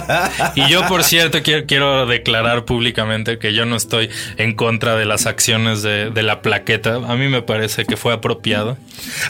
Y 0.56 0.68
yo, 0.70 0.88
por 0.88 1.04
cierto, 1.04 1.42
quiero, 1.44 1.66
quiero 1.66 2.06
declarar 2.06 2.66
públicamente 2.66 3.38
que 3.38 3.54
yo 3.54 3.66
no 3.66 3.76
estoy 3.76 4.10
en 4.38 4.54
contra 4.54 4.96
de 4.96 5.06
las 5.06 5.26
acciones 5.26 5.82
de, 5.82 6.10
de 6.10 6.24
la 6.24 6.42
plaqueta. 6.42 6.96
A 6.96 7.16
mí 7.16 7.28
me 7.28 7.42
parece 7.42 7.86
que 7.86 7.98
fue 7.98 8.14
apropiado. 8.14 8.78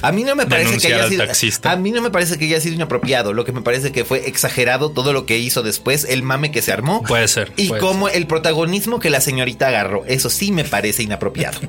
A 0.02 0.12
mí 0.12 0.24
no 0.24 0.36
me 0.36 0.46
parece 0.46 0.78
que 0.78 0.94
haya 0.94 1.04
al 1.04 1.10
sido. 1.10 1.26
taxista. 1.26 1.72
A 1.72 1.76
mí 1.76 1.92
no 1.92 2.02
me 2.02 2.12
parece 2.12 2.38
que 2.38 2.46
haya 2.46 2.60
sido 2.62 2.76
inapropiado. 2.76 3.34
Lo 3.34 3.46
que 3.46 3.52
me 3.52 3.62
parece 3.62 3.92
que 3.92 4.06
fue 4.06 4.28
exagerado 4.28 4.92
todo 4.92 5.14
lo 5.14 5.26
que 5.26 5.38
hizo 5.38 5.64
después, 5.64 6.06
el 6.10 6.24
mame 6.24 6.52
que 6.52 6.62
se 6.62 6.72
armó. 6.72 7.04
Puede 7.04 7.28
ser, 7.28 7.52
Y 7.58 7.68
puede 7.68 7.82
como 7.82 8.10
el 8.10 8.28
protagonismo 8.28 9.00
que 9.00 9.10
la 9.10 9.22
señorita 9.22 9.68
agarró. 9.68 10.04
Eso 10.06 10.30
sí 10.30 10.52
me 10.52 10.64
parece 10.64 11.04
inapropiado. 11.04 11.60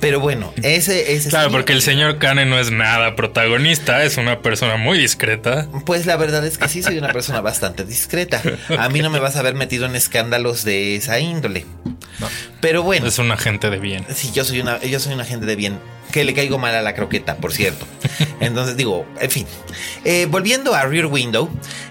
Pero 0.00 0.20
bueno, 0.20 0.52
ese, 0.62 1.14
ese 1.14 1.28
Claro, 1.30 1.50
porque 1.50 1.72
el 1.72 1.82
señor 1.82 2.18
Kane 2.18 2.44
no 2.46 2.58
es 2.58 2.61
nada 2.70 3.16
protagonista, 3.16 4.04
es 4.04 4.16
una 4.16 4.40
persona 4.40 4.76
muy 4.76 4.98
discreta. 4.98 5.66
Pues 5.84 6.06
la 6.06 6.16
verdad 6.16 6.46
es 6.46 6.58
que 6.58 6.68
sí 6.68 6.82
soy 6.82 6.98
una 6.98 7.12
persona 7.12 7.40
bastante 7.42 7.84
discreta. 7.84 8.42
A 8.78 8.88
mí 8.88 9.00
no 9.00 9.10
me 9.10 9.18
vas 9.18 9.36
a 9.36 9.42
ver 9.42 9.54
metido 9.54 9.86
en 9.86 9.96
escándalos 9.96 10.64
de 10.64 10.96
esa 10.96 11.18
índole. 11.18 11.66
Pero 12.60 12.82
bueno. 12.82 13.06
Es 13.06 13.18
un 13.18 13.30
agente 13.32 13.70
de 13.70 13.78
bien. 13.78 14.06
Sí, 14.14 14.30
yo 14.32 14.44
soy 14.44 14.60
una, 14.60 14.80
yo 14.80 15.00
soy 15.00 15.14
una 15.14 15.24
gente 15.24 15.46
de 15.46 15.56
bien. 15.56 15.78
Que 16.12 16.24
le 16.24 16.34
caigo 16.34 16.58
mal 16.58 16.74
a 16.74 16.82
la 16.82 16.94
croqueta, 16.94 17.36
por 17.38 17.52
cierto. 17.52 17.86
Entonces 18.40 18.76
digo, 18.76 19.06
en 19.20 19.30
fin. 19.30 19.46
Eh, 20.04 20.26
volviendo 20.28 20.74
a 20.74 20.82
Rear 20.84 21.06
Window 21.06 21.48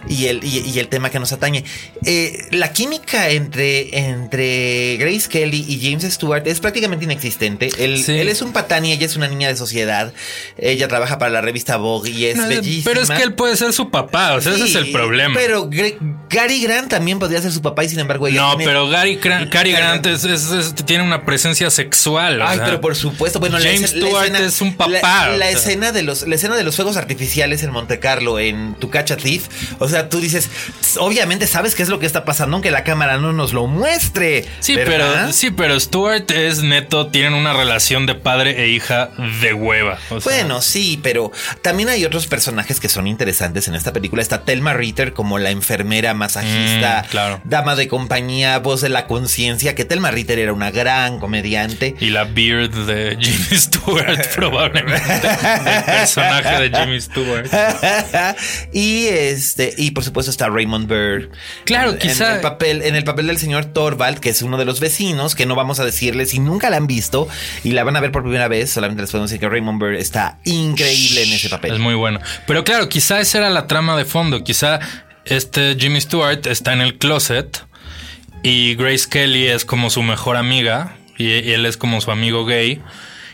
y 0.08 0.26
el, 0.28 0.44
y, 0.44 0.60
y 0.60 0.80
el 0.80 0.88
tema 0.90 1.10
que 1.10 1.20
nos 1.20 1.32
atañe. 1.32 1.64
eh, 2.06 2.48
la 2.52 2.72
química 2.72 3.30
entre, 3.30 3.98
entre 3.98 4.98
Grace 4.98 5.28
Kelly 5.30 5.66
y 5.68 5.80
James 5.82 6.04
Stewart 6.14 6.46
es 6.48 6.60
prácticamente 6.60 7.06
inexistente. 7.06 7.70
Él, 7.80 8.04
Sí. 8.04 8.14
él 8.18 8.30
es 8.30 8.42
un 8.42 8.54
patán 8.54 8.86
y 8.86 8.92
ella 8.92 9.06
es 9.06 9.16
una 9.16 9.28
niña 9.28 9.48
de 9.48 9.56
sociedad. 9.56 10.14
Ella 10.58 10.88
trabaja 10.88 11.18
para 11.18 11.32
la 11.32 11.42
revista 11.42 11.78
Vogue 11.78 12.10
y 12.12 12.26
es 12.26 12.38
No, 12.38 12.48
bellísima. 12.48 12.84
pero 12.86 13.02
es 13.02 13.10
que 13.10 13.24
él 13.24 13.34
puede 13.34 13.56
ser 13.56 13.74
su 13.74 13.90
papá, 13.90 14.34
o 14.36 14.42
sea, 14.42 14.54
ese 14.54 14.66
es 14.66 14.76
el 14.76 14.92
problema. 14.92 15.34
Pero 15.36 15.70
Gre- 15.70 15.98
Gary 16.30 16.62
Grant 16.62 16.90
también 16.90 17.18
podría 17.20 17.42
ser 17.42 17.52
su 17.52 17.62
papá 17.62 17.84
y 17.84 17.90
sin 17.90 18.00
embargo 18.00 18.28
ella 18.28 18.42
no, 18.42 18.50
tiene- 18.58 18.66
pero 18.66 18.88
Gary, 18.90 19.18
Cra- 19.20 19.50
Cary 19.50 19.72
Grant 19.72 20.06
es- 20.06 20.24
es- 20.26 20.52
es- 20.52 20.76
tiene 20.86 21.04
una 21.04 21.26
presencia 21.26 21.70
sexual. 21.72 22.42
o 22.42 22.48
Ay, 22.48 22.58
sea. 22.58 22.66
pero 22.66 22.82
por 22.82 22.96
supuesto, 22.96 23.40
bueno, 23.40 23.58
James 23.60 23.94
la 23.94 24.00
Stewart 24.12 24.26
escena- 24.36 24.40
es 24.48 24.62
un 24.62 24.76
papá. 24.76 25.30
La, 25.38 25.50
escena 25.50 25.92
de 25.92 26.04
los, 26.04 26.28
la 26.28 26.36
escena 26.36 26.56
de 26.56 26.64
los 26.64 26.76
fuegos 26.76 26.98
artificiales 26.98 27.64
en 27.64 27.72
Monte 27.72 28.00
Carlo, 28.00 28.40
en 28.40 28.76
Tu 28.76 28.90
Catch 28.90 29.12
a 29.12 29.18
Thief. 29.18 29.48
O 29.80 29.88
sea, 29.88 30.10
tú 30.10 30.20
dices, 30.20 30.50
obviamente 30.98 31.48
sabes 31.48 31.76
qué 31.76 31.84
es 31.84 31.90
lo 31.90 32.00
que 32.00 32.06
está 32.06 32.26
pasando, 32.26 32.56
aunque 32.56 32.72
la 32.72 32.84
cámara 32.84 33.18
no 33.18 33.34
nos 33.34 33.54
lo 33.54 33.68
muestre. 33.68 34.46
Sí, 34.60 34.76
¿verdad? 34.76 35.14
pero 35.24 35.34
sí, 35.34 35.52
pero 35.52 35.80
Stewart 35.80 36.30
es 36.32 36.64
neto, 36.64 37.08
tienen 37.08 37.34
una 37.34 37.54
relación 37.54 38.06
de 38.06 38.16
padre 38.16 38.64
e 38.64 38.70
hija 38.70 39.10
de 39.42 39.54
hueva. 39.54 39.98
o 40.10 40.20
sea, 40.22 40.32
Bueno, 40.32 40.62
sí, 40.62 41.00
pero 41.02 41.32
también 41.62 41.90
hay 41.90 42.06
otros 42.06 42.28
personajes 42.28 42.80
que 42.80 42.90
son 42.90 43.08
interesantes 43.08 43.68
en 43.68 43.76
esta 43.76 43.94
película. 43.94 44.22
Está 44.22 44.42
Thelma 44.44 44.74
Ritter 44.74 45.14
como 45.14 45.40
la 45.40 45.52
enfermera 45.52 46.14
masajista, 46.14 47.04
Mm, 47.06 47.10
claro. 47.10 47.42
dama 47.44 47.76
de 47.76 47.88
compañía, 47.88 48.58
voz 48.60 48.82
de 48.82 48.90
la 48.90 49.08
conciencia, 49.08 49.76
que 49.76 49.86
Thelma 49.86 50.12
Ritter 50.12 50.40
era 50.40 50.54
una 50.54 50.72
gran 50.72 51.20
comediante. 51.20 51.96
y 52.00 52.10
la 52.10 52.24
beard 52.26 52.72
de 52.86 53.18
Jimmy 53.20 53.58
Stewart, 53.58 54.01
probablemente. 54.36 55.02
el 55.28 55.84
personaje 55.84 56.70
de 56.70 56.78
Jimmy 56.80 57.02
Stewart. 57.02 57.48
y 58.74 59.06
este 59.08 59.74
y 59.78 59.92
por 59.92 60.04
supuesto 60.04 60.32
está 60.32 60.50
Raymond 60.50 60.88
Burr 60.88 61.30
Claro, 61.66 61.92
en, 61.92 61.98
quizá- 62.00 62.30
en 62.32 62.36
el 62.36 62.42
papel 62.42 62.82
en 62.84 62.96
el 62.96 63.04
papel 63.04 63.28
del 63.28 63.38
señor 63.38 63.66
Torvald 63.66 64.20
que 64.20 64.30
es 64.30 64.42
uno 64.42 64.58
de 64.58 64.66
los 64.66 64.80
vecinos 64.80 65.36
que 65.36 65.46
no 65.46 65.56
vamos 65.56 65.80
a 65.80 65.86
decirles 65.86 66.30
si 66.32 66.40
nunca 66.40 66.70
la 66.70 66.78
han 66.78 66.88
visto 66.88 67.28
y 67.64 67.72
la 67.72 67.84
van 67.84 67.96
a 67.96 68.00
ver 68.00 68.12
por 68.12 68.24
primera 68.24 68.48
vez 68.48 68.72
solamente 68.72 69.02
les 69.04 69.12
podemos 69.12 69.30
decir 69.30 69.40
que 69.40 69.50
Raymond 69.50 69.80
Burr 69.80 69.96
está 69.96 70.40
increíble 70.46 71.24
en 71.24 71.34
ese 71.34 71.50
papel 71.50 71.74
Es 71.74 71.80
muy 71.80 71.96
bueno. 71.96 72.20
Pero 72.48 72.64
claro, 72.64 72.90
quizá 72.90 73.20
esa 73.20 73.40
era 73.40 73.50
la 73.50 73.68
trama 73.68 73.96
de 73.98 74.06
fondo. 74.06 74.44
Quizá 74.44 74.80
este 75.26 75.76
Jimmy 75.80 76.02
Stewart 76.02 76.46
está 76.48 76.74
en 76.74 76.82
el 76.82 76.98
closet 76.98 77.64
y 78.44 78.76
Grace 78.76 79.08
Kelly 79.10 79.48
es 79.48 79.66
como 79.66 79.90
su 79.90 80.02
mejor 80.04 80.36
amiga 80.38 80.96
y, 81.18 81.28
y 81.28 81.52
él 81.52 81.66
es 81.66 81.78
como 81.78 82.02
su 82.02 82.12
amigo 82.12 82.46
gay. 82.46 82.82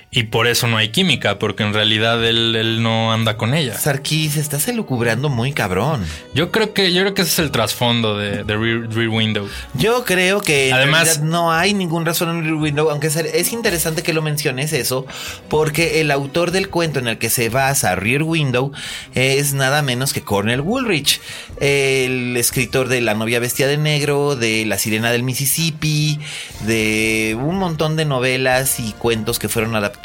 Y 0.10 0.24
por 0.24 0.48
eso 0.48 0.68
no 0.68 0.78
hay 0.78 0.90
química, 0.90 1.38
porque 1.38 1.64
en 1.64 1.74
realidad 1.74 2.24
él, 2.26 2.56
él 2.56 2.82
no 2.82 3.12
anda 3.12 3.36
con 3.36 3.54
ella. 3.54 3.78
Sarkis 3.78 4.38
estás 4.38 4.66
elucubrando 4.70 5.28
muy 5.28 5.52
cabrón 5.52 6.06
Yo 6.34 6.50
creo 6.50 6.74
que, 6.74 6.94
yo 6.94 7.02
creo 7.02 7.14
que 7.14 7.24
ese 7.24 7.32
es 7.32 7.40
el 7.40 7.52
trasfondo 7.52 8.18
de, 8.18 8.46
de 8.46 8.56
Rear, 8.56 8.88
Rear 8.90 9.10
Window. 9.10 9.50
yo 9.74 10.06
creo 10.06 10.40
que 10.42 10.70
en 10.70 10.76
Además- 10.76 11.04
realidad 11.08 11.24
no 11.26 11.52
hay 11.52 11.74
ningún 11.74 12.06
razón 12.06 12.30
en 12.30 12.44
Rear 12.44 12.56
Window, 12.56 12.90
aunque 12.90 13.08
es- 13.08 13.18
es 13.18 13.52
interesante 13.52 14.02
que 14.02 14.14
lo 14.14 14.22
menciones 14.22 14.72
eso, 14.72 15.06
porque 15.50 16.00
el 16.00 16.10
autor 16.12 16.52
del 16.52 16.70
cuento 16.70 17.00
en 17.00 17.10
el 17.10 17.18
que 17.18 17.30
se 17.30 17.50
basa 17.50 17.94
Rear 17.96 18.24
Window 18.24 18.72
es 19.14 19.54
nada 19.54 19.82
menos 19.82 20.14
que 20.14 20.22
Cornell 20.22 20.62
Woolrich, 20.62 21.20
el 21.60 22.38
escritor 22.38 22.88
de 22.88 23.02
La 23.02 23.14
novia 23.14 23.40
vestida 23.42 23.68
de 23.68 23.78
negro, 23.78 24.38
de 24.38 24.66
La 24.66 24.78
sirena 24.78 25.12
del 25.12 25.24
Mississippi, 25.24 26.18
de 26.62 27.38
un 27.40 27.58
montón 27.58 27.98
de 27.98 28.06
novelas 28.06 28.80
y 28.80 28.94
cuentos 28.94 29.38
que 29.38 29.50
fueron 29.50 29.76
adaptados 29.76 29.97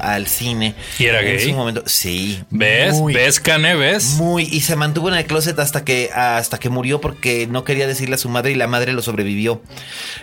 al 0.00 0.26
cine. 0.26 0.74
¿Y 0.98 1.06
era 1.06 1.20
en 1.20 1.26
gay? 1.26 1.48
su 1.48 1.54
momento. 1.54 1.82
Sí. 1.86 2.42
¿Ves? 2.50 2.94
muy, 2.94 3.14
¿Ves, 3.14 3.40
Cane? 3.40 3.74
¿Ves? 3.74 4.14
muy, 4.16 4.44
y 4.44 4.60
se 4.60 4.76
mantuvo 4.76 5.08
en 5.08 5.14
el 5.14 5.26
closet 5.26 5.58
hasta 5.58 5.84
que, 5.84 6.10
hasta 6.14 6.58
que 6.58 6.68
murió 6.68 7.00
porque 7.00 7.46
no 7.46 7.64
quería 7.64 7.86
decirle 7.86 8.14
a 8.14 8.18
su 8.18 8.28
madre 8.28 8.52
y 8.52 8.54
la 8.54 8.66
madre 8.66 8.92
lo 8.92 9.02
sobrevivió. 9.02 9.60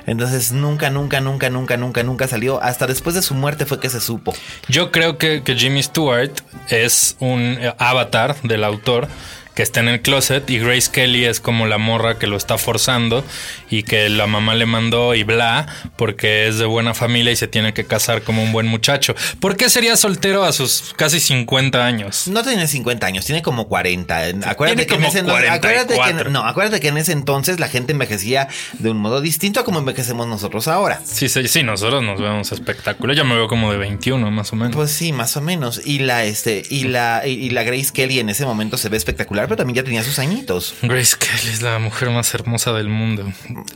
Entonces 0.05 0.51
nunca, 0.51 0.89
nunca, 0.89 1.21
nunca, 1.21 1.49
nunca, 1.49 1.77
nunca, 1.77 2.03
nunca 2.03 2.27
salió. 2.27 2.61
Hasta 2.61 2.87
después 2.87 3.15
de 3.15 3.21
su 3.21 3.33
muerte 3.33 3.65
fue 3.65 3.79
que 3.79 3.89
se 3.89 4.01
supo. 4.01 4.33
Yo 4.67 4.91
creo 4.91 5.17
que, 5.17 5.43
que 5.43 5.55
Jimmy 5.55 5.83
Stewart 5.83 6.31
es 6.69 7.15
un 7.19 7.57
eh, 7.59 7.73
avatar 7.77 8.35
del 8.43 8.63
autor 8.63 9.07
que 9.57 9.63
está 9.63 9.79
en 9.79 9.87
el 9.87 10.01
closet 10.03 10.47
y 10.51 10.59
Grace 10.59 10.91
Kelly 10.91 11.25
es 11.25 11.39
como 11.39 11.65
la 11.65 11.79
morra 11.79 12.19
que 12.19 12.27
lo 12.27 12.37
está 12.37 12.59
forzando 12.59 13.25
y 13.71 13.81
que 13.81 14.07
la 14.07 14.27
mamá 14.27 14.53
le 14.53 14.67
mandó 14.67 15.15
y 15.15 15.23
bla 15.23 15.65
porque 15.95 16.47
es 16.47 16.59
de 16.59 16.65
buena 16.65 16.93
familia 16.93 17.31
y 17.31 17.35
se 17.35 17.47
tiene 17.47 17.73
que 17.73 17.83
casar 17.83 18.21
como 18.21 18.43
un 18.43 18.51
buen 18.51 18.67
muchacho. 18.67 19.15
¿Por 19.39 19.57
qué 19.57 19.71
sería 19.71 19.97
soltero 19.97 20.43
a 20.43 20.51
sus 20.53 20.93
casi 20.95 21.19
50 21.19 21.83
años? 21.83 22.27
No 22.27 22.43
tiene 22.43 22.67
50 22.67 23.07
años, 23.07 23.25
tiene 23.25 23.41
como 23.41 23.67
40. 23.67 24.15
Acuérdate 24.47 24.85
Tiene 24.85 24.85
que 24.85 24.93
en 24.93 25.03
ese 25.05 25.19
entonces- 25.21 25.49
acuérdate 25.49 25.87
que, 25.87 25.95
44. 25.95 26.29
no, 26.29 26.45
acuérdate 26.45 26.79
que 26.79 26.89
en 26.89 26.97
ese 26.97 27.13
entonces 27.13 27.59
la 27.59 27.67
gente 27.67 27.93
envejecía 27.93 28.49
de 28.77 28.91
un 28.91 28.97
modo 28.99 29.21
distinto 29.21 29.59
a 29.59 29.63
como 29.63 29.79
envejecemos 29.79 30.27
nosotros 30.27 30.67
ahora. 30.67 31.01
Sí, 31.03 31.29
sí, 31.29 31.47
sí, 31.47 31.63
nosotros 31.63 32.03
nos 32.03 32.21
vemos 32.21 32.51
espectaculares. 32.51 33.17
Yo 33.17 33.25
me 33.25 33.33
veo 33.33 33.47
como 33.47 33.71
de 33.71 33.79
21 33.79 34.29
más 34.29 34.53
o 34.53 34.55
menos. 34.55 34.75
Pues 34.75 34.91
sí, 34.91 35.13
más 35.13 35.35
o 35.35 35.41
menos. 35.41 35.81
Y 35.83 35.97
la 35.97 36.25
este 36.25 36.61
y 36.69 36.83
la 36.83 37.23
y, 37.25 37.31
y 37.31 37.49
la 37.49 37.63
Grace 37.63 37.89
Kelly 37.91 38.19
en 38.19 38.29
ese 38.29 38.45
momento 38.45 38.77
se 38.77 38.89
ve 38.89 38.97
espectacular, 38.97 39.46
pero 39.47 39.57
también 39.57 39.75
ya 39.75 39.83
tenía 39.83 40.03
sus 40.03 40.19
añitos. 40.19 40.75
Grace 40.81 41.15
Kelly 41.17 41.51
es 41.53 41.61
la 41.61 41.79
mujer 41.79 42.09
más 42.09 42.33
hermosa 42.33 42.73
del 42.73 42.89
mundo. 42.89 43.31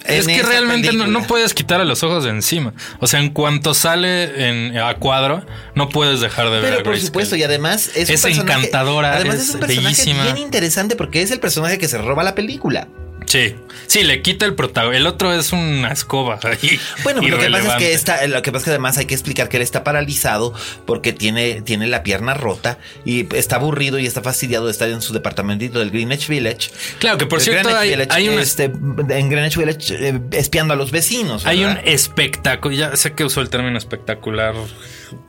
es 0.05 0.27
que 0.27 0.43
realmente 0.43 0.93
no, 0.93 1.07
no 1.07 1.23
puedes 1.27 1.53
quitarle 1.53 1.85
los 1.85 2.03
ojos 2.03 2.23
de 2.23 2.29
encima. 2.29 2.73
O 2.99 3.07
sea, 3.07 3.19
en 3.19 3.29
cuanto 3.29 3.73
sale 3.73 4.49
en, 4.49 4.77
a 4.77 4.93
cuadro, 4.95 5.45
no 5.75 5.89
puedes 5.89 6.19
dejar 6.19 6.49
de 6.49 6.59
ver 6.59 6.73
a 6.73 6.77
por 6.77 6.93
Grace 6.93 7.07
supuesto, 7.07 7.35
y 7.35 7.43
además 7.43 7.91
es, 7.95 8.09
Es 8.09 8.25
encantadora, 8.25 9.15
Además 9.15 9.35
es 9.35 9.49
es, 9.49 9.53
un 9.55 9.59
personaje 9.61 9.87
bellísima. 9.87 10.23
bien 10.23 10.37
interesante 10.37 10.95
porque 10.95 11.21
es 11.21 11.31
el 11.31 11.39
personaje 11.39 11.77
que 11.77 11.87
se 11.87 11.97
roba 11.97 12.23
la 12.23 12.35
película. 12.35 12.87
Sí, 13.31 13.55
sí, 13.87 14.03
le 14.03 14.21
quita 14.21 14.45
el 14.45 14.55
protagonista. 14.55 14.99
El 14.99 15.07
otro 15.07 15.33
es 15.33 15.53
una 15.53 15.87
escoba. 15.93 16.37
ahí, 16.43 16.77
Bueno, 17.03 17.21
lo 17.21 17.39
que 17.39 17.49
pasa 17.49 17.77
es 17.77 17.77
que 17.77 17.93
está, 17.93 18.27
lo 18.27 18.41
que 18.41 18.51
pasa 18.51 18.63
es 18.63 18.65
que 18.65 18.69
además 18.71 18.97
hay 18.97 19.05
que 19.05 19.13
explicar 19.13 19.47
que 19.47 19.55
él 19.55 19.63
está 19.63 19.85
paralizado 19.85 20.53
porque 20.85 21.13
tiene, 21.13 21.61
tiene 21.61 21.87
la 21.87 22.03
pierna 22.03 22.33
rota 22.33 22.77
y 23.05 23.33
está 23.33 23.55
aburrido 23.55 23.99
y 23.99 24.05
está 24.05 24.21
fastidiado 24.21 24.65
de 24.65 24.73
estar 24.73 24.89
en 24.89 25.01
su 25.01 25.13
departamentito 25.13 25.79
del 25.79 25.91
Greenwich 25.91 26.27
Village. 26.27 26.71
Claro, 26.99 27.17
que 27.17 27.25
por 27.25 27.39
El 27.39 27.45
cierto 27.45 27.69
Greenwich 27.69 27.81
hay, 27.81 27.89
Village, 27.91 28.11
hay 28.11 28.27
una 28.27 28.41
este, 28.41 28.63
en 28.65 29.29
Greenwich 29.29 29.55
Village 29.55 30.09
eh, 30.09 30.19
espiando 30.33 30.73
a 30.73 30.75
los 30.75 30.91
vecinos. 30.91 31.45
Hay 31.45 31.63
un 31.63 31.79
espectáculo, 31.85 32.75
ya 32.75 32.97
sé 32.97 33.13
que 33.13 33.23
usó 33.23 33.39
el 33.39 33.49
término 33.49 33.77
espectacular. 33.77 34.55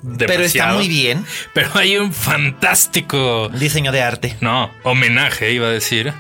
Pero 0.03 0.25
está 0.25 0.33
demasiado, 0.33 0.79
muy 0.79 0.89
bien. 0.89 1.25
Pero 1.55 1.71
hay 1.75 1.97
un 1.97 2.13
fantástico, 2.13 3.49
Diseño 3.49 3.93
de 3.93 4.03
arte. 4.03 4.37
no, 4.41 4.73
homenaje, 4.83 5.53
iba 5.53 5.69
a 5.69 5.71
decir, 5.71 6.13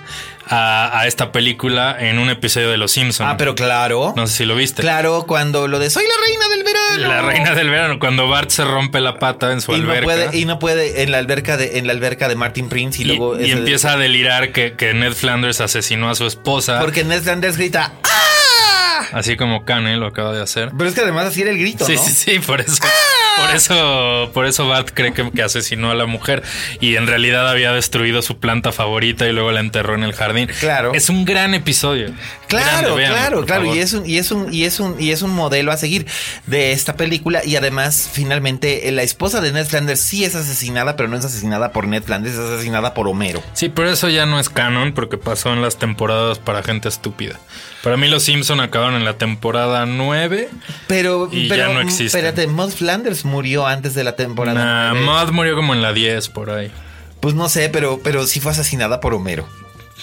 a, 0.47 0.99
a 1.01 1.07
esta 1.07 1.32
película 1.32 1.97
en 1.99 2.18
un 2.18 2.30
episodio 2.30 2.70
de 2.70 2.76
Los 2.76 2.93
Simpsons. 2.93 3.30
Ah, 3.30 3.36
pero 3.36 3.55
claro. 3.55 4.12
No 4.16 4.26
sé 4.26 4.36
si 4.38 4.45
lo 4.45 4.55
viste. 4.57 4.82
Claro, 4.82 5.24
cuando 5.26 5.68
lo 5.68 5.78
de 5.78 5.90
soy 5.90 6.05
la 6.05 6.14
reina 6.26 6.49
del 6.49 6.64
verano. 6.64 7.09
La 7.09 7.22
reina 7.22 7.55
del 7.55 7.70
verano, 7.70 7.99
cuando 7.99 8.28
Bart 8.28 8.51
se 8.51 8.64
rompe 8.64 9.01
la 9.01 9.18
pata 9.18 9.53
en 9.53 9.61
su 9.61 9.72
y 9.72 9.78
no 9.80 9.82
alberca. 9.90 10.05
puede 10.05 10.38
y 10.38 10.45
no 10.45 10.59
puede 10.59 11.03
en 11.03 11.11
la 11.12 11.18
alberca 11.18 11.57
de 11.57 11.78
en 11.78 11.86
la 11.86 11.93
alberca 11.93 12.28
de 12.28 12.34
Martin 12.36 12.68
Prince 12.68 13.01
y, 13.01 13.05
y, 13.05 13.09
luego 13.09 13.40
y 13.40 13.51
empieza 13.51 13.93
a 13.93 13.97
delirar 13.97 14.53
que, 14.53 14.74
que 14.74 14.93
Ned 14.95 15.12
Flanders 15.14 15.61
asesinó 15.61 16.11
a 16.11 16.14
su 16.14 16.26
esposa. 16.26 16.80
porque 16.80 17.05
Ned 17.05 17.22
Flanders 17.22 17.57
grita 17.57 17.93
¡Ah! 18.05 18.09
Así 19.12 19.36
como 19.36 19.64
Kane 19.64 19.97
lo 19.97 20.07
acaba 20.07 20.32
de 20.32 20.43
hacer. 20.43 20.70
Pero 20.76 20.88
es 20.88 20.95
que 20.95 21.03
además 21.03 21.26
así 21.26 21.43
era 21.43 21.51
el 21.51 21.59
grito, 21.59 21.84
Sí, 21.84 21.95
¿no? 21.97 22.03
sí, 22.03 22.11
sí, 22.12 22.38
por 22.38 22.61
eso. 22.62 22.82
Por 23.37 23.57
eso, 23.57 24.30
por 24.35 24.47
eso 24.47 24.68
Bart 24.68 24.91
cree 24.93 25.12
que, 25.12 25.30
que 25.30 25.43
asesinó 25.43 25.91
a 25.91 25.95
la 25.95 26.07
mujer 26.07 26.43
y 26.80 26.97
en 26.97 27.07
realidad 27.07 27.49
había 27.49 27.72
destruido 27.72 28.22
su 28.22 28.39
planta 28.39 28.72
favorita 28.72 29.26
y 29.26 29.33
luego 29.33 29.53
la 29.53 29.61
enterró 29.61 29.95
en 29.95 30.03
el 30.03 30.12
jardín. 30.12 30.49
Claro. 30.61 30.93
Es 30.95 31.09
un 31.09 31.24
gran 31.24 31.55
episodio. 31.55 32.11
Claro, 32.61 32.97
claro, 32.97 33.45
claro. 33.45 33.75
Y 33.75 33.79
es 33.79 33.93
un, 33.93 34.09
y 34.09 34.19
es 34.19 34.31
un, 34.31 34.53
y 34.53 34.65
es 34.65 34.81
un, 34.81 35.01
y 35.01 35.11
es 35.11 35.23
un 35.23 35.31
modelo 35.31 35.73
a 35.73 35.77
seguir 35.77 36.07
de 36.47 36.73
esta 36.73 36.97
película. 36.97 37.45
Y 37.45 37.57
además, 37.57 38.09
finalmente, 38.13 38.89
eh, 38.89 38.93
la 38.93 39.03
esposa 39.03 39.41
de 39.41 39.53
Ned 39.53 39.67
Flanders 39.67 40.01
sí 40.01 40.25
es 40.25 40.35
asesinada, 40.35 40.97
pero 40.97 41.09
no 41.09 41.17
es 41.17 41.25
asesinada 41.25 41.73
por 41.73 41.87
Ned 41.89 42.03
Flanders, 42.03 42.35
es 42.35 42.41
asesinada 42.41 42.95
por 42.95 43.09
Homero. 43.09 43.43
Sí, 43.55 43.69
pero 43.69 43.91
eso 43.91 44.09
ya 44.09 44.27
no 44.27 44.39
es 44.39 44.49
canon 44.49 44.93
porque 44.93 45.19
pasó 45.19 45.53
en 45.53 45.63
las 45.63 45.77
temporadas 45.79 46.39
para 46.39 46.63
gente 46.63 46.89
estúpida. 46.89 47.39
Para 47.83 47.97
mí 47.97 48.09
los 48.09 48.23
Simpson 48.23 48.61
acabaron 48.61 48.95
en 48.95 49.05
la 49.05 49.15
temporada 49.15 49.87
9. 49.87 50.49
Pero, 50.87 51.29
Y 51.33 51.49
pero, 51.49 51.69
ya 51.69 51.73
no 51.73 51.81
existe. 51.81 52.05
espérate, 52.07 52.47
Maud 52.47 52.71
Flanders 52.71 53.25
murió 53.25 53.67
antes 53.67 53.95
de 53.95 54.05
la 54.05 54.15
temporada. 54.15 54.93
Nah. 54.93 54.95
Maud 54.95 55.31
murió 55.33 55.57
como 55.57 55.75
en 55.75 55.83
la 55.83 55.93
10 55.93 56.29
por 56.29 56.51
ahí. 56.51 56.71
Pues 57.21 57.35
no 57.35 57.49
sé, 57.49 57.69
pero, 57.69 58.01
pero 58.03 58.27
sí 58.27 58.41
fue 58.41 58.53
asesinada 58.53 59.01
por 59.01 59.15
Homero. 59.15 59.49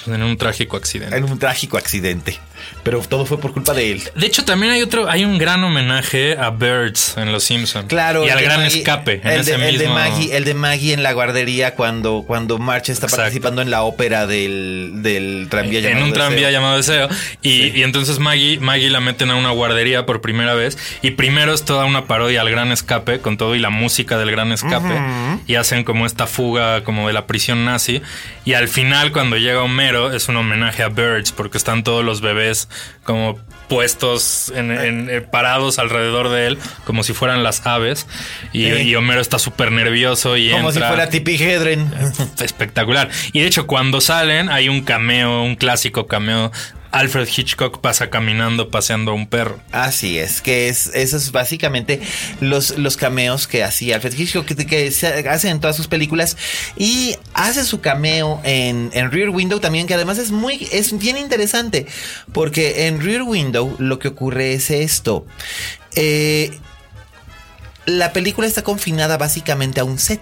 En 0.08 0.24
un 0.24 0.38
trágico 0.38 0.78
accidente. 0.78 1.16
En 1.18 1.24
un 1.24 1.38
trágico 1.39 1.78
accidente. 1.78 2.39
Pero 2.84 3.00
todo 3.00 3.26
fue 3.26 3.39
por 3.39 3.54
culpa 3.54 3.74
de 3.74 3.91
él. 3.93 4.04
De 4.16 4.26
hecho, 4.26 4.43
también 4.43 4.74
hay 4.74 4.82
otro, 4.82 5.10
hay 5.10 5.24
un 5.24 5.38
gran 5.38 5.64
homenaje 5.64 6.38
a 6.38 6.50
Birds 6.50 7.16
en 7.18 7.32
Los 7.32 7.45
Simpson. 7.45 7.88
Claro. 7.88 8.26
Y 8.26 8.30
al 8.30 8.41
gran 8.41 8.60
Maggie- 8.62 8.80
escape. 8.80 9.22
En 9.24 9.28
el, 9.32 9.39
ese 9.41 9.58
de, 9.58 9.70
el 9.70 9.78
de 9.78 9.86
mismo- 9.86 9.93
Maggie, 9.95 10.36
el 10.36 10.43
de 10.43 10.54
Maggie 10.54 10.93
en 10.93 11.02
la 11.04 11.14
guardería 11.14 11.76
cuando, 11.76 12.24
cuando 12.28 12.58
March 12.58 12.89
está 12.89 13.06
Exacto. 13.06 13.18
participando 13.24 13.62
en 13.62 13.72
la 13.72 13.84
ópera 13.84 14.28
del, 14.28 14.91
del 14.95 15.47
tranvía 15.50 15.80
en 15.80 15.86
llamado 15.86 16.06
un 16.06 16.14
tranvía 16.14 16.47
Deseo. 16.47 16.52
llamado 16.52 16.78
Deseo. 16.78 17.08
Y, 17.41 17.50
Sí. 17.50 17.72
y 17.76 17.84
entonces 17.84 18.20
Maggie, 18.20 18.60
Maggie 18.60 18.89
la 18.89 19.00
meten 19.00 19.30
a 19.32 19.36
una 19.36 19.52
guardería 19.52 20.06
por 20.06 20.20
primera 20.20 20.54
vez. 20.54 20.78
Y 21.02 21.12
primero 21.12 21.54
es 21.54 21.64
toda 21.64 21.86
una 21.86 22.06
parodia 22.08 22.41
al 22.41 22.50
gran 22.50 22.72
escape, 22.74 23.20
con 23.20 23.38
todo 23.38 23.56
y 23.56 23.60
la 23.60 23.70
música 23.70 24.18
del 24.18 24.32
gran 24.32 24.52
escape. 24.52 25.00
Y 25.47 25.56
hacen 25.56 25.84
como 25.86 26.06
esta 26.06 26.28
fuga 26.28 26.84
como 26.84 27.08
de 27.08 27.14
la 27.14 27.26
prisión 27.26 27.64
nazi. 27.64 28.02
Y 28.45 28.54
al 28.54 28.68
final, 28.68 29.12
cuando 29.14 29.38
llega 29.38 29.62
Homero, 29.64 29.88
es 30.13 30.27
un 30.29 30.37
homenaje 30.37 30.83
a 30.83 30.89
Birds, 30.89 31.31
porque 31.31 31.57
están 31.57 31.83
todos 31.83 32.03
los 32.05 32.21
bebés 32.21 32.69
como 33.03 33.39
puestos 33.67 34.51
en, 34.55 34.71
en- 34.71 35.09
eh, 35.09 35.21
parados 35.21 35.77
alrededor 35.79 36.29
de 36.29 36.47
él 36.47 36.57
como 36.85 37.03
si 37.03 37.13
fueran 37.13 37.43
las 37.43 37.65
aves 37.67 38.07
y, 38.51 38.63
Sí. 38.71 38.81
y 38.81 38.95
Homero 38.95 39.21
está 39.21 39.37
súper 39.37 39.71
nervioso 39.71 40.37
y 40.37 40.49
Como 40.51 40.71
si 40.71 40.79
fuera 40.79 41.09
Tippi 41.09 41.35
Hedren. 41.35 41.91
espectacular. 42.41 43.09
Y 43.31 43.41
de 43.41 43.47
hecho, 43.47 43.67
cuando 43.67 44.01
salen, 44.01 44.49
hay 44.49 44.69
un 44.69 44.81
cameo, 44.81 45.43
un 45.43 45.55
clásico 45.55 46.07
cameo. 46.07 46.51
Alfred 46.91 47.27
Hitchcock 47.27 47.81
pasa 47.81 48.09
caminando, 48.09 48.69
paseando 48.69 49.11
a 49.11 49.13
un 49.13 49.27
perro. 49.27 49.59
Así 49.71 50.17
es, 50.17 50.41
que 50.41 50.69
es, 50.69 50.87
eso 50.95 51.17
es 51.17 51.31
básicamente 51.31 52.01
los, 52.39 52.77
los 52.77 52.97
cameos 52.97 53.47
que 53.47 53.63
hacía 53.63 53.95
Alfred 53.95 54.17
Hitchcock, 54.17 54.45
que, 54.45 54.91
se 54.91 55.07
hace 55.29 55.49
en 55.49 55.59
todas 55.59 55.75
sus 55.75 55.87
películas. 55.87 56.37
Y 56.77 57.15
hace 57.33 57.63
su 57.63 57.81
cameo 57.81 58.41
en, 58.43 58.89
en 58.93 59.11
Rear 59.11 59.29
Window 59.29 59.59
también, 59.59 59.87
que 59.87 59.93
además 59.93 60.17
es 60.17 60.31
muy, 60.31 60.67
es 60.71 60.97
bien 60.97 61.17
interesante. 61.17 61.85
Porque 62.33 62.87
en 62.87 63.01
Rear 63.01 63.23
Window 63.23 63.75
lo 63.77 63.99
que 63.99 64.07
ocurre 64.07 64.53
es 64.53 64.71
esto. 64.71 65.25
Eh, 65.95 66.51
la 67.85 68.13
película 68.13 68.47
está 68.47 68.63
confinada 68.63 69.17
básicamente 69.17 69.79
a 69.79 69.83
un 69.83 69.99
set. 69.99 70.21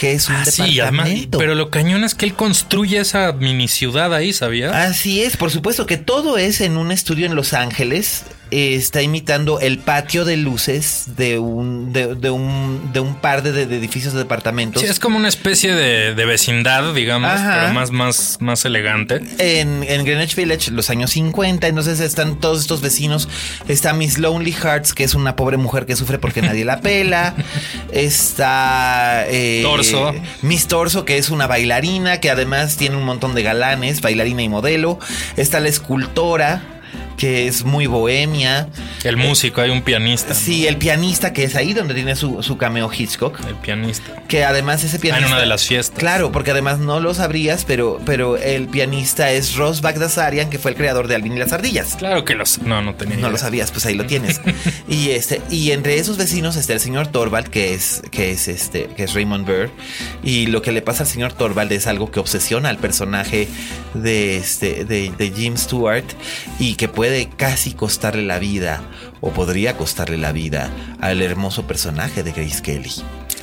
Que 0.00 0.12
es 0.12 0.30
un 0.30 0.36
Ah, 0.36 0.46
sí, 0.46 0.80
además, 0.80 1.10
pero 1.36 1.54
lo 1.54 1.68
cañón 1.68 2.04
es 2.04 2.14
que 2.14 2.24
él 2.24 2.32
construye 2.32 2.98
esa 2.98 3.32
mini 3.32 3.68
ciudad 3.68 4.14
ahí, 4.14 4.32
¿sabías? 4.32 4.74
Así 4.74 5.20
es, 5.20 5.36
por 5.36 5.50
supuesto 5.50 5.84
que 5.84 5.98
todo 5.98 6.38
es 6.38 6.62
en 6.62 6.78
un 6.78 6.90
estudio 6.90 7.26
en 7.26 7.34
Los 7.34 7.52
Ángeles. 7.52 8.24
Eh, 8.50 8.74
está 8.74 9.00
imitando 9.02 9.60
el 9.60 9.78
patio 9.78 10.24
de 10.24 10.36
luces 10.36 11.10
de 11.16 11.38
un, 11.38 11.92
de, 11.92 12.14
de 12.16 12.30
un, 12.30 12.90
de 12.92 12.98
un 13.00 13.14
par 13.14 13.42
de, 13.42 13.52
de 13.52 13.76
edificios 13.76 14.12
de 14.12 14.18
departamentos. 14.20 14.82
Sí, 14.82 14.88
es 14.88 14.98
como 14.98 15.16
una 15.16 15.28
especie 15.28 15.74
de, 15.74 16.24
vecindad, 16.24 16.92
digamos, 16.94 17.30
Ajá. 17.30 17.60
pero 17.60 17.74
más, 17.74 17.90
más, 17.90 18.38
más 18.40 18.64
elegante. 18.64 19.22
en, 19.38 19.84
en 19.84 20.04
Greenwich 20.04 20.34
Village, 20.34 20.70
los 20.70 20.90
años 20.90 21.10
50. 21.12 21.66
Entonces 21.68 22.00
están 22.00 22.40
todos 22.40 22.60
estos 22.60 22.80
vecinos. 22.80 23.28
Está 23.68 23.92
Miss 23.92 24.18
Lonely 24.18 24.52
Hearts, 24.52 24.94
que 24.94 25.04
es 25.04 25.14
una 25.14 25.36
pobre 25.36 25.56
mujer 25.56 25.86
que 25.86 25.96
sufre 25.96 26.18
porque 26.18 26.42
nadie 26.42 26.64
la 26.64 26.80
pela. 26.80 27.34
Está 27.92 29.26
eh, 29.28 29.60
Torso. 29.62 30.12
Miss 30.42 30.66
Torso, 30.66 31.04
que 31.04 31.18
es 31.18 31.30
una 31.30 31.46
bailarina, 31.46 32.20
que 32.20 32.30
además 32.30 32.76
tiene 32.76 32.96
un 32.96 33.04
montón 33.04 33.34
de 33.34 33.42
galanes, 33.42 34.00
bailarina 34.00 34.42
y 34.42 34.48
modelo. 34.48 34.98
Está 35.36 35.60
la 35.60 35.68
escultora, 35.68 36.79
que 37.20 37.46
es 37.46 37.64
muy 37.64 37.86
bohemia. 37.86 38.68
El 39.04 39.18
músico, 39.18 39.60
hay 39.60 39.68
un 39.68 39.82
pianista. 39.82 40.34
Sí, 40.34 40.66
el 40.66 40.78
pianista, 40.78 41.34
que 41.34 41.44
es 41.44 41.54
ahí 41.54 41.74
donde 41.74 41.92
tiene 41.92 42.16
su, 42.16 42.42
su 42.42 42.56
cameo 42.56 42.90
Hitchcock. 42.90 43.38
El 43.46 43.56
pianista. 43.56 44.22
Que 44.26 44.42
además 44.44 44.82
ese 44.84 44.96
Ah, 44.96 45.00
pianista. 45.00 45.26
en 45.26 45.32
una 45.32 45.40
de 45.42 45.46
las 45.46 45.66
fiestas. 45.66 45.98
Claro, 45.98 46.32
porque 46.32 46.52
además 46.52 46.78
no 46.78 46.98
lo 46.98 47.12
sabrías, 47.12 47.66
pero, 47.66 48.00
pero 48.06 48.38
el 48.38 48.68
pianista 48.68 49.30
es 49.32 49.54
Ross 49.56 49.82
Bagdasarian, 49.82 50.48
que 50.48 50.58
fue 50.58 50.70
el 50.70 50.78
creador 50.78 51.08
de 51.08 51.14
Alvin 51.14 51.34
y 51.34 51.38
las 51.38 51.52
ardillas. 51.52 51.96
Claro 51.96 52.24
que 52.24 52.34
los. 52.34 52.62
No, 52.62 52.80
no 52.80 52.94
tenía. 52.94 53.16
No 53.16 53.20
idea. 53.20 53.30
lo 53.32 53.36
sabías, 53.38 53.70
pues 53.70 53.84
ahí 53.84 53.94
lo 53.96 54.06
tienes. 54.06 54.40
y 54.88 55.10
este, 55.10 55.42
y 55.50 55.72
entre 55.72 55.98
esos 55.98 56.16
vecinos 56.16 56.56
está 56.56 56.72
el 56.72 56.80
señor 56.80 57.08
Torvald, 57.08 57.48
que 57.48 57.74
es, 57.74 58.02
que 58.10 58.30
es 58.30 58.48
este, 58.48 58.86
que 58.96 59.04
es 59.04 59.12
Raymond 59.12 59.46
Burr. 59.46 59.70
Y 60.24 60.46
lo 60.46 60.62
que 60.62 60.72
le 60.72 60.80
pasa 60.80 61.02
al 61.02 61.08
señor 61.10 61.34
Torvald 61.34 61.70
es 61.72 61.86
algo 61.86 62.10
que 62.10 62.18
obsesiona 62.18 62.70
al 62.70 62.78
personaje 62.78 63.46
de 63.92 64.38
este, 64.38 64.86
de, 64.86 65.12
de 65.18 65.30
Jim 65.30 65.58
Stewart 65.58 66.04
y 66.58 66.76
que 66.76 66.88
puede 66.88 67.09
casi 67.36 67.72
costarle 67.72 68.22
la 68.22 68.38
vida, 68.38 68.82
o 69.20 69.30
podría 69.30 69.76
costarle 69.76 70.16
la 70.16 70.32
vida, 70.32 70.70
al 71.00 71.20
hermoso 71.22 71.66
personaje 71.66 72.22
de 72.22 72.32
Grace 72.32 72.62
Kelly. 72.62 72.92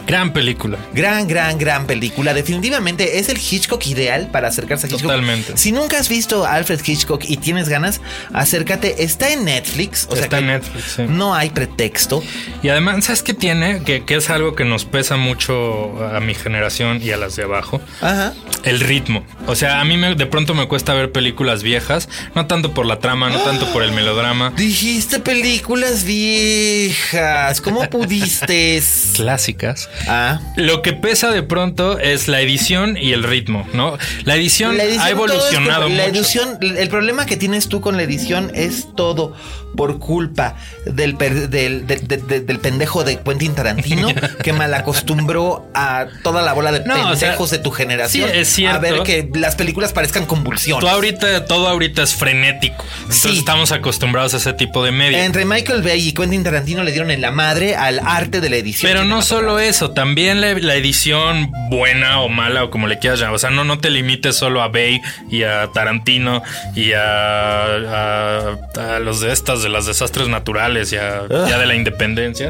Gran 0.07 0.31
película. 0.33 0.77
Gran, 0.93 1.27
gran, 1.27 1.57
gran 1.57 1.85
película. 1.85 2.33
Definitivamente 2.33 3.19
es 3.19 3.29
el 3.29 3.37
Hitchcock 3.37 3.85
ideal 3.87 4.29
para 4.31 4.47
acercarse 4.47 4.87
a 4.87 4.89
Hitchcock. 4.89 5.03
Totalmente. 5.11 5.57
Si 5.57 5.71
nunca 5.71 5.99
has 5.99 6.07
visto 6.09 6.45
Alfred 6.45 6.79
Hitchcock 6.85 7.23
y 7.27 7.37
tienes 7.37 7.67
ganas, 7.69 7.99
acércate. 8.33 9.03
Está 9.03 9.29
en 9.31 9.43
Netflix. 9.45 10.07
O 10.09 10.15
sea 10.15 10.23
Está 10.23 10.39
en 10.39 10.47
Netflix, 10.47 10.93
sí. 10.95 11.03
No 11.09 11.35
hay 11.35 11.49
pretexto. 11.49 12.23
Y 12.63 12.69
además, 12.69 13.03
¿sabes 13.05 13.21
qué 13.21 13.33
tiene? 13.33 13.83
Que, 13.83 14.05
que 14.05 14.15
es 14.15 14.29
algo 14.29 14.55
que 14.55 14.63
nos 14.65 14.85
pesa 14.85 15.17
mucho 15.17 16.01
a 16.15 16.19
mi 16.21 16.33
generación 16.33 17.01
y 17.03 17.11
a 17.11 17.17
las 17.17 17.35
de 17.35 17.43
abajo. 17.43 17.81
Ajá. 18.01 18.33
El 18.63 18.79
ritmo. 18.79 19.25
O 19.45 19.55
sea, 19.55 19.79
a 19.81 19.85
mí 19.85 19.97
me- 19.97 20.15
de 20.15 20.25
pronto 20.25 20.53
me 20.55 20.67
cuesta 20.67 20.93
ver 20.93 21.11
películas 21.11 21.63
viejas, 21.63 22.07
no 22.33 22.47
tanto 22.47 22.73
por 22.73 22.85
la 22.85 22.99
trama, 22.99 23.29
no 23.29 23.39
tanto 23.41 23.65
por 23.73 23.83
el 23.83 23.91
melodrama. 23.91 24.51
Dijiste 24.55 25.19
películas 25.19 26.03
viejas. 26.05 27.61
¿Cómo 27.61 27.89
pudiste? 27.89 28.81
Clásicas. 29.15 29.89
Ah. 30.07 30.39
Lo 30.55 30.81
que 30.81 30.93
pesa 30.93 31.31
de 31.31 31.43
pronto 31.43 31.99
es 31.99 32.27
la 32.27 32.41
edición 32.41 32.97
y 32.97 33.13
el 33.13 33.23
ritmo, 33.23 33.67
¿no? 33.73 33.97
La 34.23 34.35
edición, 34.35 34.77
La 34.77 34.83
edición, 34.83 35.03
ha 35.05 35.09
evolucionado 35.09 35.87
es- 35.87 35.95
la 35.97 36.07
mucho. 36.07 36.19
edición, 36.19 36.57
el 36.61 36.89
problema 36.89 37.25
que 37.25 37.37
tienes 37.37 37.67
tú 37.69 37.81
con 37.81 37.97
la 37.97 38.03
edición 38.03 38.51
es 38.55 38.87
todo 38.95 39.35
por 39.77 39.99
culpa 39.99 40.55
del, 40.85 41.15
per- 41.15 41.47
del, 41.49 41.87
del- 41.87 42.59
pendejo 42.59 43.05
de 43.05 43.19
Quentin 43.21 43.55
Tarantino 43.55 44.09
que 44.43 44.51
malacostumbró 44.51 45.69
a 45.73 46.07
toda 46.23 46.41
la 46.41 46.51
bola 46.53 46.71
de 46.73 46.79
No, 46.85 46.95
o 46.95 47.09
pendejos 47.11 47.49
sea, 47.49 47.57
de 47.59 47.63
tu 47.63 47.71
generación 47.71 48.29
sí, 48.31 48.37
es 48.37 48.47
cierto. 48.49 48.75
a 48.75 48.79
ver 48.79 49.03
que 49.03 49.29
las 49.35 49.55
películas 49.55 49.93
parezcan 49.93 50.25
convulsiones. 50.25 50.81
Todo 50.83 50.89
ahorita, 50.89 51.45
todo 51.45 51.67
ahorita 51.69 52.03
es 52.03 52.13
frenético. 52.15 52.83
Entonces 53.01 53.31
Sí. 53.31 53.37
estamos 53.39 53.71
acostumbrados 53.71 54.33
a 54.33 54.37
ese 54.37 54.53
tipo 54.53 54.83
de 54.83 54.91
media. 54.91 55.23
Entre 55.25 55.45
Michael 55.45 55.81
Bay 55.83 56.09
y 56.09 56.13
Quentin 56.13 56.43
Tarantino 56.43 56.83
le 56.83 56.91
dieron 56.91 57.11
en 57.11 57.21
la 57.21 57.31
madre 57.31 57.75
al 57.75 57.99
arte 58.03 58.41
de 58.41 58.49
la 58.49 58.55
edición. 58.57 58.91
Pero 58.91 59.05
no 59.05 59.21
solo 59.21 59.59
eso, 59.59 59.91
también 59.91 60.41
la, 60.41 60.53
la 60.53 60.75
edición 60.75 61.51
buena 61.69 62.21
o 62.21 62.29
mala 62.29 62.63
o 62.63 62.69
como 62.71 62.87
le 62.87 62.97
quieras 62.99 63.19
llamar. 63.19 63.35
O 63.35 63.39
sea, 63.39 63.51
no, 63.51 63.63
no 63.63 63.77
te 63.79 63.89
limites 63.91 64.35
solo 64.35 64.61
a 64.63 64.67
Bay 64.69 64.99
y 65.29 65.43
a 65.43 65.67
Tarantino 65.73 66.41
y 66.75 66.93
a, 66.93 67.63
a- 67.65 68.57
a 68.95 68.99
los 68.99 69.19
de 69.21 69.31
estas, 69.31 69.66
de 69.67 69.73
las 69.73 69.85
desastres 69.85 70.27
naturales 70.27 70.91
y 70.93 70.97
a, 70.97 71.19
Ah. 71.29 71.45
ya 71.49 71.57
de 71.57 71.65
la 71.65 71.75
independencia. 71.75 72.49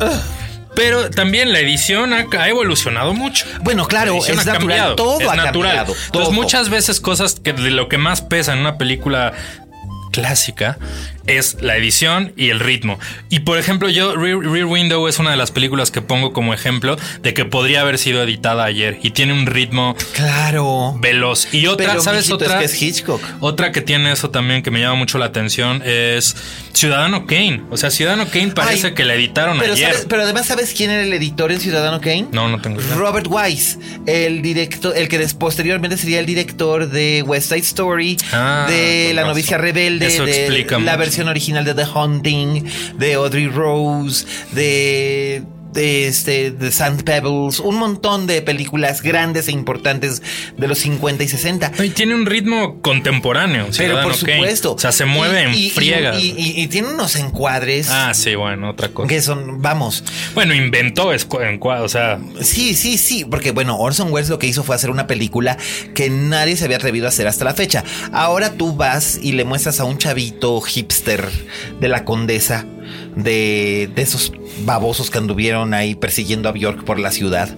Pero 0.76 1.09
también 1.09 1.51
la 1.51 1.59
edición 1.59 2.13
ha, 2.13 2.26
ha 2.39 2.49
evolucionado 2.49 3.13
mucho. 3.13 3.45
Bueno, 3.61 3.88
claro, 3.88 4.15
es 4.18 4.30
natural. 4.36 4.57
cambiado, 4.59 4.95
Todo 4.95 5.20
es 5.22 5.28
ha 5.28 5.36
natural. 5.36 5.76
cambiado. 5.76 5.99
Entonces, 6.05 6.34
muchas 6.34 6.70
veces 6.70 7.01
cosas 7.01 7.39
que 7.43 7.53
de 7.53 7.72
lo 7.72 7.89
que 7.89 7.97
más 7.97 8.22
pesa 8.22 8.53
en 8.53 8.59
una 8.59 8.78
película 8.78 9.34
clásica 10.11 10.78
es 11.28 11.57
la 11.61 11.75
edición 11.78 12.34
y 12.36 12.49
el 12.49 12.59
ritmo. 12.59 12.99
Y 13.30 13.39
por 13.41 13.57
ejemplo, 13.57 13.89
yo 13.89 14.15
Rear, 14.15 14.39
Rear 14.39 14.65
Window 14.65 15.07
es 15.07 15.19
una 15.19 15.32
de 15.32 15.38
las 15.38 15.51
películas 15.51 15.91
que 15.91 16.01
pongo 16.01 16.34
como 16.34 16.53
ejemplo 16.53 16.97
de 17.21 17.34
que 17.34 17.45
podría 17.45 17.82
haber 17.82 17.97
sido 17.97 18.23
editada 18.23 18.63
ayer 18.65 18.99
y 19.03 19.11
tiene 19.11 19.34
un 19.34 19.45
ritmo 19.45 19.95
Claro. 20.13 20.95
veloz. 20.99 21.53
Y 21.53 21.67
otra, 21.67 21.88
Pero, 21.89 22.01
¿sabes 22.01 22.28
mijito, 22.30 22.36
otra? 22.45 22.61
es 22.63 22.71
que 22.71 22.75
es 22.78 22.82
Hitchcock. 22.82 23.21
Otra 23.39 23.71
que 23.71 23.82
tiene 23.82 24.11
eso 24.11 24.30
también 24.30 24.63
que 24.63 24.71
me 24.71 24.80
llama 24.80 24.95
mucho 24.95 25.17
la 25.17 25.25
atención 25.25 25.82
es 25.86 26.36
Ciudadano 26.73 27.25
Kane. 27.25 27.63
O 27.71 27.78
sea, 27.78 27.89
Ciudadano 27.91 28.28
Kane 28.30 28.49
parece 28.49 28.88
Ay, 28.88 28.93
que 28.93 29.03
la 29.03 29.15
editaron 29.15 29.57
Pero, 29.59 29.73
ayer. 29.73 29.91
sabes- 29.91 30.05
pero 30.07 30.21
además, 30.23 30.45
¿sabes 30.47 30.73
quién 30.75 30.91
era 30.91 31.03
el 31.03 31.11
editor 31.13 31.51
en 31.51 31.59
Ciudadano 31.59 31.99
Kane? 32.01 32.28
No, 32.32 32.47
no 32.49 32.61
tengo 32.61 32.82
idea. 32.82 32.95
Robert 32.95 33.28
Wise, 33.30 33.80
el 34.05 34.41
director, 34.41 34.95
el 34.95 35.07
que 35.07 35.19
posteriormente 35.39 35.97
sería 35.97 36.19
el 36.19 36.25
director 36.25 36.89
de 36.89 37.23
West 37.25 37.49
Side 37.49 37.61
Story, 37.61 38.17
Ah, 38.32 38.65
de 38.69 39.11
La 39.13 39.23
novicia 39.23 39.57
rebelde, 39.57 40.07
Eso 40.07 40.25
de 40.25 40.45
explica 40.45 40.75
la 40.75 40.80
mucho. 40.93 40.97
versión 40.99 41.16
original 41.26 41.65
de 41.65 41.74
The 41.74 41.86
Hunting, 41.86 42.63
de 42.97 43.15
Audrey 43.15 43.47
Rose, 43.47 44.26
de 44.51 45.43
este, 45.78 46.51
The 46.51 46.71
Sand 46.71 47.03
Pebbles, 47.03 47.59
un 47.59 47.75
montón 47.75 48.28
de 48.28 48.41
películas 48.41 49.01
grandes 49.01 49.47
e 49.47 49.51
importantes 49.51 50.21
de 50.57 50.67
los 50.67 50.80
50 50.80 51.23
y 51.23 51.28
60. 51.28 51.71
Y 51.84 51.89
tiene 51.89 52.15
un 52.15 52.25
ritmo 52.25 52.82
contemporáneo. 52.82 53.67
Pero 53.78 54.01
por 54.01 54.13
supuesto. 54.15 54.73
O 54.73 54.80
sea, 54.80 54.91
se 54.91 55.05
mueve 55.05 55.43
en 55.43 55.71
friega. 55.71 56.15
Y, 56.19 56.67
tiene 56.67 56.89
unos 56.89 57.15
encuadres. 57.15 57.89
Ah, 57.89 58.13
sí, 58.13 58.36
bueno, 58.36 58.69
otra 58.71 58.89
cosa. 58.89 59.07
Que 59.07 59.21
son, 59.21 59.61
vamos. 59.61 60.03
Bueno, 60.34 60.53
inventó 60.53 61.11
encuadros, 61.13 61.86
o 61.86 61.89
sea. 61.89 62.19
Sí, 62.41 62.75
sí, 62.75 62.97
sí, 62.97 63.25
porque 63.25 63.51
bueno, 63.51 63.78
Orson 63.78 64.11
Welles 64.11 64.30
lo 64.30 64.39
que 64.39 64.47
hizo 64.47 64.63
fue 64.63 64.75
hacer 64.75 64.89
una 64.89 65.07
película 65.07 65.57
que 65.93 66.09
nadie 66.09 66.55
se 66.55 66.65
había 66.65 66.78
atrevido 66.78 67.05
a 67.05 67.09
hacer 67.09 67.28
hasta 67.28 67.45
la 67.45 67.53
fecha. 67.53 67.84
Ahora 68.11 68.53
tú 68.53 68.75
vas 68.75 69.19
y 69.21 69.34
le 69.34 69.45
muestras 69.45 69.80
a 69.80 69.86
un 69.86 69.97
chavito 69.97 70.59
hipster 70.61 71.30
de 71.80 71.88
la 71.88 72.05
condesa 72.05 72.65
de, 73.18 73.89
de 73.93 74.01
esos 74.01 74.32
babosos 74.63 75.09
que 75.09 75.18
anduvieron 75.18 75.74
ahí 75.74 75.95
persiguiendo 75.95 76.49
a 76.49 76.51
Bjork 76.51 76.84
por 76.84 76.99
la 76.99 77.11
ciudad. 77.11 77.49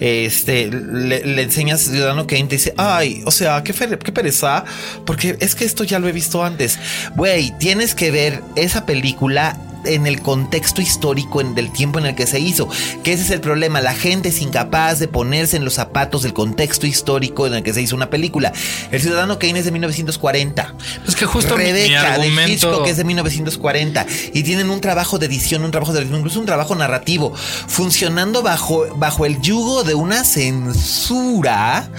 Este, 0.00 0.70
le, 0.70 1.42
enseñas 1.42 1.86
a 1.86 1.90
Ciudadano 1.90 2.26
Kane 2.26 2.44
te 2.44 2.56
dice, 2.56 2.74
ay, 2.76 3.22
o 3.24 3.30
sea, 3.30 3.62
qué, 3.62 3.72
qué 3.72 4.12
pereza, 4.12 4.64
porque 5.04 5.36
es 5.40 5.54
que 5.54 5.64
esto 5.64 5.84
ya 5.84 5.98
lo 5.98 6.08
he 6.08 6.12
visto 6.12 6.44
antes. 6.44 6.78
Güey, 7.16 7.52
tienes 7.58 7.94
que 7.94 8.10
ver 8.10 8.42
esa 8.56 8.86
película 8.86 9.58
en 9.84 10.06
el 10.06 10.22
contexto 10.22 10.80
histórico 10.80 11.40
en, 11.40 11.54
del 11.54 11.72
tiempo 11.72 11.98
en 11.98 12.06
el 12.06 12.14
que 12.14 12.26
se 12.26 12.40
hizo. 12.40 12.68
Que 13.02 13.12
ese 13.12 13.24
es 13.24 13.30
el 13.30 13.40
problema. 13.40 13.80
La 13.80 13.94
gente 13.94 14.28
es 14.28 14.40
incapaz 14.40 14.98
de 14.98 15.08
ponerse 15.08 15.56
en 15.56 15.64
los 15.64 15.74
zapatos 15.74 16.22
del 16.22 16.32
contexto 16.32 16.86
histórico 16.86 17.46
en 17.46 17.54
el 17.54 17.62
que 17.62 17.72
se 17.72 17.82
hizo 17.82 17.96
una 17.96 18.10
película. 18.10 18.52
El 18.90 19.00
Ciudadano 19.00 19.38
Kane 19.38 19.58
es 19.58 19.64
de 19.64 19.70
1940. 19.72 20.74
Es 21.06 21.16
que 21.16 21.26
justo 21.26 21.56
Rebeca 21.56 22.18
mi, 22.18 22.30
de 22.30 22.52
Hitchcock 22.52 22.86
es 22.86 22.96
de 22.96 23.04
1940. 23.04 24.06
Y 24.32 24.42
tienen 24.42 24.70
un 24.70 24.80
trabajo 24.80 25.18
de 25.18 25.26
edición, 25.26 25.64
un 25.64 25.70
trabajo 25.70 25.92
de 25.92 26.02
incluso 26.02 26.40
un 26.40 26.46
trabajo 26.46 26.74
narrativo, 26.74 27.34
funcionando 27.34 28.42
bajo, 28.42 28.86
bajo 28.96 29.26
el 29.26 29.40
yugo 29.40 29.84
de 29.84 29.94
una 29.94 30.24
censura 30.24 31.90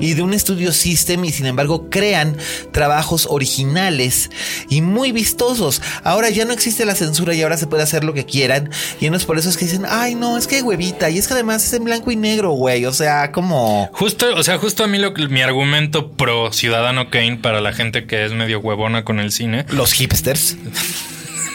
y 0.00 0.14
de 0.14 0.22
un 0.22 0.34
estudio 0.34 0.72
system 0.72 1.24
y 1.24 1.32
sin 1.32 1.46
embargo 1.46 1.88
crean 1.90 2.36
trabajos 2.72 3.26
originales 3.30 4.30
y 4.68 4.80
muy 4.82 5.12
vistosos. 5.12 5.82
Ahora 6.04 6.30
ya 6.30 6.44
no 6.44 6.52
existe 6.52 6.84
la 6.84 6.94
censura 6.94 7.29
y 7.32 7.42
ahora 7.42 7.56
se 7.56 7.66
puede 7.66 7.82
hacer 7.82 8.04
lo 8.04 8.14
que 8.14 8.24
quieran. 8.24 8.70
Y 9.00 9.10
no 9.10 9.16
es 9.16 9.24
por 9.24 9.38
eso 9.38 9.48
es 9.48 9.56
que 9.56 9.64
dicen, 9.64 9.84
ay, 9.88 10.14
no, 10.14 10.38
es 10.38 10.46
que 10.46 10.62
huevita. 10.62 11.10
Y 11.10 11.18
es 11.18 11.26
que 11.26 11.34
además 11.34 11.64
es 11.64 11.72
en 11.72 11.84
blanco 11.84 12.10
y 12.10 12.16
negro, 12.16 12.50
güey. 12.50 12.84
O 12.86 12.92
sea, 12.92 13.32
como. 13.32 13.88
Justo, 13.92 14.34
o 14.34 14.42
sea, 14.42 14.58
justo 14.58 14.84
a 14.84 14.86
mí 14.86 14.98
lo, 14.98 15.12
mi 15.12 15.42
argumento 15.42 16.12
pro 16.12 16.52
Ciudadano 16.52 17.10
Kane 17.10 17.38
para 17.38 17.60
la 17.60 17.72
gente 17.72 18.06
que 18.06 18.24
es 18.24 18.32
medio 18.32 18.60
huevona 18.60 19.04
con 19.04 19.20
el 19.20 19.32
cine. 19.32 19.66
Los 19.70 19.92
hipsters. 19.92 20.56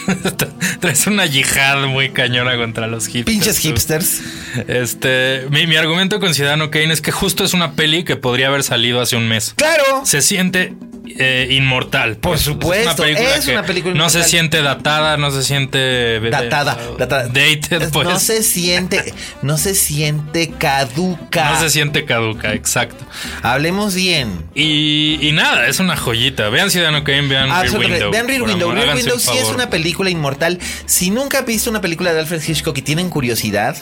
Traes 0.80 1.06
una 1.06 1.26
yihad 1.26 1.86
muy 1.86 2.10
cañona 2.10 2.56
contra 2.56 2.86
los 2.86 3.06
hipsters. 3.06 3.24
Pinches 3.24 3.58
hipsters. 3.58 4.20
Este, 4.68 5.46
mi, 5.50 5.66
mi, 5.66 5.76
argumento 5.76 6.20
con 6.20 6.34
Ciudadano 6.34 6.70
Kane 6.70 6.92
es 6.92 7.00
que 7.00 7.12
justo 7.12 7.44
es 7.44 7.54
una 7.54 7.72
peli 7.72 8.04
que 8.04 8.16
podría 8.16 8.48
haber 8.48 8.62
salido 8.62 9.00
hace 9.00 9.16
un 9.16 9.28
mes. 9.28 9.54
Claro. 9.56 10.02
Se 10.04 10.22
siente 10.22 10.74
eh, 11.18 11.48
inmortal. 11.50 12.16
Por 12.16 12.38
supuesto, 12.38 13.04
es 13.04 13.46
una 13.48 13.62
película, 13.62 13.94
No 13.94 14.10
se 14.10 14.24
siente 14.24 14.62
datada, 14.62 15.16
no 15.16 15.30
se 15.30 15.42
siente 15.42 16.20
datada, 16.20 16.76
datada. 16.98 17.28
dated, 17.28 17.90
pues. 17.92 18.08
No 18.08 18.18
se 18.18 18.42
siente, 18.42 19.14
no 19.42 19.58
se 19.58 19.74
siente 19.74 20.50
caduca. 20.50 21.50
No 21.50 21.60
se 21.60 21.70
siente 21.70 22.04
caduca, 22.04 22.52
exacto. 22.52 23.04
Hablemos 23.42 23.94
bien. 23.94 24.46
Y, 24.54 25.30
nada, 25.32 25.68
es 25.68 25.80
una 25.80 25.96
joyita. 25.96 26.48
Vean 26.48 26.70
Ciudadano 26.70 27.04
Kane, 27.04 27.28
vean 27.28 27.48
Rear 27.48 27.78
Window. 27.78 28.10
Vean 28.10 28.28
Rear 28.28 28.42
Window. 28.42 28.72
Rear 28.72 28.96
Window 28.96 29.18
sí 29.18 29.36
es 29.38 29.48
una 29.48 29.70
película 29.70 30.10
inmortal. 30.10 30.58
Si 30.86 31.10
nunca 31.10 31.38
han 31.38 31.46
visto 31.46 31.70
una 31.70 31.80
película 31.80 32.12
de 32.12 32.20
Alfred 32.20 32.42
Hitchcock 32.46 32.76
y 32.78 32.82
tienen 32.82 33.10
curiosidad, 33.10 33.76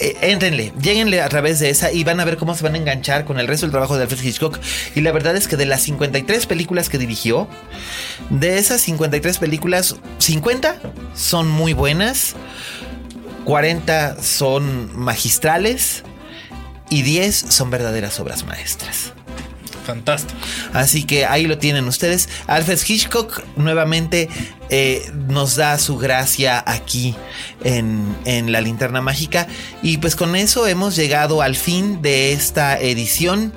eh, 0.00 0.16
éntrenle, 0.22 0.72
lleguenle 0.80 1.22
a 1.22 1.28
través 1.28 1.60
de 1.60 1.70
esa 1.70 1.92
y 1.92 2.04
van 2.04 2.20
a 2.20 2.24
ver 2.24 2.36
cómo 2.36 2.54
se 2.54 2.64
van 2.64 2.74
a 2.74 2.78
enganchar 2.78 3.24
con 3.24 3.38
el 3.38 3.46
resto 3.46 3.66
del 3.66 3.70
trabajo 3.70 3.96
de 3.96 4.02
Alfred 4.02 4.22
Hitchcock. 4.22 4.58
Y 4.94 5.00
la 5.00 5.12
verdad 5.12 5.36
es 5.36 5.48
que 5.48 5.56
de 5.56 5.66
las 5.66 5.82
53 5.82 6.46
películas 6.46 6.55
películas 6.56 6.88
que 6.88 6.96
dirigió, 6.96 7.48
de 8.30 8.56
esas 8.56 8.80
53 8.80 9.36
películas, 9.36 9.96
50 10.18 10.80
son 11.14 11.48
muy 11.50 11.74
buenas, 11.74 12.34
40 13.44 14.22
son 14.22 14.98
magistrales 14.98 16.02
y 16.88 17.02
10 17.02 17.36
son 17.36 17.68
verdaderas 17.68 18.18
obras 18.20 18.46
maestras. 18.46 19.12
Fantástico. 19.86 20.38
Así 20.72 21.04
que 21.04 21.24
ahí 21.24 21.46
lo 21.46 21.58
tienen 21.58 21.86
ustedes. 21.86 22.28
Alfred 22.48 22.80
Hitchcock 22.86 23.42
nuevamente 23.56 24.28
eh, 24.68 25.08
nos 25.28 25.54
da 25.54 25.78
su 25.78 25.96
gracia 25.96 26.62
aquí 26.66 27.14
en, 27.62 28.16
en, 28.24 28.50
la 28.50 28.60
linterna 28.60 29.00
mágica. 29.00 29.46
Y 29.82 29.98
pues 29.98 30.16
con 30.16 30.34
eso 30.34 30.66
hemos 30.66 30.96
llegado 30.96 31.40
al 31.40 31.54
fin 31.54 32.02
de 32.02 32.32
esta 32.32 32.80
edición 32.80 33.52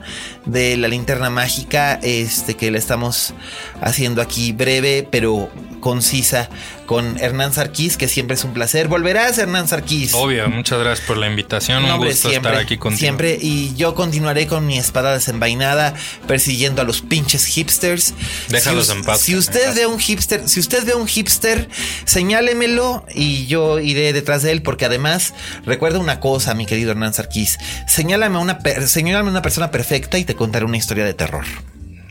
de 0.45 0.77
la 0.77 0.87
linterna 0.87 1.31
mágica. 1.31 1.99
Este 2.03 2.55
que 2.55 2.69
le 2.69 2.77
estamos 2.77 3.33
haciendo 3.81 4.21
aquí 4.21 4.51
breve, 4.51 5.07
pero 5.09 5.49
concisa 5.79 6.49
con 6.85 7.17
Hernán 7.19 7.53
Sarquís, 7.53 7.97
que 7.97 8.07
siempre 8.07 8.35
es 8.35 8.43
un 8.43 8.53
placer. 8.53 8.87
Volverás, 8.87 9.37
Hernán 9.37 9.67
Sarquís. 9.67 10.13
Obvio, 10.13 10.49
muchas 10.49 10.79
gracias 10.79 11.07
por 11.07 11.17
la 11.17 11.27
invitación. 11.27 11.85
un 11.85 11.97
gusto 11.97 12.29
estar 12.29 12.55
aquí 12.55 12.77
contigo. 12.77 12.99
Siempre, 12.99 13.37
y 13.39 13.75
yo 13.75 13.95
continuaré 13.95 14.47
con 14.47 14.65
mi 14.65 14.77
espada 14.77 15.13
desenvainada 15.13 15.93
persiguiendo 16.27 16.81
a 16.81 16.85
los 16.85 17.01
pinches 17.01 17.45
hipsters. 17.45 18.13
Déjalos 18.47 18.87
si, 18.87 18.93
en 18.93 19.03
paz. 19.03 19.21
Si 19.21 19.35
usted 19.35 19.75
ve 19.75 19.83
a 19.83 19.87
un 19.87 19.99
hipster, 19.99 20.47
si 20.49 20.59
usted 20.59 20.83
ve 20.85 20.93
a 20.93 20.95
un 20.95 21.07
hipster, 21.07 21.69
señálemelo 22.05 23.05
y 23.13 23.45
yo 23.45 23.79
iré 23.79 24.11
detrás 24.13 24.43
de 24.43 24.51
él, 24.51 24.61
porque 24.61 24.85
además, 24.85 25.33
recuerda 25.65 25.99
una 25.99 26.19
cosa, 26.19 26.53
mi 26.55 26.65
querido 26.65 26.91
Hernán 26.91 27.13
Sarquís. 27.13 27.59
Señálame 27.87 28.37
a 28.37 28.39
una, 28.39 28.59
señálame 28.87 29.29
una 29.29 29.41
persona 29.41 29.71
perfecta 29.71 30.17
y 30.17 30.25
te 30.25 30.35
contaré 30.35 30.65
una 30.65 30.77
historia 30.77 31.05
de 31.05 31.13
terror. 31.13 31.45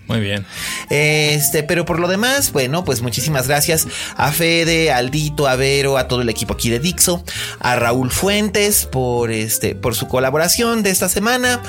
Muy 0.08 0.20
bien. 0.20 0.46
Este, 0.88 1.62
pero 1.62 1.84
por 1.84 2.00
lo 2.00 2.08
demás, 2.08 2.52
bueno, 2.52 2.84
pues 2.84 3.02
muchísimas 3.02 3.46
gracias 3.46 3.86
a 4.16 4.32
Fede, 4.32 4.90
a 4.90 4.96
Aldito, 4.96 5.46
a 5.46 5.54
Vero, 5.56 5.98
a 5.98 6.08
todo 6.08 6.22
el 6.22 6.28
equipo 6.30 6.54
aquí 6.54 6.70
de 6.70 6.80
Dixo, 6.80 7.22
a 7.60 7.76
Raúl 7.76 8.10
Fuentes 8.10 8.86
por 8.86 9.30
este, 9.30 9.74
por 9.74 9.94
su 9.94 10.08
colaboración 10.08 10.82
de 10.82 10.90
esta 10.90 11.10
semana. 11.10 11.62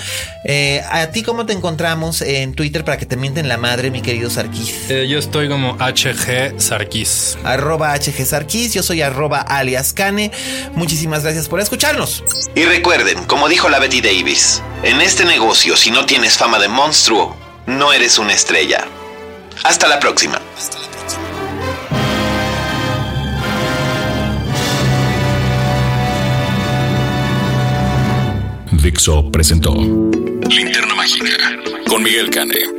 Eh, 0.46 0.82
a 0.90 1.08
ti, 1.08 1.22
¿cómo 1.22 1.46
te 1.46 1.52
encontramos 1.52 2.22
en 2.22 2.54
Twitter 2.54 2.86
para 2.86 2.98
que 2.98 3.06
te 3.06 3.18
mienten 3.18 3.50
la 3.50 3.58
madre, 3.58 3.92
mi 3.92 4.02
querido 4.02 4.30
Sarkis? 4.30 4.90
Eh, 4.90 5.08
yo 5.10 5.20
estoy 5.20 5.50
como 5.50 5.78
HG 5.78 6.62
Sarkis. 6.62 7.38
Arroba 7.44 7.94
HG 7.94 8.26
Sarkis, 8.26 8.74
yo 8.74 8.84
soy 8.84 9.02
arroba 9.02 9.42
alias 9.42 9.92
Cane. 9.92 10.32
Muchísimas 10.76 11.24
gracias 11.24 11.50
por 11.50 11.60
escucharnos. 11.60 12.24
Y 12.56 12.64
recuerden, 12.64 13.26
como 13.26 13.50
dijo 13.50 13.68
la 13.68 13.80
Betty 13.80 14.00
Davis, 14.00 14.62
en 14.84 15.02
este 15.02 15.26
negocio, 15.26 15.76
si 15.76 15.92
no 15.92 16.06
tienes 16.06 16.38
fama 16.38 16.58
de 16.58 16.70
monstruo, 16.70 17.49
no 17.70 17.94
eres 17.94 18.18
una 18.18 18.34
estrella. 18.34 18.86
Hasta 19.64 19.88
la 19.88 20.00
próxima. 20.00 20.42
Dixo 28.72 29.30
presentó 29.30 29.76
Linterna 29.76 30.96
Mágica 30.96 31.36
con 31.88 32.02
Miguel 32.02 32.30
Cane. 32.30 32.79